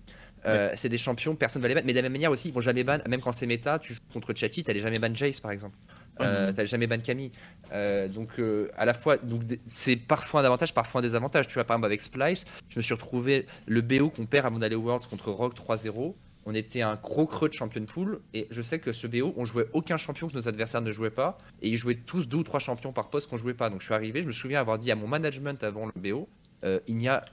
[0.74, 1.82] C'est des champions, personne ne va les ban.
[1.84, 3.92] Mais de la même manière aussi, ils vont jamais ban, même quand c'est méta, tu
[3.92, 5.76] joues contre Chachi, t'allais jamais ban Jace par exemple.
[6.20, 7.32] Euh, T'as jamais ban Camille.
[7.72, 11.48] Euh, donc, euh, à la fois, donc c'est parfois un avantage, parfois un désavantage.
[11.48, 14.50] Tu vois, par exemple, avec Splice, je me suis retrouvé le BO qu'on perd à
[14.50, 16.14] mon Worlds contre Rogue 3-0.
[16.44, 19.44] On était un gros creux de champion pool et je sais que ce BO, on
[19.44, 22.42] jouait aucun champion que nos adversaires ne jouaient pas et ils jouaient tous deux ou
[22.42, 23.70] trois champions par poste qu'on jouait pas.
[23.70, 26.28] Donc je suis arrivé, je me souviens avoir dit à mon management avant le BO,
[26.64, 27.24] euh, il n'y a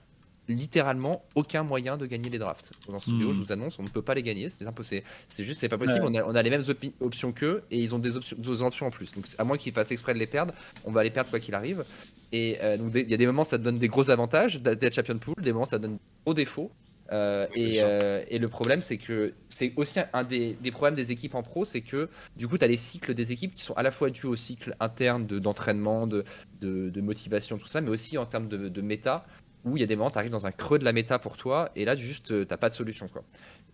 [0.53, 2.71] littéralement aucun moyen de gagner les drafts.
[2.87, 3.33] Dans ce vidéo, hmm.
[3.33, 5.03] je vous annonce, on ne peut pas les gagner, c'est impossible.
[5.27, 6.03] C'est juste, c'est pas possible.
[6.03, 6.63] On, a, les mêmes
[6.99, 9.13] options qu'eux et ils ont des options, options en plus.
[9.13, 10.53] Donc, à moins qu'ils fassent exprès de les perdre,
[10.85, 11.83] on va les perdre quoi qu'il arrive.
[12.31, 14.93] Et euh, donc, il y a des moments, ça te donne des gros avantages d'être
[14.93, 16.71] champion pool, des moments, ça donne gros défauts.
[17.11, 21.43] Euh, euh, et, le problème, c'est que c'est aussi un des, problèmes des équipes en
[21.43, 23.91] pro, c'est que du coup, tu as les cycles des équipes qui sont à la
[23.91, 26.23] fois dus au cycle interne d'entraînement, de,
[26.61, 29.25] de, motivation, tout ça, mais aussi en termes de, de méta
[29.65, 31.37] où il y a des moments, tu arrives dans un creux de la méta pour
[31.37, 33.07] toi, et là, juste, euh, t'as pas de solution.
[33.07, 33.23] Quoi.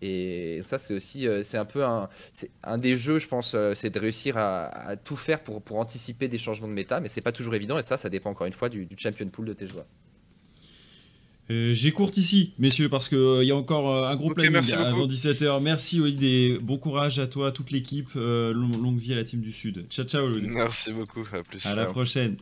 [0.02, 2.08] Et ça, c'est aussi, euh, c'est un peu un,
[2.64, 6.28] un des jeux, je pense, euh, c'est de réussir à, tout faire pour, pour anticiper
[6.28, 8.52] des changements de méta, mais c'est pas toujours évident, et ça, ça dépend encore une
[8.52, 9.86] fois du, champion pool de tes joueurs.
[11.48, 15.62] J'ai courte ici, messieurs, parce qu'il y a encore un gros planning avant 17h.
[15.62, 18.14] Merci Oïd bon courage à toi, à toute l'équipe.
[18.14, 19.86] longue vie à la team du Sud.
[19.88, 21.64] Ciao, ciao Merci beaucoup, à plus.
[21.64, 22.36] À la prochaine.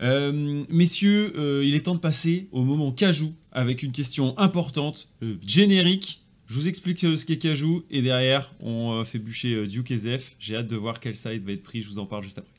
[0.00, 5.08] Messieurs, il est temps de passer au moment cajou avec une question importante,
[5.44, 6.22] générique.
[6.46, 10.36] Je vous explique ce qu'est Cajou et derrière on fait bûcher Duke et.
[10.38, 12.52] J'ai hâte de voir quel side va être pris, je vous en parle juste après.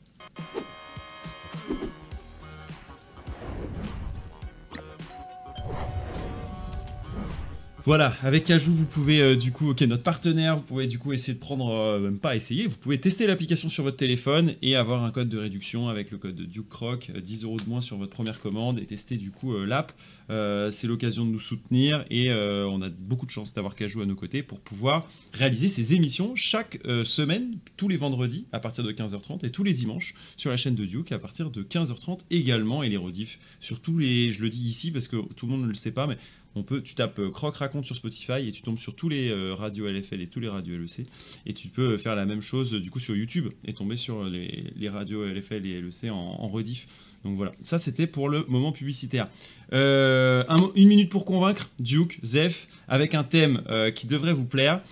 [7.90, 11.12] Voilà, avec Cajou, vous pouvez euh, du coup, ok, notre partenaire, vous pouvez du coup
[11.12, 14.76] essayer de prendre, euh, même pas essayer, vous pouvez tester l'application sur votre téléphone et
[14.76, 17.80] avoir un code de réduction avec le code Duke Croc, 10 euh, euros de moins
[17.80, 19.92] sur votre première commande et tester du coup l'app.
[20.28, 24.14] c'est l'occasion de nous soutenir et on a beaucoup de chance d'avoir Cajou à nos
[24.14, 29.44] côtés pour pouvoir réaliser ces émissions chaque semaine, tous les vendredis à partir de 15h30
[29.44, 32.88] et tous les dimanches sur la chaîne de Duke à partir de 15h30 également et
[32.88, 35.68] les rediffs sur tous les, je le dis ici parce que tout le monde ne
[35.68, 36.16] le sait pas, mais
[36.56, 39.30] on peut, tu tapes euh, Croc raconte sur Spotify et tu tombes sur tous les
[39.30, 41.06] euh, radios LFL et tous les radios LEC.
[41.46, 44.88] Et tu peux faire la même chose du coup sur YouTube et tomber sur les,
[44.88, 46.86] radios LFL et LEC en, rediff.
[47.24, 49.28] Donc voilà, ça c'était pour le moment publicitaire.
[49.72, 50.42] Euh,
[50.74, 53.62] une minute pour convaincre, Duke, Zef, avec un thème
[53.94, 54.82] qui devrait vous plaire.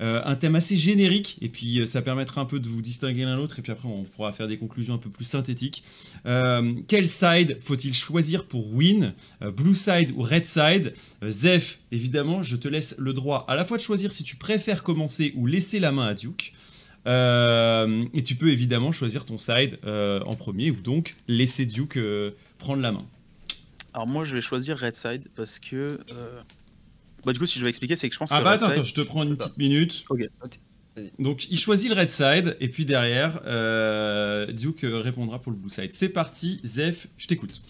[0.00, 3.24] Euh, un thème assez générique, et puis euh, ça permettra un peu de vous distinguer
[3.24, 5.84] l'un l'autre, et puis après on pourra faire des conclusions un peu plus synthétiques.
[6.26, 9.14] Euh, quel side faut-il choisir pour win?
[9.56, 10.94] Blue side ou red side?
[11.28, 14.82] Zef, évidemment, je te laisse le droit à la fois de choisir si tu préfères
[14.82, 16.54] commencer ou laisser la main à Duke.
[17.06, 21.98] et tu peux évidemment choisir ton side en premier, ou donc laisser Duke
[22.58, 23.06] prendre la main.
[23.92, 26.00] Alors moi je vais choisir red side parce que
[27.24, 28.40] bah, du coup, si je vais expliquer, c'est que je pense ah que.
[28.40, 30.04] Ah, bah attends, je te prends une petite minute.
[30.08, 30.28] Ok.
[31.18, 35.70] Donc, il choisit le red side, et puis derrière, euh, Duke répondra pour le blue
[35.70, 35.92] side.
[35.92, 37.60] C'est parti, Zef, je t'écoute.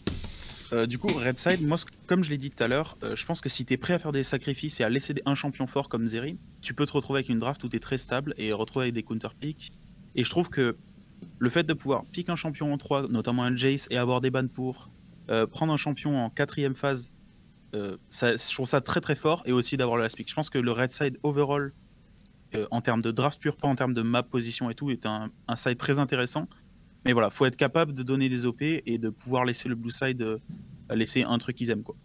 [0.72, 3.24] Euh, du coup, red side, moi, comme je l'ai dit tout à l'heure, euh, je
[3.24, 5.66] pense que si tu es prêt à faire des sacrifices et à laisser un champion
[5.66, 8.34] fort comme Zeri, tu peux te retrouver avec une draft où tu es très stable
[8.36, 9.72] et retrouver avec des counter picks.
[10.14, 10.76] Et je trouve que
[11.38, 14.30] le fait de pouvoir pick un champion en 3, notamment un Jace, et avoir des
[14.30, 14.90] bans pour,
[15.50, 17.11] prendre un champion en quatrième phase
[17.74, 20.28] euh, je trouve ça très très fort et aussi d'avoir le last pick.
[20.28, 21.72] Je pense que le red side overall,
[22.54, 25.06] euh, en termes de draft pur, pas en termes de map position et tout, est
[25.06, 26.48] un, side très intéressant.
[27.04, 29.90] Mais voilà, faut être capable de donner des OP et de pouvoir laisser le blue
[29.90, 30.38] side euh,
[30.90, 31.96] laisser un truc qu'ils aiment quoi.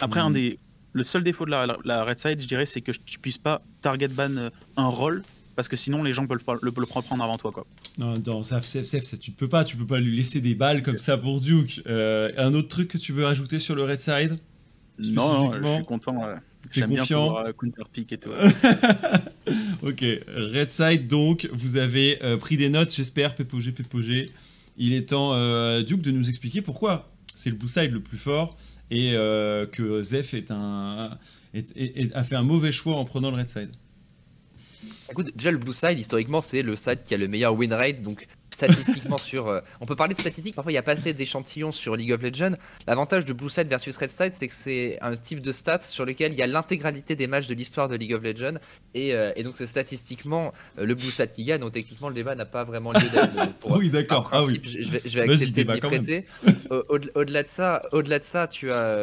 [0.00, 0.34] Après, un hmm.
[0.34, 0.58] des,
[0.92, 4.08] le seul défaut de la, red side, je dirais, c'est que tu puisses pas target
[4.08, 5.22] ban un rôle
[5.56, 7.66] parce que sinon les gens peuvent le, le, prendre avant toi quoi.
[7.98, 10.98] Non, non, ça, ça, tu peux pas, tu peux pas lui laisser des balles comme
[10.98, 11.82] ça pour Duke.
[11.86, 14.38] Euh, un autre truc que tu veux ajouter sur le Red Side?
[14.98, 16.20] Non, je suis content.
[16.72, 17.42] T'es confiant?
[17.42, 18.30] bien counter pick et tout.
[19.82, 24.30] ok, Red Side donc, vous avez euh, pris des notes, j'espère, Pépogé, Pépogé.
[24.76, 28.18] Il est temps, euh, Duke, de nous expliquer pourquoi c'est le Blue Side le plus
[28.18, 28.56] fort
[28.90, 29.12] et
[29.72, 31.16] que Zef est un,
[32.14, 33.70] a fait un mauvais choix en prenant le Red Side.
[35.34, 38.26] Déjà le blue side, historiquement, c'est le side qui a le meilleur win rate, donc
[38.68, 39.48] statistiquement sur.
[39.48, 42.12] Euh, on peut parler de statistiques, parfois il n'y a pas assez d'échantillons sur League
[42.12, 42.54] of Legends.
[42.86, 46.04] L'avantage de Blue Side versus Red Side, c'est que c'est un type de stats sur
[46.04, 48.58] lequel il y a l'intégralité des matchs de l'histoire de League of Legends.
[48.94, 52.34] Et, euh, donc c'est statistiquement euh, le Blue Side qui gagne, donc techniquement le débat
[52.34, 53.56] n'a pas vraiment lieu d'être.
[53.76, 54.28] oui, d'accord.
[54.32, 54.60] Ah oui.
[54.64, 56.26] Je vais, je vais accepter de m'y prêter.
[56.70, 58.96] Au-delà de ça, au-delà de ça, tu as,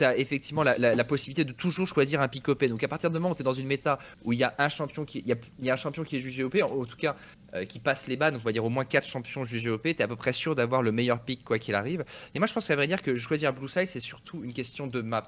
[0.00, 2.64] as effectivement la, possibilité de toujours choisir un pick OP.
[2.64, 4.54] Donc à partir du moment où tu es dans une méta où il y a
[4.58, 7.16] un champion qui, il y a, un champion qui est jugé OP, en, tout cas
[7.64, 9.90] qui passe les bas, donc on va dire au moins 4 champions jugés OP, tu
[9.90, 12.04] es à peu près sûr d'avoir le meilleur pick quoi qu'il arrive.
[12.34, 14.86] Et moi je pense qu'à vrai dire que choisir Blue Side c'est surtout une question
[14.86, 15.22] de map.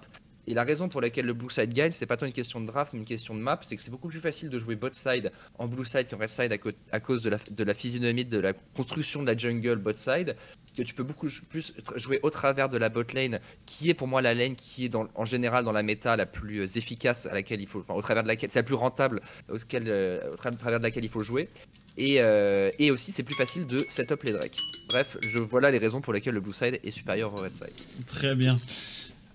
[0.49, 2.67] Et la raison pour laquelle le blue side gagne, c'est pas tant une question de
[2.67, 3.61] draft, mais une question de map.
[3.67, 6.31] C'est que c'est beaucoup plus facile de jouer bot side en blue side qu'en red
[6.31, 6.59] side
[6.91, 10.37] à, cause de la, physionomie, de la construction de la jungle bot side.
[10.75, 14.09] Que tu peux beaucoup plus jouer au travers de la bot lane, qui est pour
[14.09, 17.35] moi la lane qui est en général dans la méta la plus euh, efficace à
[17.35, 19.21] laquelle il faut, au travers de laquelle c'est la plus rentable,
[19.51, 21.51] euh, au travers de laquelle il faut jouer.
[21.99, 24.57] Et, euh, aussi, c'est plus facile de setup les Drake.
[24.89, 25.19] Bref,
[25.51, 28.07] voilà les raisons pour lesquelles le blue side est supérieur au red side.
[28.07, 28.59] Très bien.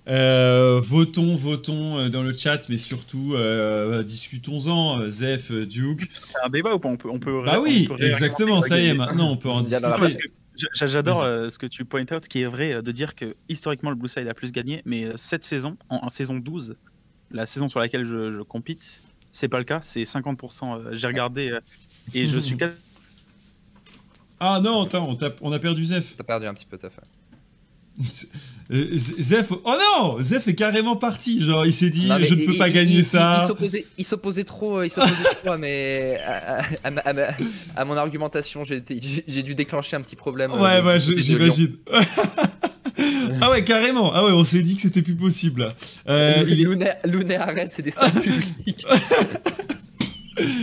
[0.07, 5.09] Euh, votons, votons euh, dans le chat, mais surtout euh, discutons-en.
[5.09, 6.03] Zef, Duke.
[6.13, 6.89] C'est un débat ou pas?
[6.89, 10.31] On peut, on peut Bah oui, exactement, ça y est, maintenant on peut en discuter.
[10.73, 13.95] J'adore ce que tu point out, ce qui est vrai de dire que historiquement le
[13.95, 16.75] Blue Side a plus gagné, mais cette saison, en, saison 12,
[17.31, 19.01] la saison sur laquelle je, je compite,
[19.31, 20.93] c'est pas le cas, c'est 50%.
[20.93, 21.57] J'ai regardé
[22.13, 22.57] et je suis.
[24.39, 26.15] ah non, attends, on, a perdu Zef.
[26.15, 26.77] T'as perdu un petit peu.
[26.83, 26.89] Euh,
[28.01, 31.43] Zef, oh non, Zef est carrément parti.
[31.43, 33.47] Genre, il s'est dit, je ne peux pas gagner ça.
[33.97, 35.01] Il, s'opposait trop, il trop
[35.51, 36.19] à, mais
[37.75, 38.63] à, mon argumentation.
[38.63, 40.51] J'ai dû déclencher un petit problème.
[40.53, 41.75] Ouais, ouais, j'imagine.
[43.41, 44.11] ah ouais, carrément.
[44.13, 45.69] Ah ouais, on s'est dit que c'était plus possible.
[46.07, 47.35] Euh, il est...
[47.35, 48.85] arrête, c'est des stats publics.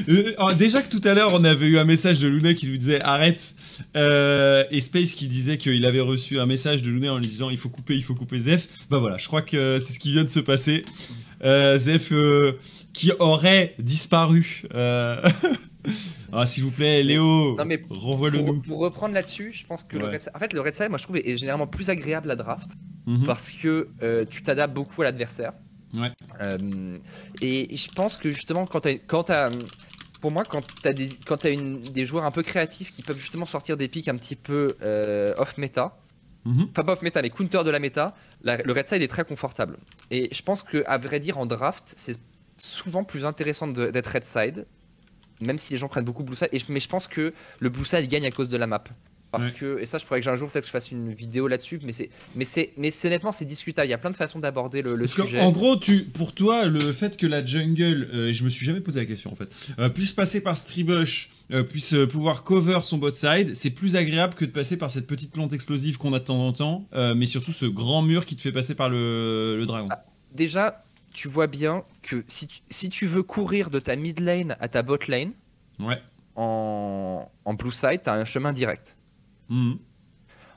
[0.08, 2.78] Euh, déjà que tout à l'heure, on avait eu un message de Luna qui lui
[2.78, 3.54] disait arrête,
[3.96, 7.50] euh, et Space qui disait qu'il avait reçu un message de Luna en lui disant
[7.50, 8.66] il faut couper, il faut couper Zef.
[8.90, 10.84] Bah voilà, je crois que c'est ce qui vient de se passer.
[11.44, 12.52] Euh, Zef euh,
[12.92, 14.62] qui aurait disparu.
[16.32, 17.56] Ah, s'il vous plaît, Léo,
[17.88, 18.60] renvoie-le Pour, nous.
[18.60, 20.06] pour reprendre là-dessus, je pense que le.
[20.10, 22.36] Red Side, en fait, le Red Side, moi je trouve, est généralement plus agréable à
[22.36, 22.68] draft
[23.06, 23.24] Mhm.
[23.26, 23.88] parce que
[24.30, 25.52] tu t'adaptes beaucoup à l'adversaire.
[25.94, 26.08] Ouais.
[26.40, 26.98] Euh,
[27.40, 29.24] et je pense que justement, quand t'as, quand
[30.20, 33.18] pour moi, quand t'as des, quand t'as une, des joueurs un peu créatifs qui peuvent
[33.18, 35.96] justement sortir des pics un petit peu euh, off méta,
[36.46, 36.68] Mhm.
[36.72, 39.24] enfin pas off méta, mais counter de la méta, la- le Red Side est très
[39.24, 39.76] confortable.
[40.10, 42.18] Et je pense que, à vrai dire, en draft, c'est
[42.56, 44.66] souvent plus intéressant d'être Red Side,
[45.42, 46.48] même si les gens prennent beaucoup Blue Side.
[46.52, 48.82] Et mais je pense que le Blue Side gagne à cause de la map.
[49.32, 51.14] Parce que, et ça, je ferais que j'ai un jour peut-être que je fasse une
[51.14, 53.86] vidéo là-dessus, mais c'est, mais c'est, mais c'est honnêtement, c'est discutable.
[53.86, 55.38] Il y a plein de façons d'aborder le, le Parce sujet.
[55.38, 58.80] qu'en gros, tu, pour toi, le fait que la jungle, euh, je me suis jamais
[58.80, 59.48] posé la question en fait,
[59.78, 63.94] euh, puisse passer par Strebush, euh, puisse euh, pouvoir cover son bot side, c'est plus
[63.94, 66.88] agréable que de passer par cette petite plante explosive qu'on a de temps en temps,
[66.94, 69.86] euh, mais surtout ce grand mur qui te fait passer par le, le dragon.
[69.92, 70.04] Ah.
[70.34, 70.82] Déjà,
[71.12, 74.66] tu vois bien que si tu, si tu veux courir de ta mid lane à
[74.66, 75.30] ta bot lane
[75.78, 76.00] Ouais.
[76.36, 78.96] en, en blue side, t'as un chemin direct.
[79.50, 79.78] Mhm.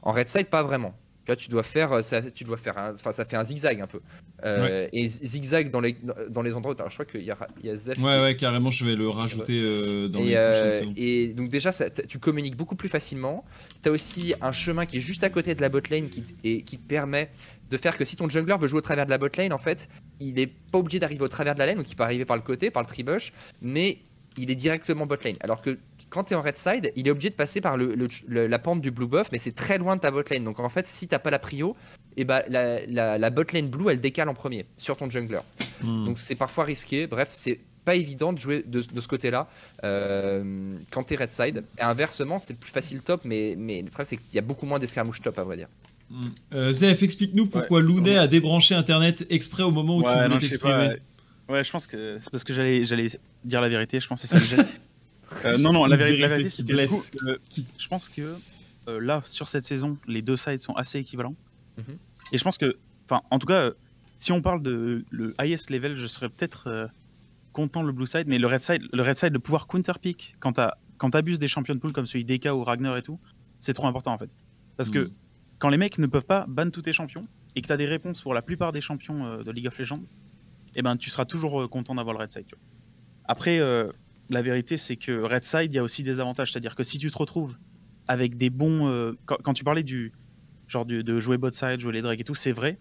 [0.03, 0.93] En red side, pas vraiment.
[1.37, 3.87] Tu dois faire, euh, ça, tu dois faire, un- enfin, ça fait un zigzag un
[3.87, 4.01] peu.
[4.43, 5.95] Euh, Et zigzag dans les,
[6.29, 6.75] dans les endroits.
[6.89, 8.95] Je crois qu'il y a, il y a Zef qui- Ouais, ouais, carrément, je vais
[8.97, 12.75] le rajouter euh, dans les et, prochaines euh, et donc déjà, ça- tu communiques beaucoup
[12.75, 13.45] plus facilement.
[13.81, 16.61] Tu as aussi un chemin qui est juste à côté de la botlane qui, et
[16.63, 17.29] qui te permet
[17.69, 19.87] de faire que si ton jungler veut jouer au travers de la botlane, en fait,
[20.19, 22.35] il est pas obligé d'arriver au travers de la lane, donc il peut arriver par
[22.35, 23.99] le côté, par le tribush, mais
[24.35, 25.37] il est directement botlane.
[25.39, 25.79] Alors que
[26.13, 28.45] quand tu es en red side, il est obligé de passer par le, le- le-
[28.47, 30.43] la pente du blue buff, mais c'est très loin de ta botlane.
[30.43, 31.75] Donc en fait, si t'as pas la prio,
[32.17, 35.39] et bah, la, la, la botlane blue, elle décale en premier sur ton jungler.
[35.81, 36.05] Mhm.
[36.05, 37.07] Donc c'est parfois risqué.
[37.07, 39.47] Bref, c'est pas évident de jouer de, de ce côté-là
[39.83, 41.63] euh, quand t'es red side.
[41.79, 44.65] Et inversement, c'est plus facile top, mais, mais le problème c'est qu'il y a beaucoup
[44.65, 45.67] moins d'escarmouches top à vrai dire.
[46.09, 46.21] Mhm.
[46.53, 50.37] Euh, Zef, explique-nous pourquoi Lounet a débranché Internet exprès au moment où tu Ouais, voulais
[50.37, 50.89] t'exprimer.
[51.49, 53.07] Ouais, je pense que c'est parce que j'allais, j'allais
[53.43, 53.99] dire la vérité.
[53.99, 54.79] Je pense que c'est ça le geste.
[55.45, 57.11] Euh, non, non, la vérité, la vérité qui blesse.
[57.11, 57.37] coup, euh,
[57.77, 58.35] je pense que
[58.87, 61.35] euh, là, sur cette saison, les deux sides sont assez équivalents.
[61.77, 61.97] Mhm.
[62.31, 62.77] Et je pense que,
[63.09, 63.71] enfin, en tout cas,
[64.17, 66.89] si on parle de le highest level, je serais peut-être
[67.51, 70.35] content le blue side, mais le red side, le red side de pouvoir counter pick
[70.39, 70.77] quand t'as-
[71.11, 73.19] t'abuses des champions de pool comme celui d'Eka ou Ragnar et tout,
[73.59, 74.29] c'est trop important en fait.
[74.77, 75.11] Parce que Mhm.
[75.59, 77.21] quand les mecs ne peuvent pas ban tous tes champions
[77.55, 80.01] et que tu as des réponses pour la plupart des champions de League of Legends,
[80.75, 82.45] eh ben tu seras toujours content d'avoir le red side.
[82.47, 82.63] tu vois.
[83.25, 83.87] Après, euh,
[84.29, 86.51] la vérité c'est que red side, il y a aussi des avantages.
[86.51, 87.55] C'est-à-dire que si tu te retrouves
[88.07, 88.87] avec des bons.
[88.87, 90.13] euh, quand, tu parlais du
[90.67, 92.79] genre de jouer bot side, jouer les Drake et tout, c'est vrai.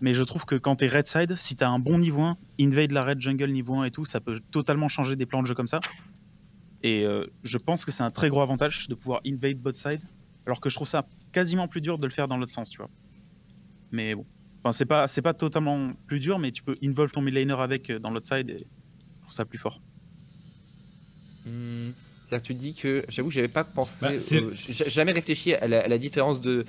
[0.00, 2.92] Mais je trouve que quand t'es red side, si t'as un bon niveau 1, invade
[2.92, 5.54] la red jungle niveau 1 et tout, ça peut totalement changer des plans de jeu
[5.54, 5.80] comme ça.
[6.82, 10.02] Et euh, je pense que c'est un très gros avantage de pouvoir invade bot side,
[10.46, 12.78] alors que je trouve ça quasiment plus dur de le faire dans l'autre sens, tu
[12.78, 12.90] vois.
[13.92, 14.26] Mais bon,
[14.62, 17.54] enfin, c'est pas c'est pas totalement plus dur, mais tu peux involve ton mid laner
[17.54, 19.80] avec euh, dans l'autre side et je trouve ça plus fort.
[21.44, 25.12] C'est-à-dire que tu dis que, j'avoue, que j'avais pas pensé, Bah, c'est- au- j'ai jamais
[25.12, 26.64] réfléchi à la, à la différence de,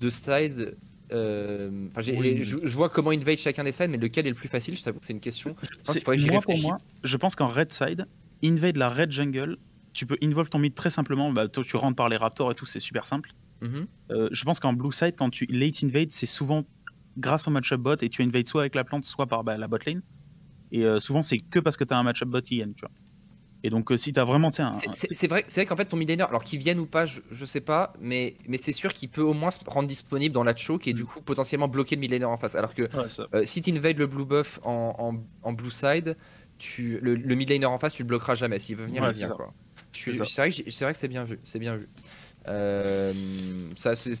[0.00, 0.76] de side.
[1.12, 2.42] euh, Enfin, j'ai- Oui.
[2.42, 4.82] je, je vois comment invade chacun des sides, mais lequel est le plus facile Je
[4.82, 5.56] t'avoue que c'est une question.
[5.84, 8.06] C'est- il faudrait que j'y moi, pour moi, je pense qu'en red side,
[8.44, 9.56] invade la red jungle,
[9.94, 11.32] tu peux involve ton mid très simplement.
[11.32, 13.30] Bah, toi, tu rentres par les raptors et tout, c'est super simple.
[13.62, 13.86] Mhm.
[14.10, 16.64] Euh, je pense qu'en blue side, quand tu late invade, c'est souvent
[17.16, 19.66] grâce au matchup bot et tu invades soit avec la plante, soit par bah, la
[19.66, 20.02] bot lane.
[20.70, 22.90] Et euh, souvent, c'est que parce que tu as un matchup bot IN, tu vois.
[23.64, 26.08] Et donc, euh, si tu as vraiment, un- C'est- vrai, vrai qu'en fait ton mid
[26.08, 29.08] laner, alors qu'il vienne ou pas, je, je sais pas, mais, mais c'est sûr qu'il
[29.08, 32.00] peut au moins se rendre disponible dans la choke et du coup potentiellement bloquer le
[32.00, 32.54] mid laner en face.
[32.54, 36.16] Alors que Ouais, euh, si tu invades le blue buff en, en, en blue side,
[36.58, 38.58] tu, le, le mid laner en face tu le bloqueras jamais.
[38.58, 39.36] S'il veut venir, Ouais, il c'est vient
[39.92, 41.88] C'est vrai que c'est vrai que c'est bien vu, c'est bien vu.
[42.46, 43.12] Euh,
[43.76, 44.14] ça c'est-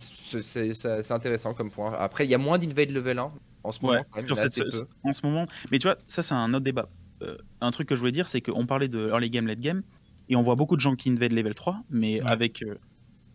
[1.12, 1.92] intéressant comme point.
[1.94, 3.32] Après il y a moins d'invade level 1
[3.62, 3.98] en ce moment.
[3.98, 4.74] Ouais, quand même, cette-
[5.04, 5.46] en ce moment.
[5.70, 6.88] Mais tu vois, ça, c'est un autre débat.
[7.22, 9.82] Euh, un truc que je voulais dire, c'est qu'on parlait de early game, late game,
[10.28, 12.28] et on voit beaucoup de gens qui invade level 3, mais Ouais.
[12.30, 12.76] avec euh,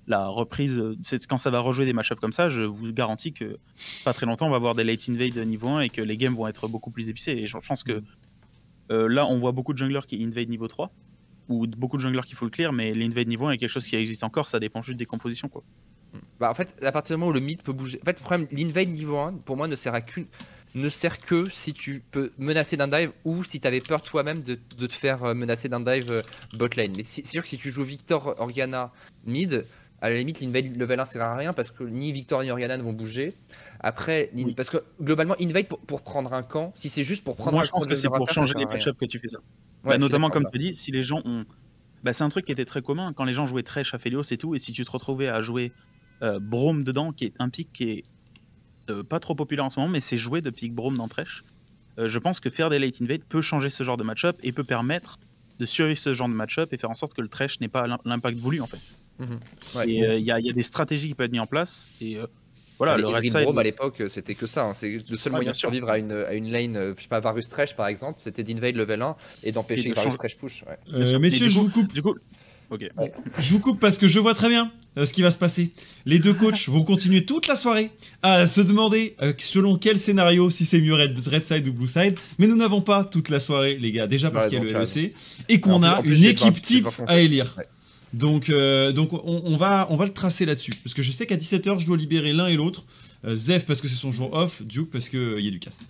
[0.07, 3.33] la reprise, euh, c'est quand ça va rejouer des matchups comme ça, je vous garantis
[3.33, 3.57] que
[4.05, 6.35] pas très longtemps, on va avoir des late invade niveau 1 et que les games
[6.35, 7.31] vont être beaucoup plus épicés.
[7.31, 8.01] Et je pense que
[8.91, 10.91] euh, là, on voit beaucoup de junglers qui invade niveau 3,
[11.49, 13.95] ou beaucoup de junglers qui full clear, mais l'invade niveau 1 est quelque chose qui
[13.95, 15.47] existe encore, ça dépend juste des compositions.
[15.49, 15.63] Quoi.
[16.39, 17.99] Bah, en fait, à partir du moment où le mid peut bouger.
[18.01, 20.27] En fait, le problème, l'invade niveau 1, pour moi, ne sert à qu'une.
[20.75, 24.41] Ne sert que si tu peux menacer d'un dive ou si tu avais peur toi-même
[24.41, 26.21] de, de te faire euh, menacer d'un dive euh,
[26.57, 26.93] bot lane.
[26.97, 28.91] Mais c'est sûr que si tu joues Victor Organa
[29.25, 29.65] mid,
[30.01, 32.75] à la limite, l'invade level 1 sert à rien parce que ni Victor ni Organa
[32.77, 33.35] ne vont bouger.
[33.79, 34.53] Après, Oui.
[34.53, 37.61] parce que globalement, invade pour, pour prendre un camp, si c'est juste pour prendre Moi,
[37.61, 39.37] un je pense camp que c'est pour changer les matchups que tu fais ça.
[39.83, 41.45] Bah, notamment, comme tu dis, si les gens ont.
[42.03, 44.23] Bah, c'est un truc qui était très commun quand les gens jouaient Thresh à Felios
[44.23, 45.71] et tout, et si tu te retrouvais à jouer
[46.21, 48.03] euh, Brome dedans, qui est un pic qui est
[48.89, 51.43] euh, pas trop populaire en ce moment, mais c'est joué de pic Brome dans Thresh.
[51.99, 54.51] Euh, je pense que faire des late invade peut changer ce genre de match-up et
[54.51, 55.19] peut permettre
[55.59, 57.85] de survivre ce genre de match-up et faire en sorte que le Thresh n'ait pas
[58.05, 58.95] l'impact voulu en fait.
[59.19, 59.39] Mhm.
[59.87, 62.17] Et il y, a des stratégies qui peuvent être mises en place et
[62.77, 63.57] voilà, le Red Side...
[63.57, 64.65] à l'époque, c'était que ça.
[64.65, 64.73] Hein.
[64.73, 67.19] C'est le seul moyen de survivre à une, à une lane, euh, je sais pas,
[67.19, 70.63] Varus Thresh par exemple, c'était d'invade level 1 et d'empêcher que Varus Thresh push.
[70.93, 71.93] Euh, messieurs, je vous coupe.
[71.93, 72.15] Du coup,
[73.39, 75.71] Je vous coupe parce que je vois très bien euh, ce qui va se passer.
[76.05, 77.91] Les deux coachs vont continuer toute la soirée
[78.21, 82.15] à se demander selon quel scénario, si c'est mieux Red, Side ou Blue Side.
[82.39, 84.07] Mais nous n'avons pas toute la soirée, les gars.
[84.07, 85.13] Déjà parce qu'il y a le LEC
[85.49, 87.55] et qu'on a une équipe type à élire.
[88.13, 90.73] Donc, euh, donc on, va, on va le tracer là-dessus.
[90.83, 92.85] Parce que je sais qu'à 17h, je dois libérer l'un et l'autre.
[93.25, 95.59] Euh, Zef parce que c'est son jour off, Duke parce qu'il euh, y a du
[95.59, 95.89] cast.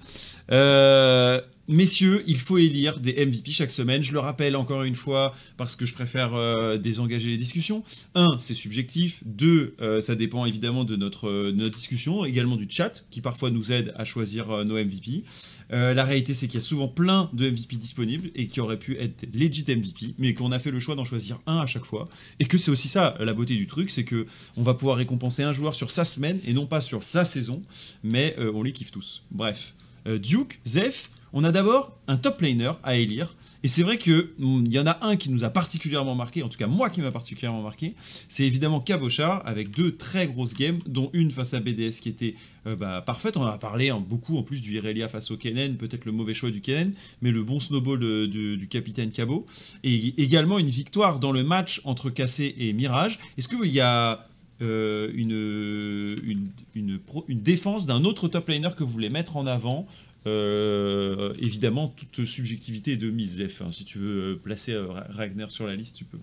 [1.67, 4.03] Messieurs, il faut élire des MVP chaque semaine.
[4.03, 6.31] Je le rappelle encore une fois parce que je préfère
[6.79, 7.83] désengager les discussions.
[8.15, 9.23] Un, c'est subjectif.
[9.25, 14.05] Deux, ça dépend évidemment de notre, discussion, également du chat qui parfois nous aide à
[14.05, 15.23] choisir nos MVP.
[15.71, 18.79] Euh, la réalité, c'est qu'il y a souvent plein de MVP disponibles et qui auraient
[18.79, 21.85] pu être legit MVP, mais qu'on a fait le choix d'en choisir un à chaque
[21.85, 22.07] fois.
[22.39, 24.25] Et que c'est aussi ça la beauté du truc, c'est que
[24.55, 27.63] on va pouvoir récompenser un joueur sur sa semaine et non pas sur sa saison,
[28.03, 29.23] mais euh, on les kiffe tous.
[29.31, 33.35] Bref, euh, Duke, Zef, on a d'abord un top laner à élire.
[33.63, 36.49] Et c'est vrai qu'il mm, y en a un qui nous a particulièrement marqué, en
[36.49, 37.95] tout cas moi qui m'a particulièrement marqué,
[38.29, 42.35] c'est évidemment Cabochard avec deux très grosses games, dont une face à BDS qui était
[42.67, 43.35] euh, bah, parfaite.
[43.37, 46.33] On a parlé hein, beaucoup en plus du Irelia face au Kennen, peut-être le mauvais
[46.33, 49.45] choix du Kennen, mais le bon snowball du capitaine Cabo.
[49.83, 53.19] Et également une victoire dans le match entre Cassé et Mirage.
[53.37, 54.23] Est-ce qu'il y a
[54.63, 59.87] euh, une, une, une, défense d'un autre top laner que vous voulez mettre en avant
[60.25, 63.61] euh, évidemment, toute subjectivité est de mise, F.
[63.61, 63.71] Hein.
[63.71, 64.73] Si tu veux euh, placer
[65.09, 66.17] Ragnar sur la liste, tu peux.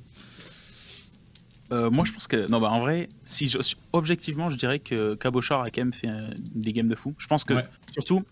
[1.90, 2.50] moi, je pense que.
[2.50, 3.54] Non, bah, en vrai, si
[3.92, 6.08] objectivement, je dirais que Cabochard a quand même fait
[6.54, 7.14] des games de fou.
[7.18, 7.54] Je pense que,
[7.92, 8.22] surtout,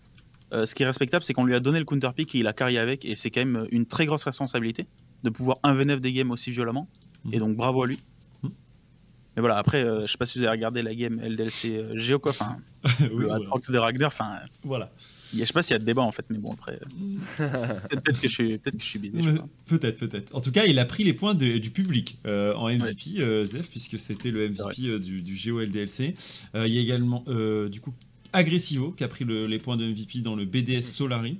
[0.51, 2.53] ce qui est respectable, c'est qu'on lui a donné le counter pick et il a
[2.53, 3.05] carré avec.
[3.05, 4.87] Et c'est quand même une très grosse responsabilité
[5.23, 6.87] de pouvoir 1v9 des games aussi violemment.
[7.31, 7.39] Et mhm.
[7.39, 7.99] donc, bravo à lui.
[9.39, 12.57] Mais voilà, après, je sais pas si vous avez regardé la game LDLC Geocoff, hein,
[13.13, 14.07] oui, le de Ragnar.
[14.07, 14.91] Enfin, voilà.
[15.33, 16.77] Je sais pas s'il y a de débat en fait, mais bon après.
[17.37, 18.99] peut-être que je suis, peut-être que je suis
[19.65, 20.35] Peut-être, peut-être.
[20.35, 23.69] En tout cas, il a pris les points du public euh, en MVP, euh, Zef,
[23.69, 26.15] puisque c'était le MVP euh, du, du GO LDLC.
[26.55, 27.23] il y a également
[27.69, 27.93] du coup
[28.33, 31.39] Agressivo qui a pris les points de MVP dans le BDS Solari.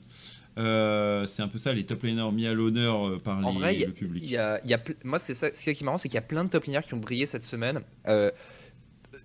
[1.27, 4.30] C'est un peu ça, les top laners mis à l'honneur par le public.
[4.30, 5.53] Y a, y a, moi, c'est ça.
[5.53, 7.26] Ce qui est marrant, c'est qu'il y a plein de top laners qui ont brillé
[7.26, 7.81] cette semaine.
[8.07, 8.31] Euh,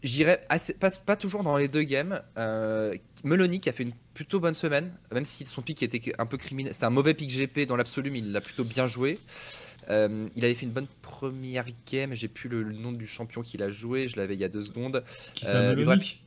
[0.04, 0.46] J'irais
[0.80, 2.20] pas, pas, toujours dans les deux games.
[2.36, 2.94] Euh,
[3.24, 6.36] Meloni qui a fait une plutôt bonne semaine, même si son pic était un peu
[6.36, 6.74] criminel.
[6.74, 9.18] C'était un mauvais pic GP dans l'absolu, mais il l'a plutôt bien joué.
[9.88, 12.12] Euh, il avait fait une bonne première game.
[12.12, 14.06] J'ai plus le, nom du champion qu'il a joué.
[14.08, 15.02] Je l'avais il y a deux secondes.
[15.32, 16.20] Qui euh, Meloni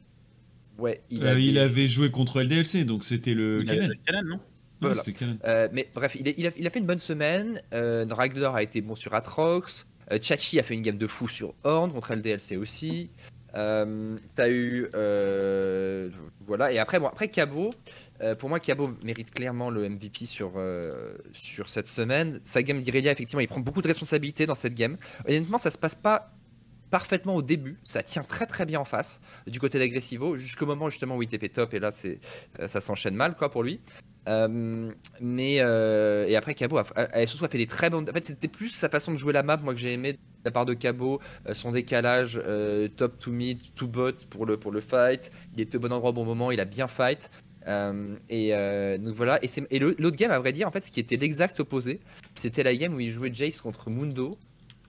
[0.79, 3.93] Ouais, il, euh, il, avait joué contre LDLC, donc c'était le Kennen.
[4.25, 4.39] non?
[4.81, 5.01] Voilà.
[5.45, 7.61] euh, mais bref, il, il, a, il, a, fait une bonne semaine.
[7.73, 9.87] Euh, Ragnar a été bon sur Atrox.
[10.21, 13.09] Chachi a fait une game de fou sur Horn contre LDLC aussi.
[13.55, 14.87] Euh, t'as eu.
[14.95, 16.09] Euh,
[16.45, 17.73] voilà, et après, bon, après Cabo,
[18.21, 20.53] euh, pour moi, Cabo mérite clairement le MVP sur,
[21.31, 22.39] sur cette semaine.
[22.43, 24.97] Sa game d'Irelia, effectivement, il prend beaucoup de responsabilités dans cette game.
[25.27, 26.31] Honnêtement, ça se passe pas
[26.89, 30.89] parfaitement au début, ça tient très très bien en face du côté d'Aggressivo, jusqu'au moment
[30.89, 32.21] justement où il TP top, et là c'est
[32.65, 33.81] ça s'enchaîne mal quoi pour lui.
[35.21, 38.09] Mais et après Cabo a, a, fait des très bonnes.
[38.09, 40.17] En fait, c'était plus sa façon de jouer la map, moi que j'ai aimé
[40.47, 44.57] la part de Cabo, euh, son décalage euh, top to mid, to bot pour le,
[44.57, 45.29] pour le fight.
[45.53, 47.29] Il était au bon endroit au bon moment, il a bien fight.
[47.67, 48.51] Euh, et
[48.97, 49.43] donc voilà.
[49.43, 51.99] Et, et l'autre game, à vrai dire, en fait, ce qui était l'exact opposé,
[52.33, 54.31] c'était la game où il jouait Jace contre Mundo,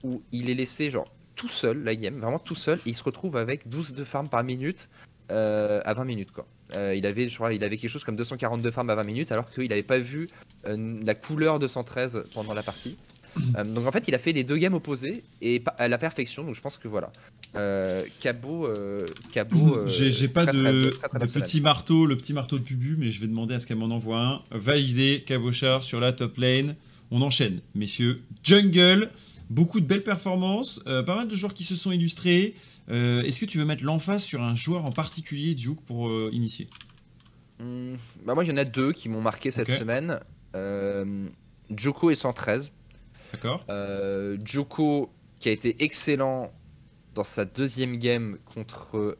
[0.03, 3.03] où il est laissé genre tout seul, la game, vraiment tout seul, et il se
[3.03, 4.89] retrouve avec 12 de farm par minute
[5.29, 6.47] à 20 minutes quoi.
[6.75, 9.49] Il avait, je crois, il avait quelque chose comme 242 farms à 20 minutes, alors
[9.51, 10.27] qu'il n'avait pas vu
[10.65, 12.97] la couleur 213 pendant la partie.
[13.57, 16.43] Euh, donc en fait, il a fait les deux games opposés et à la perfection.
[16.43, 17.11] Donc je pense que voilà.
[17.55, 19.79] Euh, Cabo, euh, Cabo.
[19.87, 20.93] J'ai pas de,
[21.33, 23.85] petit marteau, le petit marteau de Pubu, mais je vais demander à ce qu'elle m'en
[23.85, 24.41] envoie un.
[24.51, 26.75] Validé, Cabochard sur la top lane.
[27.11, 28.21] On enchaîne, messieurs.
[28.43, 29.09] Jungle,
[29.49, 32.55] beaucoup de belles performances, pas mal de joueurs qui se sont illustrés.
[32.87, 36.69] Est-ce que tu veux mettre l'emphase sur un joueur en particulier, Duke, pour initier?
[37.59, 37.95] Hmm,
[38.25, 40.19] bah Moi, il y en a deux qui m'ont marqué cette semaine.
[41.75, 42.71] Joko et 113.
[43.31, 43.65] D'accord.
[43.69, 46.51] Euh, Joko, qui a été excellent
[47.15, 49.17] dans sa deuxième game contre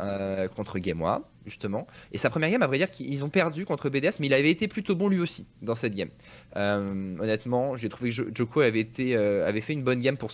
[0.00, 1.04] euh, contre Game
[1.46, 1.86] justement.
[2.10, 4.50] Et sa première game, à vrai dire, qu'ils ont perdu contre BDS, mais il avait
[4.50, 6.08] été plutôt bon lui aussi dans cette game.
[6.56, 10.30] Euh, honnêtement, j'ai trouvé que Joko avait, été, euh, avait fait une bonne game pour.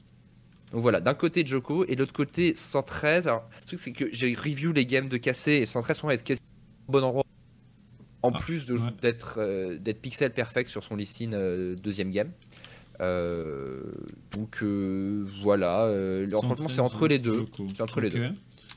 [0.72, 3.26] Donc voilà, d'un côté Joko et de l'autre côté 113.
[3.28, 6.30] Alors, le truc, c'est que j'ai review les games de cassé et 113 pour être
[6.30, 7.24] au bon endroit.
[8.22, 8.66] En ah, plus
[9.02, 12.30] d'être d'être pixel perfect sur son listine deuxième game.
[14.30, 14.62] donc
[15.42, 15.90] voilà,
[16.30, 17.46] franchement c'est entre les deux.
[17.74, 18.30] C'est entre les deux.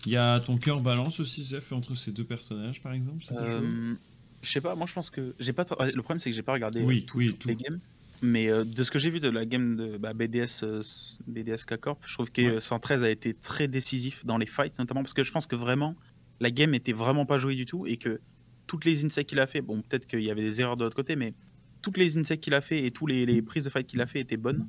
[0.05, 3.95] Il y a ton cœur balance aussi, Zef, entre ces deux personnages, par exemple euh,
[4.41, 5.65] Je sais pas, moi je pense que j'ai pas.
[5.79, 7.79] Le problème c'est que j'ai pas regardé oui, oui, les games.
[8.21, 10.81] Mais euh, de ce que j'ai vu de la game de bah, BDS, euh,
[11.27, 15.13] BDS K-Corp, je trouve que 113 a été très décisif dans les fights, notamment parce
[15.13, 15.95] que je pense que vraiment
[16.39, 18.21] la game était vraiment pas jouée du tout et que
[18.65, 20.95] toutes les insects qu'il a fait, bon peut-être qu'il y avait des erreurs de l'autre
[20.95, 21.33] côté, mais
[21.81, 24.07] toutes les insects qu'il a fait et toutes les, les prises de fight qu'il a
[24.07, 24.67] fait étaient bonnes,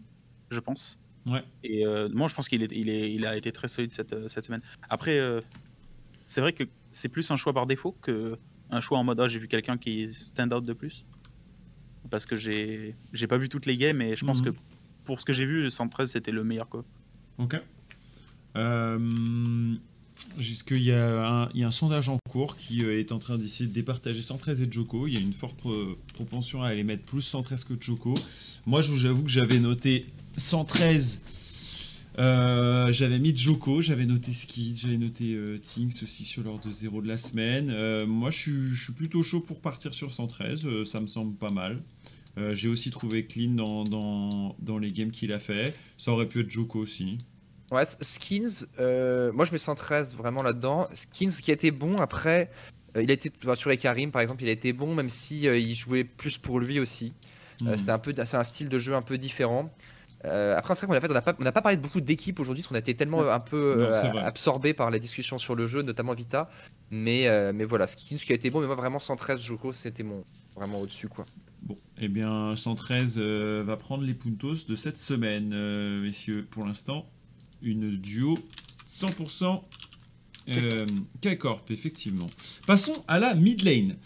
[0.51, 0.99] je pense.
[1.63, 4.13] Et euh, moi, je pense qu'il est, il est, il a été très solide cette,
[4.13, 4.61] euh, cette semaine.
[4.89, 5.41] Après, euh,
[6.27, 8.39] c'est vrai que c'est plus un choix par défaut que
[8.71, 11.07] un choix en mode ah, j'ai vu quelqu'un qui stand out de plus.
[12.11, 14.53] Parce que j'ai, j'ai pas vu toutes les games et je pense mhm.
[14.53, 14.59] que
[15.05, 16.85] pour ce que j'ai vu, 113 c'était le meilleur quoi.
[17.39, 17.57] Ok.
[20.39, 23.37] Jusqu'il y, a un, il y a un sondage en cours qui est en train
[23.37, 25.07] d'essayer de départager 113 et Joko.
[25.07, 25.61] Il y a une forte
[26.15, 28.15] propension à aller mettre plus 113 que Joko.
[28.65, 30.07] Moi, j'avoue que j'avais noté
[30.37, 31.21] 113.
[32.19, 36.71] Euh, j'avais mis Joko, j'avais noté Skid, j'avais noté euh, Tinks aussi sur l'ordre de
[36.71, 37.71] 0 de la semaine.
[37.71, 41.83] Euh, moi, je suis, plutôt chaud pour partir sur 113, ça me semble pas mal.
[42.53, 45.73] J'ai aussi trouvé clean dans, dans, les games qu'il a fait.
[45.97, 47.17] Ça aurait pu être Joko aussi.
[47.71, 50.85] Ouais, Skins, moi je mets 113 vraiment là-dedans.
[50.95, 52.51] Skins qui a été bon après,
[53.01, 55.75] il a été sur les Karim par exemple, il a été bon même si il
[55.77, 57.15] jouait plus pour lui aussi.
[57.77, 59.73] C'était un peu, c'est un style de jeu un peu différent.
[60.25, 62.63] Euh, après, c'est vrai qu'on a, fait, on n'a pas, parlé de beaucoup d'équipes aujourd'hui,
[62.63, 63.93] parce qu'on a été tellement un peu euh,
[64.23, 66.51] absorbé par la discussion sur le jeu, notamment Vita.
[66.91, 69.43] Mais, euh, mais voilà, ce qui, ce qui, a été bon, mais moi vraiment 113
[69.43, 70.25] Joko, c'était mon
[70.55, 71.27] vraiment au-dessus quoi.
[71.63, 75.49] Bon, eh bien 113 va prendre les puntos de cette semaine,
[76.01, 76.47] messieurs.
[76.51, 77.07] Pour l'instant,
[77.63, 78.39] une duo
[78.87, 79.63] 100%
[81.23, 82.27] K-Corp, effectivement.
[82.67, 83.97] Passons à la mid lane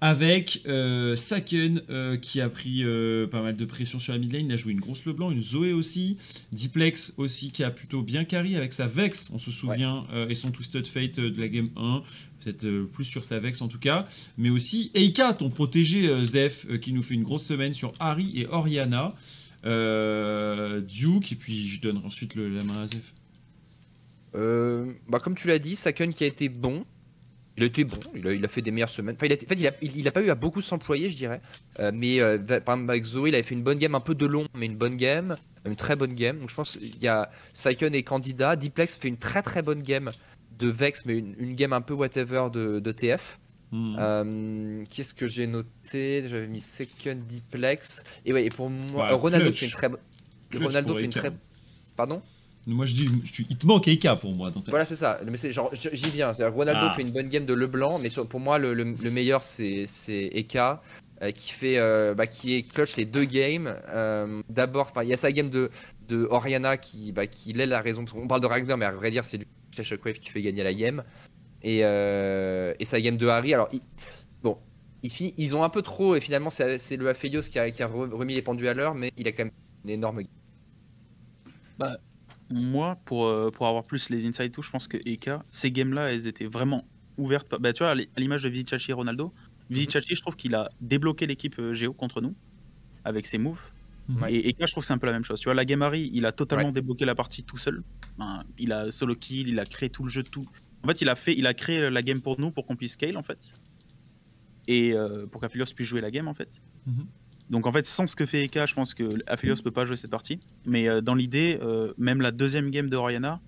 [0.00, 4.32] avec euh, Saken euh, qui a pris euh, pas mal de pression sur la mid
[4.32, 6.16] lane, il a joué une grosse Leblanc, une Zoé aussi,
[6.52, 10.50] Diplex aussi qui a plutôt bien carry avec sa Vex, on se souvient, et son
[10.50, 12.02] Twisted Fate de la game 1,
[12.40, 14.04] peut-être plus sur sa Vex en tout cas,
[14.36, 18.46] mais aussi Eika, ton protégé Zef, qui nous fait une grosse semaine sur Harry et
[18.46, 19.14] Oriana,
[19.64, 23.14] Duke, et puis je donne ensuite le, la main à Zef.
[25.08, 26.84] bah comme tu l'as dit, Saken qui a été bon,
[27.58, 29.16] il a été bon, il a, fait des meilleures semaines.
[29.16, 31.40] Enfin, il a, en fait, il a, pas eu à beaucoup s'employer, je dirais.
[31.80, 34.14] Euh, mais euh, par exemple, avec Zoé, il avait fait une bonne game, un peu
[34.14, 36.38] de long, mais une bonne game, une très bonne game.
[36.38, 38.54] Donc je pense qu'il y a Saiken et candidat.
[38.54, 40.08] Diplex fait une très très bonne game
[40.56, 43.40] de Vex, mais une, game un peu whatever de, TF.
[43.72, 43.96] Hmm.
[43.98, 46.24] Euh, qu'est-ce que j'ai noté?
[46.28, 48.04] J'avais mis Second Diplex.
[48.24, 50.00] Et ouais, et pour moi, Ronaldo fait une très bonne.
[50.54, 51.32] Ronaldo fait une très.
[51.96, 52.22] Pardon?
[52.68, 53.08] Moi, je dis,
[53.48, 54.52] il te manque Eka pour moi.
[54.68, 55.18] voilà, c'est ça.
[55.26, 56.32] Mais c'est genre, j'y viens.
[56.32, 56.94] Ronaldo ah.
[56.94, 60.82] fait une bonne game de Leblanc, mais pour moi, le, meilleur, c'est Eka.
[61.20, 65.12] Euh, qui fait euh, bah, qui est clutch les deux games euh, d'abord il y
[65.12, 65.68] a sa game de,
[66.06, 69.10] de Oriana qui bah, qui l'est la raison on parle de Ragnar mais à vrai
[69.10, 69.40] dire c'est
[69.82, 71.02] Shockwave qui fait gagner la game
[71.64, 73.68] et, et sa game de Harry alors
[74.44, 74.58] bon
[75.02, 77.82] il finit, ils ont un peu trop et finalement c'est le Aphelios qui a, qui
[77.82, 80.30] a remis les pendus à l'heure mais il a quand même une énorme game
[81.80, 81.96] bah,
[82.50, 86.12] moi, pour, euh, pour avoir plus les insights tout, je pense que Eka, ces games-là,
[86.12, 87.54] elles étaient vraiment ouvertes.
[87.60, 89.32] Bah, tu vois, à l'image de Vizicachi et Ronaldo,
[89.70, 92.34] Vizicachi, je trouve qu'il a débloqué l'équipe euh, Géo contre nous
[93.04, 93.60] avec ses moves.
[94.30, 95.38] Et Eka, je trouve que c'est un peu la même chose.
[95.38, 97.82] Tu vois, la game Harry, il a totalement débloqué la partie tout seul.
[98.58, 100.46] il a solo kill, il a créé tout le jeu, tout.
[100.82, 102.92] En fait, il a, fait, il a créé la game pour nous pour qu'on puisse
[102.92, 103.52] scale, en fait.
[104.66, 106.62] Et euh, pour qu'Aphelios puisse jouer la game, en fait.
[106.86, 107.06] Mhm.
[107.50, 109.96] Donc en fait, sans ce que fait Eka, je pense que Aphelios peut pas jouer
[109.96, 110.38] cette partie.
[110.66, 113.40] Mais euh, dans l'idée, euh, même la deuxième game de Oriana,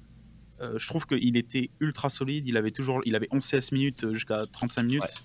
[0.60, 2.48] euh, je trouve qu'il était ultra solide.
[2.48, 5.24] Il avait toujours, il avait 11 CS minutes jusqu'à 35 minutes.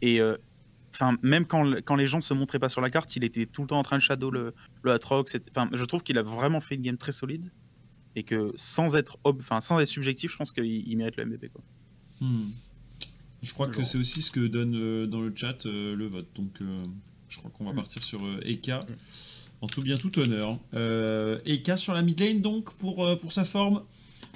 [0.00, 0.20] Et
[0.92, 3.62] enfin, même quand, quand les gens se montraient pas sur la carte, il était tout
[3.62, 5.36] le temps en train de shadow le, le Atrox.
[5.50, 7.50] Enfin, je trouve qu'il a vraiment fait une game très solide
[8.16, 11.48] et que sans être, enfin, sans être subjectif, je pense qu'il mérite le MVP.
[11.48, 11.62] Quoi.
[12.20, 12.50] Hmm.
[13.42, 16.28] Je crois que c'est aussi ce que donne dans le chat le vote.
[16.34, 16.60] Donc
[17.34, 17.76] je crois qu'on va mm.
[17.76, 18.80] partir sur euh, Eka.
[18.80, 18.86] Mm.
[19.62, 20.58] En tout bien, tout honneur.
[20.74, 23.82] Euh, Eka sur la mid lane, donc, pour, euh, pour sa forme.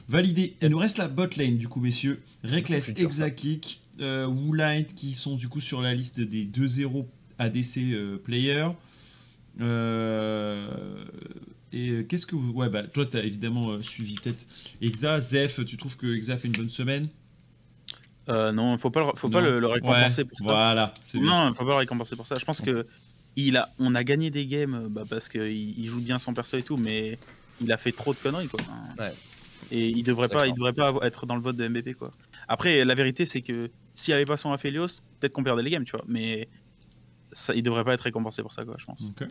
[0.08, 0.56] Validé.
[0.62, 2.22] Il nous reste la bot lane, du coup, messieurs.
[2.42, 7.06] Reckless, Exakik, euh, Woolite, qui sont du coup sur la liste des 2-0
[7.38, 8.70] ADC players.
[11.72, 12.52] et qu'est-ce que vous.
[12.52, 14.46] Ouais, bah, toi, tu as évidemment suivi peut-être
[14.80, 15.20] Exa.
[15.20, 17.06] Zef, tu trouves que Exa fait une bonne semaine?
[18.28, 20.44] Euh, non, faut pas, le- faut pas le, le récompenser Ouais, pour ça.
[20.46, 21.46] Voilà, c'est bien.
[21.46, 22.34] Non, faut pas le récompenser pour ça.
[22.38, 22.86] Je pense que
[23.36, 26.34] il a, on a gagné des games euh, bah, parce qu'il il joue bien son
[26.34, 27.18] perso et tout, mais
[27.60, 28.60] il a fait trop de conneries quoi.
[28.98, 29.12] Ouais.
[29.70, 32.10] Et il devrait pas, il devrait pas être dans le vote de MVP quoi.
[32.48, 34.86] Après, la vérité c'est que s'il avait pas son Aphelios,
[35.20, 36.04] peut-être qu'on perdait les games, tu vois.
[36.08, 36.48] Mais
[37.32, 39.00] ça, il devrait pas être récompensé pour ça quoi, je pense.
[39.02, 39.28] Ok.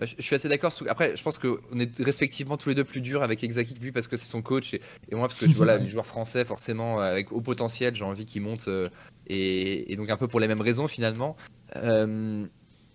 [0.00, 0.72] Je je suis assez d'accord.
[0.88, 3.92] Après, je pense qu'on est respectivement tous les deux plus durs avec Exaki que lui
[3.92, 4.80] parce que c'est son coach et,
[5.10, 8.26] et moi parce que je voilà, les joueurs français forcément avec haut potentiel, j'ai envie
[8.26, 8.88] qu'ils montent euh,
[9.26, 11.36] et, et donc un peu pour les mêmes raisons finalement.
[11.76, 12.46] Euh,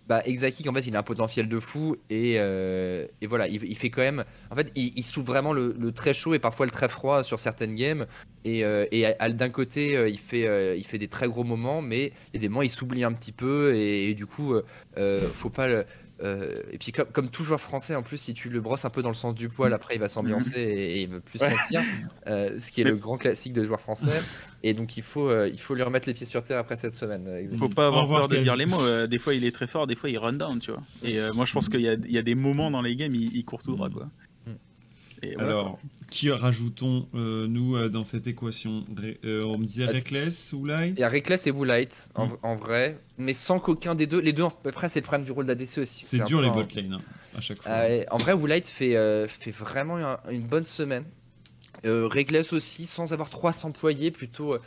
[0.08, 3.62] bah, Exaki, en fait, il a un potentiel de fou et, euh, et voilà, il,
[3.62, 4.24] il fait quand même.
[4.50, 7.22] En fait, il, il souffle vraiment le, le très chaud et parfois le très froid
[7.22, 8.06] sur certaines games.
[8.44, 12.34] Et, euh, et d'un côté, il fait, il fait des très gros moments, mais il
[12.34, 14.54] y a des moments il s'oublie un petit peu et, et du coup,
[14.96, 15.84] euh, faut pas le.
[16.22, 18.90] Euh, et puis comme, comme tout joueur français, en plus, si tu le brosses un
[18.90, 21.40] peu dans le sens du poil, après il va s'ambiancer et, et il veut plus
[21.40, 21.50] Ouais.
[21.50, 21.82] sentir,
[22.26, 24.06] euh, ce qui est Mais- le grand classique de joueur français.
[24.62, 26.94] Et donc il faut, euh, il faut lui remettre les pieds sur terre après cette
[26.94, 27.26] semaine.
[27.26, 27.58] Exaki.
[27.58, 28.82] Faut pas avoir peur de dire les mots.
[28.82, 30.82] euh, des fois, il est très fort, des fois, il run down, tu vois.
[31.02, 32.94] Et euh, moi, je pense qu'il y a, il y a des moments dans les
[32.94, 34.10] games, il, il court tout droit, quoi.
[34.46, 34.50] Mm.
[35.22, 35.78] Et voilà, Alors,
[36.10, 38.84] qui rajoutons euh, nous euh, dans cette équation?
[39.24, 40.94] Euh, On me disait Ah, Reckless ou Light?
[40.96, 42.36] Il y a Reckless et Woolite en, Mm.
[42.42, 44.20] en vrai, mais sans qu'aucun des deux.
[44.20, 46.04] Les deux, après, c'est le problème du rôle d'ADC aussi.
[46.04, 47.00] C'est dur les bot lane hein,
[47.36, 47.70] à chaque fois.
[47.72, 51.04] Ah en vrai, Woolite fait, euh, fait vraiment un- une bonne semaine.
[51.86, 54.58] Euh, Reckless aussi, sans avoir trop à s'employer, plutôt,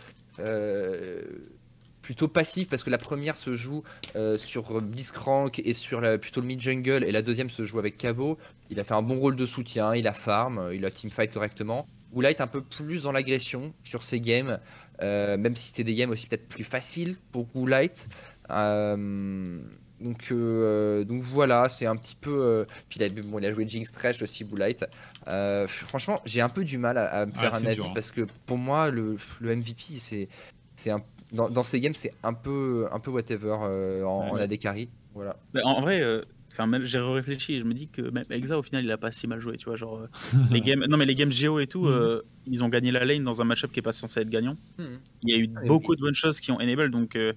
[2.04, 3.82] plutôt passif, parce que la première se joue
[4.16, 7.98] euh, sur Blitzcrank et sur la- plutôt le mid-jungle, et la deuxième se joue avec
[7.98, 8.38] Cabo.
[8.70, 11.88] Il a fait un bon rôle de soutien, il a farm, il a teamfight correctement.
[12.12, 14.60] Woolite un peu plus dans l'agression sur ses games,
[15.02, 18.08] euh, même si c'était des games aussi peut-être plus faciles pour Woolite.
[18.52, 19.58] Euh,
[20.00, 22.32] donc, euh, donc voilà, c'est un petit peu.
[22.44, 24.86] euh, puis il a, bon, il a joué Jinx Trash aussi, Woolite.
[25.28, 27.86] Euh, franchement, j'ai un peu du mal à, à me Ah, faire un avis dur,
[27.88, 27.92] hein.
[27.96, 30.28] parce que pour moi, le, le MVP, c'est,
[30.76, 31.00] c'est un,
[31.34, 34.42] dans, dans ces games, c'est un peu, un peu whatever euh, en, en Ouais.
[34.42, 34.90] AD carry.
[35.14, 35.36] Voilà.
[35.54, 38.58] Mais en en vrai, euh, enfin, j'ai réfléchi et je me dis que même Exa,
[38.58, 39.76] au final, il a pas si mal joué, tu vois.
[39.76, 40.08] Genre, euh,
[40.52, 41.92] les games, non, mais les games Géo et tout, Mhm.
[41.92, 44.58] euh, ils ont gagné la lane dans un match-up qui est pas censé être gagnant.
[44.78, 45.00] Mhm.
[45.24, 47.34] Il y a eu Ah, beaucoup de bonnes choses qui ont enable, donc euh,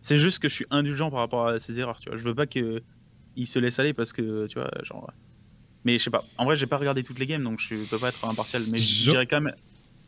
[0.00, 2.18] c'est juste que je suis indulgent par rapport à ces erreurs, tu vois.
[2.18, 2.82] Je veux pas que
[3.36, 5.10] il se laisse aller parce que, tu vois, genre.
[5.84, 6.24] Mais je sais pas.
[6.38, 8.62] En vrai, j'ai pas regardé toutes les games, donc je peux pas être impartial.
[8.70, 9.54] Mais je Je- dirais quand même.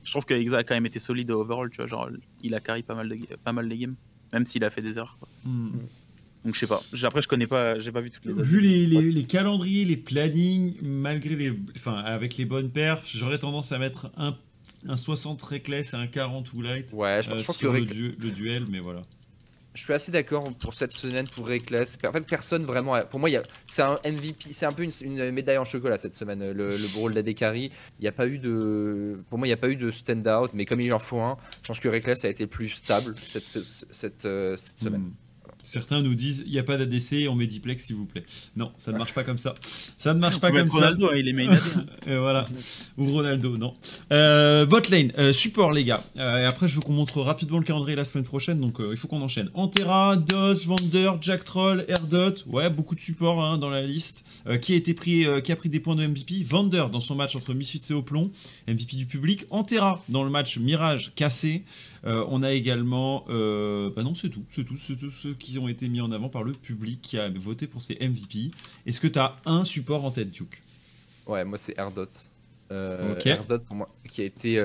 [0.05, 1.87] Je trouve que Exa a quand même été solide overall, tu vois.
[1.87, 2.09] Genre,
[2.43, 3.95] il a carry pas mal de, pas mal les games,
[4.33, 5.17] même s'il a fait des erreurs.
[5.19, 5.29] Quoi.
[5.45, 5.71] Hmm.
[6.45, 6.81] Donc je sais pas.
[6.93, 8.33] J'ai- Après, je connais pas, j'ai pas vu toutes les.
[8.35, 11.53] Vu les, les- les calendriers, les plannings, malgré les.
[11.75, 14.37] Enfin, avec les bonnes perfs, j'aurais tendance à mettre un,
[14.87, 17.73] un 60 Reckless et un 40 ou Light Ouais, je, euh, je pense que sur
[17.73, 19.01] le, du- le duel, mais voilà.
[19.75, 21.99] Je suis assez d'accord pour cette semaine pour Reckless.
[22.07, 23.01] En fait, personne vraiment.
[23.11, 23.29] Pour moi,
[23.69, 27.13] c'est un MVP, c'est un peu une, médaille en chocolat cette semaine, le, le rôle
[27.13, 27.73] d'AD carry.
[27.99, 29.19] Il n'y a pas eu de.
[29.29, 31.37] Pour moi, il n'y a pas eu de stand-out, mais comme il en faut un,
[31.63, 35.03] je pense que Reckless a été plus stable cette, cette, cette, euh, semaine.
[35.03, 35.24] Hmm.
[35.65, 38.25] Certains nous disent il n'y a pas d'ADC, on met diplex s'il vous plaît.
[38.57, 39.55] Non, ça ne marche pas comme ça.
[39.97, 40.77] Ça ne marche pas comme ça.
[40.77, 41.87] Ronaldo, hein, il est main AD, hein.
[42.07, 42.47] Et voilà.
[42.99, 43.75] Ou Ronaldo, non.
[44.13, 46.03] Euh, bot lane, euh, support les gars.
[46.17, 48.97] Euh, et après, je veux qu'on montre rapidement le calendrier la semaine prochaine, donc il
[48.97, 49.51] faut qu'on enchaîne.
[49.55, 52.35] Antera, DOS, Vander, Jack Troll, Erdot.
[52.47, 54.25] Ouais, beaucoup de supports hein, dans la liste.
[54.61, 57.35] Qui a été pris, qui a pris des points de MVP Vander dans son match
[57.35, 58.31] entre Misutse et Oplon,
[58.69, 59.47] MVP du public.
[59.51, 61.65] Antera dans le match Mirage cassé.
[62.07, 65.59] Euh, on a également, euh, bah non, c'est tout, c'est tout, c'est tous ceux qui
[65.59, 68.51] ont été mis en avant par le public qui a voté pour ces MVP.
[68.87, 70.63] Est-ce que tu as un support en tête, Duke?
[71.27, 72.07] Ouais, moi c'est Erdot.
[72.73, 73.19] Euh.
[73.25, 74.63] Erdot pour moi, qui a été,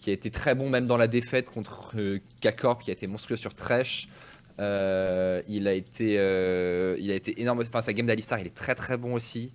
[0.00, 1.94] qui a été très bon même dans la défaite contre
[2.42, 4.08] K-Corp, qui a été monstrueux sur Trash.
[4.58, 7.60] Euh, il a été, il a été énorme.
[7.62, 9.50] Enfin, sa game d'Alistar, il est très très bon aussi.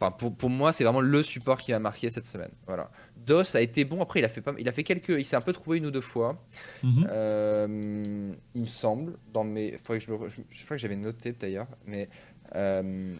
[0.00, 2.50] Enfin, pour, pour moi, c'est vraiment le support qui m'a marqué cette semaine.
[2.66, 2.90] Voilà.
[3.16, 4.02] DOS a été bon.
[4.02, 5.86] Après, il a fait pas, il a fait quelques, il s'est un peu trouvé une
[5.86, 6.44] ou deux fois.
[6.82, 7.06] Mhm.
[7.08, 9.78] Euh, il me semble, dans mes.
[9.78, 12.08] Faudrait que je, me re- je, je crois que j'avais noté d'ailleurs, mais.
[12.56, 13.14] euh.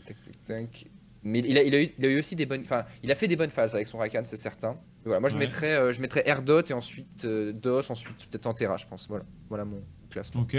[1.27, 2.61] Mais il a, il, a eu, il a eu aussi des bonnes.
[2.65, 4.77] Enfin, il a fait des bonnes phases avec son Rakan, c'est certain.
[5.07, 5.41] Voilà, moi je Ouais.
[5.41, 9.09] mettrais, euh, je mettrais Erdot et ensuite euh, DOS, ensuite peut-être Antera, je pense.
[9.09, 10.43] Voilà, voilà mon classement.
[10.43, 10.57] Ok.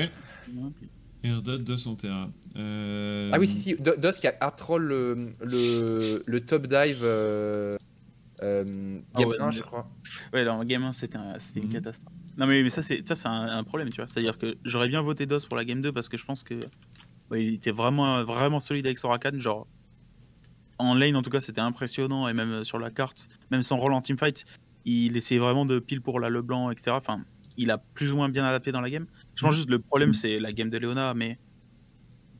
[1.25, 2.31] Erdot de son terrain.
[2.55, 6.99] Euh, Ah oui, si, si, Do- DOS qui a hard-troll le, le, le top dive
[7.03, 7.75] euh,
[8.43, 9.89] euh, Ah game ouais, 1, mais- je crois.
[10.33, 11.65] Ouais, alors Game 1, c'était un- c'était Mhm.
[11.67, 12.13] une catastrophe.
[12.37, 14.07] Non, mais, mais ça, c'est ça, c'est un, un problème, tu vois.
[14.07, 16.55] C'est-à-dire que j'aurais bien voté DOS pour la Game 2 parce que je pense que
[17.31, 19.39] ouais, il était vraiment, vraiment solide avec son Rakan.
[19.39, 19.65] Genre,
[20.77, 22.27] en lane, en tout cas, c'était impressionnant.
[22.27, 24.43] Et même euh, sur la carte, même son rôle en teamfight,
[24.83, 26.91] il essayait vraiment de pile pour la Leblanc, etc.
[26.91, 27.21] Enfin,
[27.57, 29.05] il a plus ou moins bien adapté dans la game.
[29.35, 31.37] Je pense juste le problème, c'est la game de Leona, mais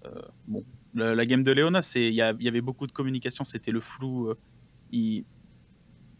[0.05, 0.63] euh, bon.
[0.93, 4.29] La game de Leona, c'est il y, avait beaucoup de communication, c'était le flou.
[4.29, 4.37] euh,
[4.91, 5.25] il...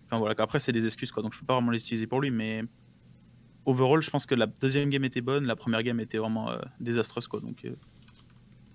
[0.06, 2.20] Enfin voilà, après c'est des excuses quoi, donc je peux pas vraiment les utiliser pour
[2.20, 2.64] lui, mais
[3.66, 7.28] overall, je pense que la deuxième game était bonne, la première game était vraiment désastreuse,
[7.28, 7.40] quoi.
[7.40, 7.66] Donc,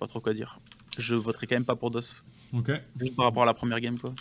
[0.01, 0.59] pas trop quoi dire.
[0.99, 2.25] Je voterai quand même pas pour DOS.
[2.53, 2.73] Ok.
[2.99, 4.13] Juste par rapport à la première game, quoi.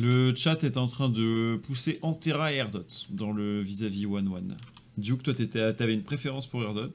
[0.00, 4.56] Le chat est en train de pousser Antera et Erdot dans le vis-à-vis 1-1.
[4.98, 6.90] Duke, toi, t'avais une préférence pour Erdot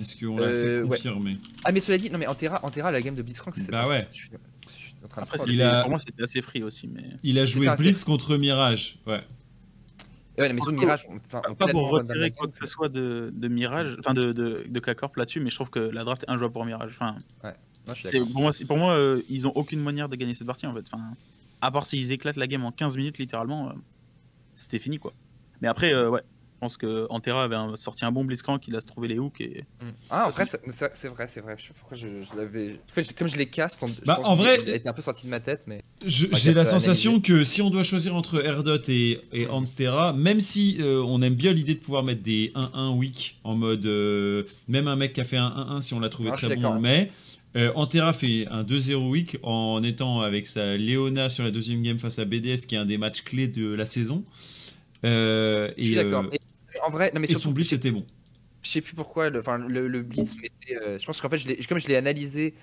[0.00, 0.88] Est-ce qu'on l'a fait Euh, ouais.
[0.96, 1.38] confirmer?
[1.64, 4.06] Ah, mais cela dit, non, mais Antera, Antera la game de Blitzcrank, c'est Bah ouais.
[4.10, 4.30] je suis-
[4.68, 7.04] je suis en train de Après, il a- pour moi, c'était assez free aussi, mais.
[7.22, 8.98] Il a joué assez- Blitz contre Mirage.
[9.06, 9.20] Ouais.
[10.38, 12.66] Ouais, non, mais sur le Mirage, on, enfin, on Pas pour retirer game quoi que
[12.66, 15.78] ce soit de, de Mirage, enfin de, de, de K-Corp là-dessus, mais je trouve que
[15.78, 16.92] la draft est injouable pour Mirage.
[16.94, 17.50] Enfin, Non,
[17.88, 18.32] je suis c'est- d'accord.
[18.32, 20.84] pour moi, pour moi euh, ils ont aucune manière de gagner cette partie en fait.
[20.90, 21.04] Enfin,
[21.60, 23.72] à part s'ils éclatent la game en 15 minutes littéralement, euh,
[24.54, 25.12] c'était fini quoi.
[25.60, 26.22] Mais après, euh, ouais,
[26.62, 29.40] pense que Antera avait un- sorti un bon Blitzcrank, il a se trouvé les hooks
[29.40, 29.64] et.
[29.80, 29.86] Mm.
[30.10, 31.56] Ah, en vrai, c'est vrai, c'est vrai.
[31.58, 32.74] Je sais pas pourquoi je, je l'avais.
[32.88, 34.92] En fait, comme je les casse, on- je Bah, en vrai- il a été un
[34.92, 35.82] peu sorti de ma tête, mais.
[36.04, 40.76] J'ai la sensation que si on doit choisir entre Erdot et, et Antera, même si
[40.80, 43.84] euh, on aime bien l'idée de pouvoir mettre des 1-1 week en mode.
[43.86, 46.64] euh, même un mec qui a fait un 1-1, si on l'a trouvé très bon,
[46.68, 47.10] on le met.
[47.56, 51.98] Euh, Antera fait un 2-0 week en étant avec sa Léona sur la deuxième game
[51.98, 54.24] face à BDS, qui est un des matchs clés de la saison.
[55.04, 56.24] Euh, Je suis d'accord.
[56.32, 56.36] euh,
[56.84, 58.04] En vrai, non, mais et surtout, son blitz était bon.
[58.62, 60.76] je sais plus pourquoi le, enfin, le, le blitz mettait.
[60.76, 62.54] euh, je pense qu'en fait, je l'ai- comme je l'ai analysé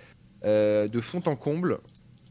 [0.46, 1.80] euh, de fond en comble,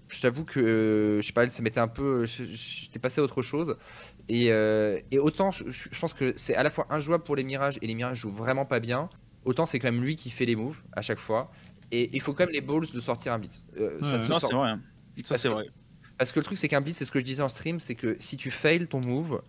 [0.08, 2.24] je t'avoue que euh, je sais pas, ça m'était un peu.
[2.26, 3.76] je- J'étais passé à autre chose.
[4.30, 7.78] Et, euh, et autant, je, pense que c'est à la fois injouable pour les mirages
[7.82, 9.08] et les mirages jouent vraiment pas bien.
[9.44, 11.50] Autant c'est quand même lui qui fait les moves à chaque fois.
[11.90, 13.64] Et il faut quand même les balls de sortir un blitz.
[13.78, 14.68] Euh, ça Non, c'est vrai.
[14.70, 14.80] hein.
[15.16, 15.64] Ça, Parce c'est que- vrai.
[16.18, 17.94] Parce que le truc, c'est qu'un blitz, c'est ce que je disais en stream, c'est
[17.94, 19.40] que si tu fails ton move,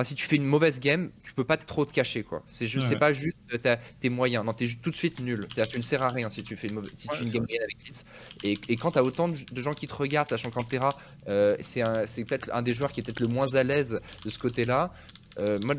[0.00, 2.42] enfin si tu fais une mauvaise game, tu peux pas trop te cacher quoi.
[2.48, 2.94] C'est juste, Ouais.
[2.94, 5.40] c'est pas juste euh, t'as- tes moyens, non, t'es tout de suite nul.
[5.50, 7.18] C'est-à-dire que tu ne sers à rien si tu fais une, mauvaise, si tu Ouais,
[7.18, 8.04] fais une c'est game moyenne avec blitz.
[8.42, 10.96] Et, et quand t'as autant de, gens qui te regardent, sachant qu'Antera,
[11.28, 14.00] euh, c'est un- c'est peut-être un des joueurs qui est peut-être le moins à l'aise
[14.24, 14.92] de ce côté-là.
[15.38, 15.74] euh, moi,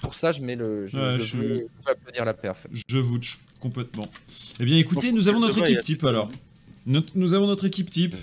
[0.00, 2.66] pour ça, je mets le, je, Ouais, je je- veux, je veux applaudir la perf.
[2.88, 4.08] Je vouch complètement.
[4.60, 6.30] Eh bien écoutez, nous avons notre équipe type alors.
[6.86, 8.14] Notre- nous avons notre équipe type.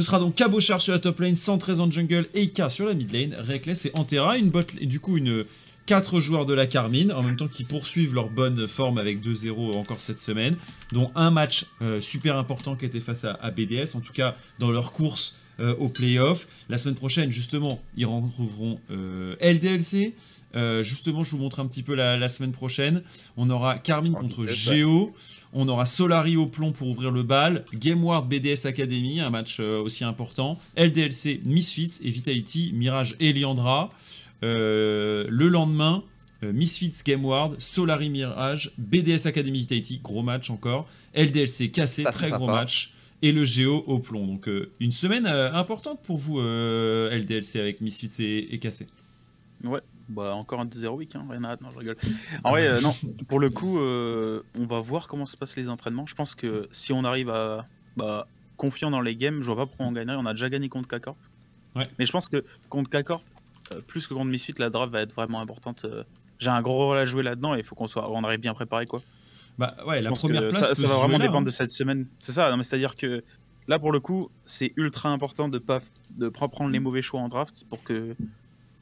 [0.00, 3.12] Ce sera donc Cabochard sur la top lane, 113 en jungle, Eika sur la mid
[3.12, 5.44] lane, Reckless et Antera, une bot, et du coup une
[5.84, 9.76] 4 joueurs de la Carmine, en même temps qui poursuivent leur bonne forme avec 2-0
[9.76, 10.56] encore cette semaine,
[10.92, 14.36] dont un match euh, super important qui était face à, à BDS, en tout cas
[14.58, 16.46] dans leur course euh, au playoff.
[16.70, 20.14] La semaine prochaine, justement, ils retrouveront euh, LDLC.
[20.54, 23.02] Euh, justement, je vous montre un petit peu la, la semaine prochaine.
[23.36, 24.46] On aura Carmine En contre.
[24.46, 25.14] Géo.
[25.52, 27.64] On aura Solari au plomb pour ouvrir le bal.
[27.74, 30.58] Gameward BDS Academy, un match euh, aussi important.
[30.76, 33.90] LDLC Misfits et Vitality Mirage et Liandra.
[34.44, 36.04] Euh, le lendemain,
[36.44, 40.88] euh, Misfits Gameward, Solari Mirage, BDS Academy Vitality, gros match encore.
[41.14, 42.52] LDLC cassé, Ça, très gros sympa.
[42.52, 42.94] match.
[43.22, 44.26] Et le Géo au plomb.
[44.26, 48.86] Donc euh, une semaine euh, importante pour vous, euh, LDLC avec Misfits et, et cassé.
[49.64, 49.80] Ouais,
[50.10, 51.96] bah encore un 2-0 week, hein, rien à non, je rigole.
[52.42, 52.92] En vrai, euh, non,
[53.28, 56.06] pour le coup, euh, on va voir comment se passent les entraînements.
[56.06, 57.66] Je pense que si on arrive à
[57.96, 58.26] bah,
[58.56, 60.16] confiant dans les games, je vois pas pourquoi on gagnerait.
[60.18, 61.16] On a déjà gagné contre K-Corp.
[61.76, 61.88] Ouais.
[61.98, 63.22] Mais je pense que contre K-Corp,
[63.72, 65.86] euh, plus que contre Misfit, la draft va être vraiment importante.
[66.40, 68.54] J'ai un gros rôle à jouer là-dedans et il faut qu'on soit, on arrive bien
[68.54, 69.00] préparé quoi.
[69.58, 71.42] Bah ouais, la première place ça, va vraiment là, dépendre hein.
[71.42, 72.06] de cette semaine.
[72.18, 73.22] C'est ça, non, mais c'est-à-dire que
[73.68, 75.80] là pour le coup, c'est ultra important de pas
[76.16, 78.16] de pas prendre les mauvais choix en draft pour que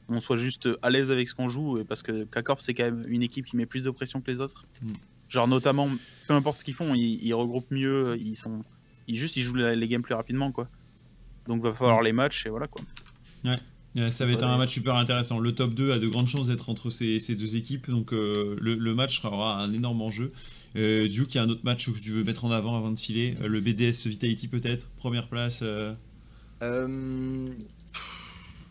[0.09, 2.85] on soit juste à l'aise avec ce qu'on joue et parce que K-Corp c'est quand
[2.85, 4.65] même une équipe qui met plus de pression que les autres.
[4.81, 4.91] Mm.
[5.29, 5.87] Genre notamment
[6.27, 8.63] peu importe ce qu'ils font, ils, ils regroupent mieux, ils sont
[9.07, 10.67] ils juste ils jouent les games plus rapidement quoi.
[11.47, 11.75] Donc va Mm.
[11.75, 12.81] falloir les matchs et voilà quoi.
[13.45, 14.49] Ouais, ça va être Ouais.
[14.51, 15.39] un match super intéressant.
[15.39, 18.55] Le top 2 a de grandes chances d'être entre ces, ces deux équipes, donc euh,
[18.61, 20.31] le, le match sera un énorme enjeu.
[20.75, 22.91] Euh, Duke, il y a un autre match que tu veux mettre en avant avant
[22.91, 23.35] de filer.
[23.41, 25.61] Euh, le BDS Vitality peut-être, première place.
[25.63, 25.93] euh,
[26.61, 27.49] Euh,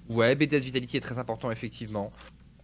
[0.09, 2.13] Ouais, BDS Vitality est très important, effectivement.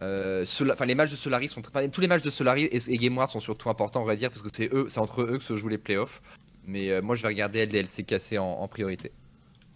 [0.01, 0.45] Euh,
[0.85, 3.69] les matchs de Solari sont tous les matchs de Solari et, et Gameward sont surtout
[3.69, 5.77] importants, on va dire, parce que c'est eux, c'est entre eux que se jouent les
[5.77, 6.21] playoffs.
[6.67, 9.11] Mais euh, moi, je vais regarder LDLC cassé en, en priorité.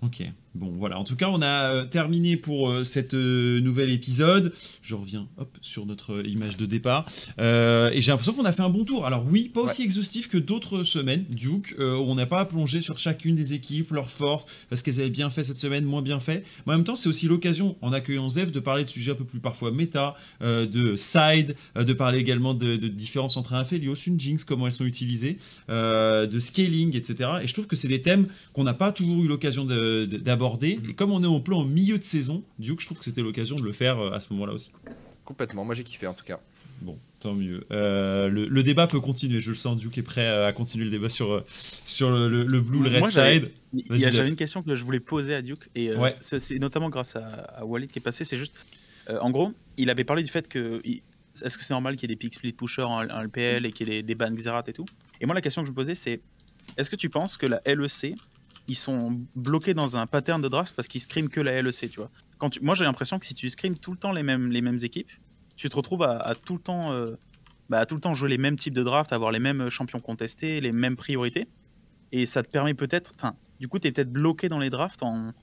[0.01, 0.23] Ok,
[0.55, 0.99] bon voilà.
[0.99, 4.53] En tout cas, on a euh, terminé pour euh, cet euh, nouvel épisode.
[4.81, 7.05] Je reviens hop, sur notre euh, image de départ.
[7.39, 9.05] Euh, et j'ai l'impression qu'on a fait un bon tour.
[9.05, 12.97] Alors oui, pas aussi exhaustif que d'autres semaines, Duke, où on n'a pas plongé sur
[12.99, 16.43] chacune des équipes, leurs forces, parce qu'elles avaient bien fait cette semaine, moins bien fait.
[16.65, 19.15] Mais en même temps, c'est aussi l'occasion, en accueillant Zef, de parler de sujets un
[19.15, 23.95] peu plus parfois méta, de side, de parler également de, de différences entre un Aphelios,
[24.07, 25.37] une Jinx, comment elles sont utilisées,
[25.69, 27.29] de scaling, etc.
[27.43, 30.05] Et je trouve que c'est des thèmes qu'on n'a pas toujours eu l'occasion de-
[30.39, 30.79] de- d'aborder.
[30.89, 33.21] Et comme on est en plan au milieu de saison, Duke, je trouve que c'était
[33.21, 34.71] l'occasion de le faire euh, à ce moment-là aussi.
[35.25, 36.39] Complètement, moi j'ai kiffé en tout cas.
[36.81, 37.65] Bon, tant mieux.
[37.71, 39.75] Euh, le, le débat peut continuer, je le sens.
[39.77, 42.89] Duke est prêt à continuer le débat sur, euh, sur le, le- le blue, le
[42.89, 43.51] red Moi, side.
[43.73, 44.15] Il Vas-y, y a Zef.
[44.15, 46.15] j'avais une question que je voulais poser à Duke et euh, Ouais.
[46.21, 48.23] c'est c'est notamment grâce à, à Walid qui est passé.
[48.23, 48.53] C'est juste,
[49.09, 52.13] euh, en gros, il avait parlé du fait que est-ce que c'est normal qu'il y
[52.13, 54.69] ait des pick split pushers en, LPL et qu'il y ait des, des bans Xerath
[54.69, 54.85] et tout?
[55.21, 56.21] Et moi, la question que je me posais, c'est
[56.77, 58.15] est-ce que tu penses que la LEC,
[58.69, 61.99] ils sont bloqués dans un pattern de draft parce qu'ils scream que la LEC, tu
[61.99, 62.59] vois Quand tu...
[62.61, 65.09] Moi, j'ai l'impression que si tu scream tout le temps les mêmes, les mêmes équipes,
[65.55, 66.93] tu te retrouves à, tout le temps.
[66.93, 67.15] Euh,
[67.67, 70.61] bah, tout le temps jouer les mêmes types de draft, avoir les mêmes champions contestés,
[70.61, 71.47] les mêmes priorités.
[72.11, 73.13] Et ça te permet peut-être.
[73.15, 75.33] Enfin, du coup, tu es peut-être bloqué dans les drafts en.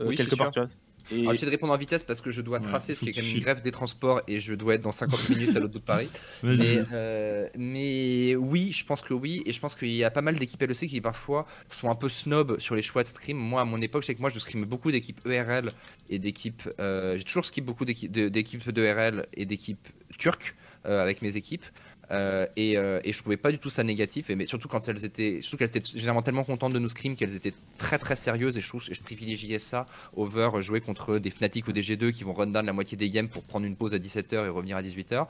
[0.00, 0.68] Euh, quelque part, tu vois.
[1.10, 1.24] Et...
[1.24, 3.36] j'essaie de répondre en vitesse parce que je dois tracer ce qui est quand même
[3.36, 5.84] une grève des transports et je dois être dans 50 minutes à l'autre bout de
[5.84, 6.08] Paris.
[6.42, 9.42] mais, euh, mais, oui, je pense que oui.
[9.46, 12.08] Et je pense qu'il y a pas mal d'équipes LEC qui parfois sont un peu
[12.08, 13.36] snob sur les choix de stream.
[13.36, 15.72] Moi, à mon époque, je sais que moi, je stream beaucoup d'équipes ERL
[16.10, 16.62] et d'équipes.
[16.80, 20.54] Euh, j'ai toujours skip beaucoup d'équipes d'ERL et d'équipes turques.
[20.86, 21.64] Euh, avec mes équipes.
[22.10, 24.88] Euh, et, euh, et, je trouvais pas du tout ça négatif, et, mais surtout quand
[24.88, 28.16] elles étaient, surtout qu'elles étaient généralement tellement contentes de nous scrim qu'elles étaient très très
[28.16, 29.86] sérieuses, et je, trouve, je privilégiais ça
[30.16, 33.10] over jouer contre des Fnatic ou des G2 qui vont run down la moitié des
[33.10, 35.26] games pour prendre une pause à 17h et revenir à 18h.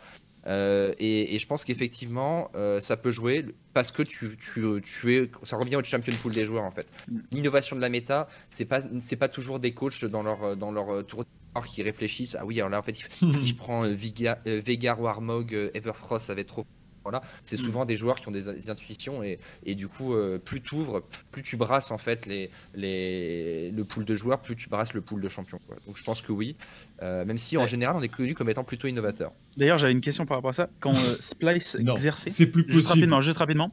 [0.98, 2.48] et, et, je pense qu'effectivement,
[2.80, 3.44] ça peut jouer
[3.74, 6.86] parce que tu, tu, tu, es, ça revient au champion pool des joueurs en fait.
[7.08, 7.18] Mm.
[7.32, 11.04] L'innovation de la méta, c'est pas, c'est pas toujours des coachs dans leur, dans leur
[11.06, 11.24] tour
[11.66, 12.36] qui réfléchissent.
[12.38, 15.70] Ah oui alors là en fait si je prends euh, Viga, euh, Vegar Warmog euh,
[15.74, 16.66] Everfrost ça va être trop
[17.04, 17.62] voilà c'est mm.
[17.62, 20.14] souvent des joueurs qui ont des, intuitions et, et, du coup
[20.44, 24.56] plus tu ouvres plus tu brasses en fait les, les, le pool de joueurs plus
[24.56, 26.56] tu brasses le pool de champions donc je pense que oui.
[27.00, 29.32] Même si en général on est connu comme étant plutôt innovateur.
[29.56, 30.68] D'ailleurs j'avais une question par rapport à ça.
[30.80, 32.80] Quand Splice exerçait c'est plus possible.
[32.80, 33.72] juste rapidement, juste rapidement.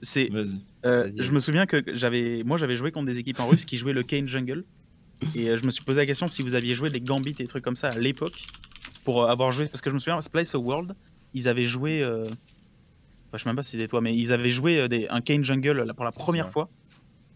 [0.00, 0.30] C'est
[0.84, 3.92] je me souviens que j'avais moi j'avais joué contre des équipes en russe qui jouaient
[3.92, 4.64] le Kane Jungle
[5.34, 7.34] et euh, je me suis posé la question si vous aviez joué des Gambit et
[7.34, 8.46] des trucs comme ça à l'époque,
[9.04, 9.66] pour euh, avoir joué.
[9.66, 10.94] Parce que je me souviens, Splice World,
[11.34, 12.02] ils avaient joué.
[12.02, 12.24] Euh...
[12.24, 15.20] Enfin, je sais même pas si c'était toi, mais ils avaient joué euh, des, un
[15.20, 16.68] Kane Jungle pour la première fois.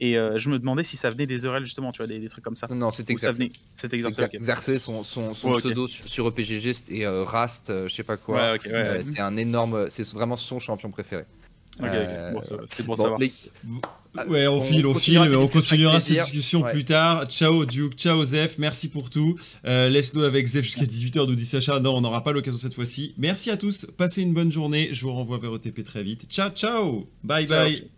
[0.01, 2.57] Et je me demandais si ça venait des Eurel justement, tu vois, des, trucs comme
[2.57, 2.67] ça.
[2.69, 3.49] Non, c'était Exercé.
[3.73, 4.79] C'était Exercé.
[4.79, 8.57] son, son, son pseudo sur EPGG, c'était Rast, je sais pas quoi.
[9.03, 9.89] c'est un énorme.
[9.89, 11.25] C'est vraiment son champion préféré.
[11.81, 12.45] Ok, ok.
[12.69, 13.19] c'était pour savoir.
[14.29, 17.27] Ouais, on, file, on file, on continuera cette discussion plus tard.
[17.27, 19.35] Ciao Duke, ciao Zef, merci pour tout.
[19.67, 21.81] Euh, Laisse-nous avec Zef jusqu'à 18h, nous dit Sacha.
[21.81, 23.15] Non, on n'aura pas l'occasion cette fois-ci.
[23.19, 24.91] Merci à tous, passez une bonne journée.
[24.93, 26.27] Je vous renvoie vers OTP très vite.
[26.31, 27.91] Ciao, ciao, bye bye.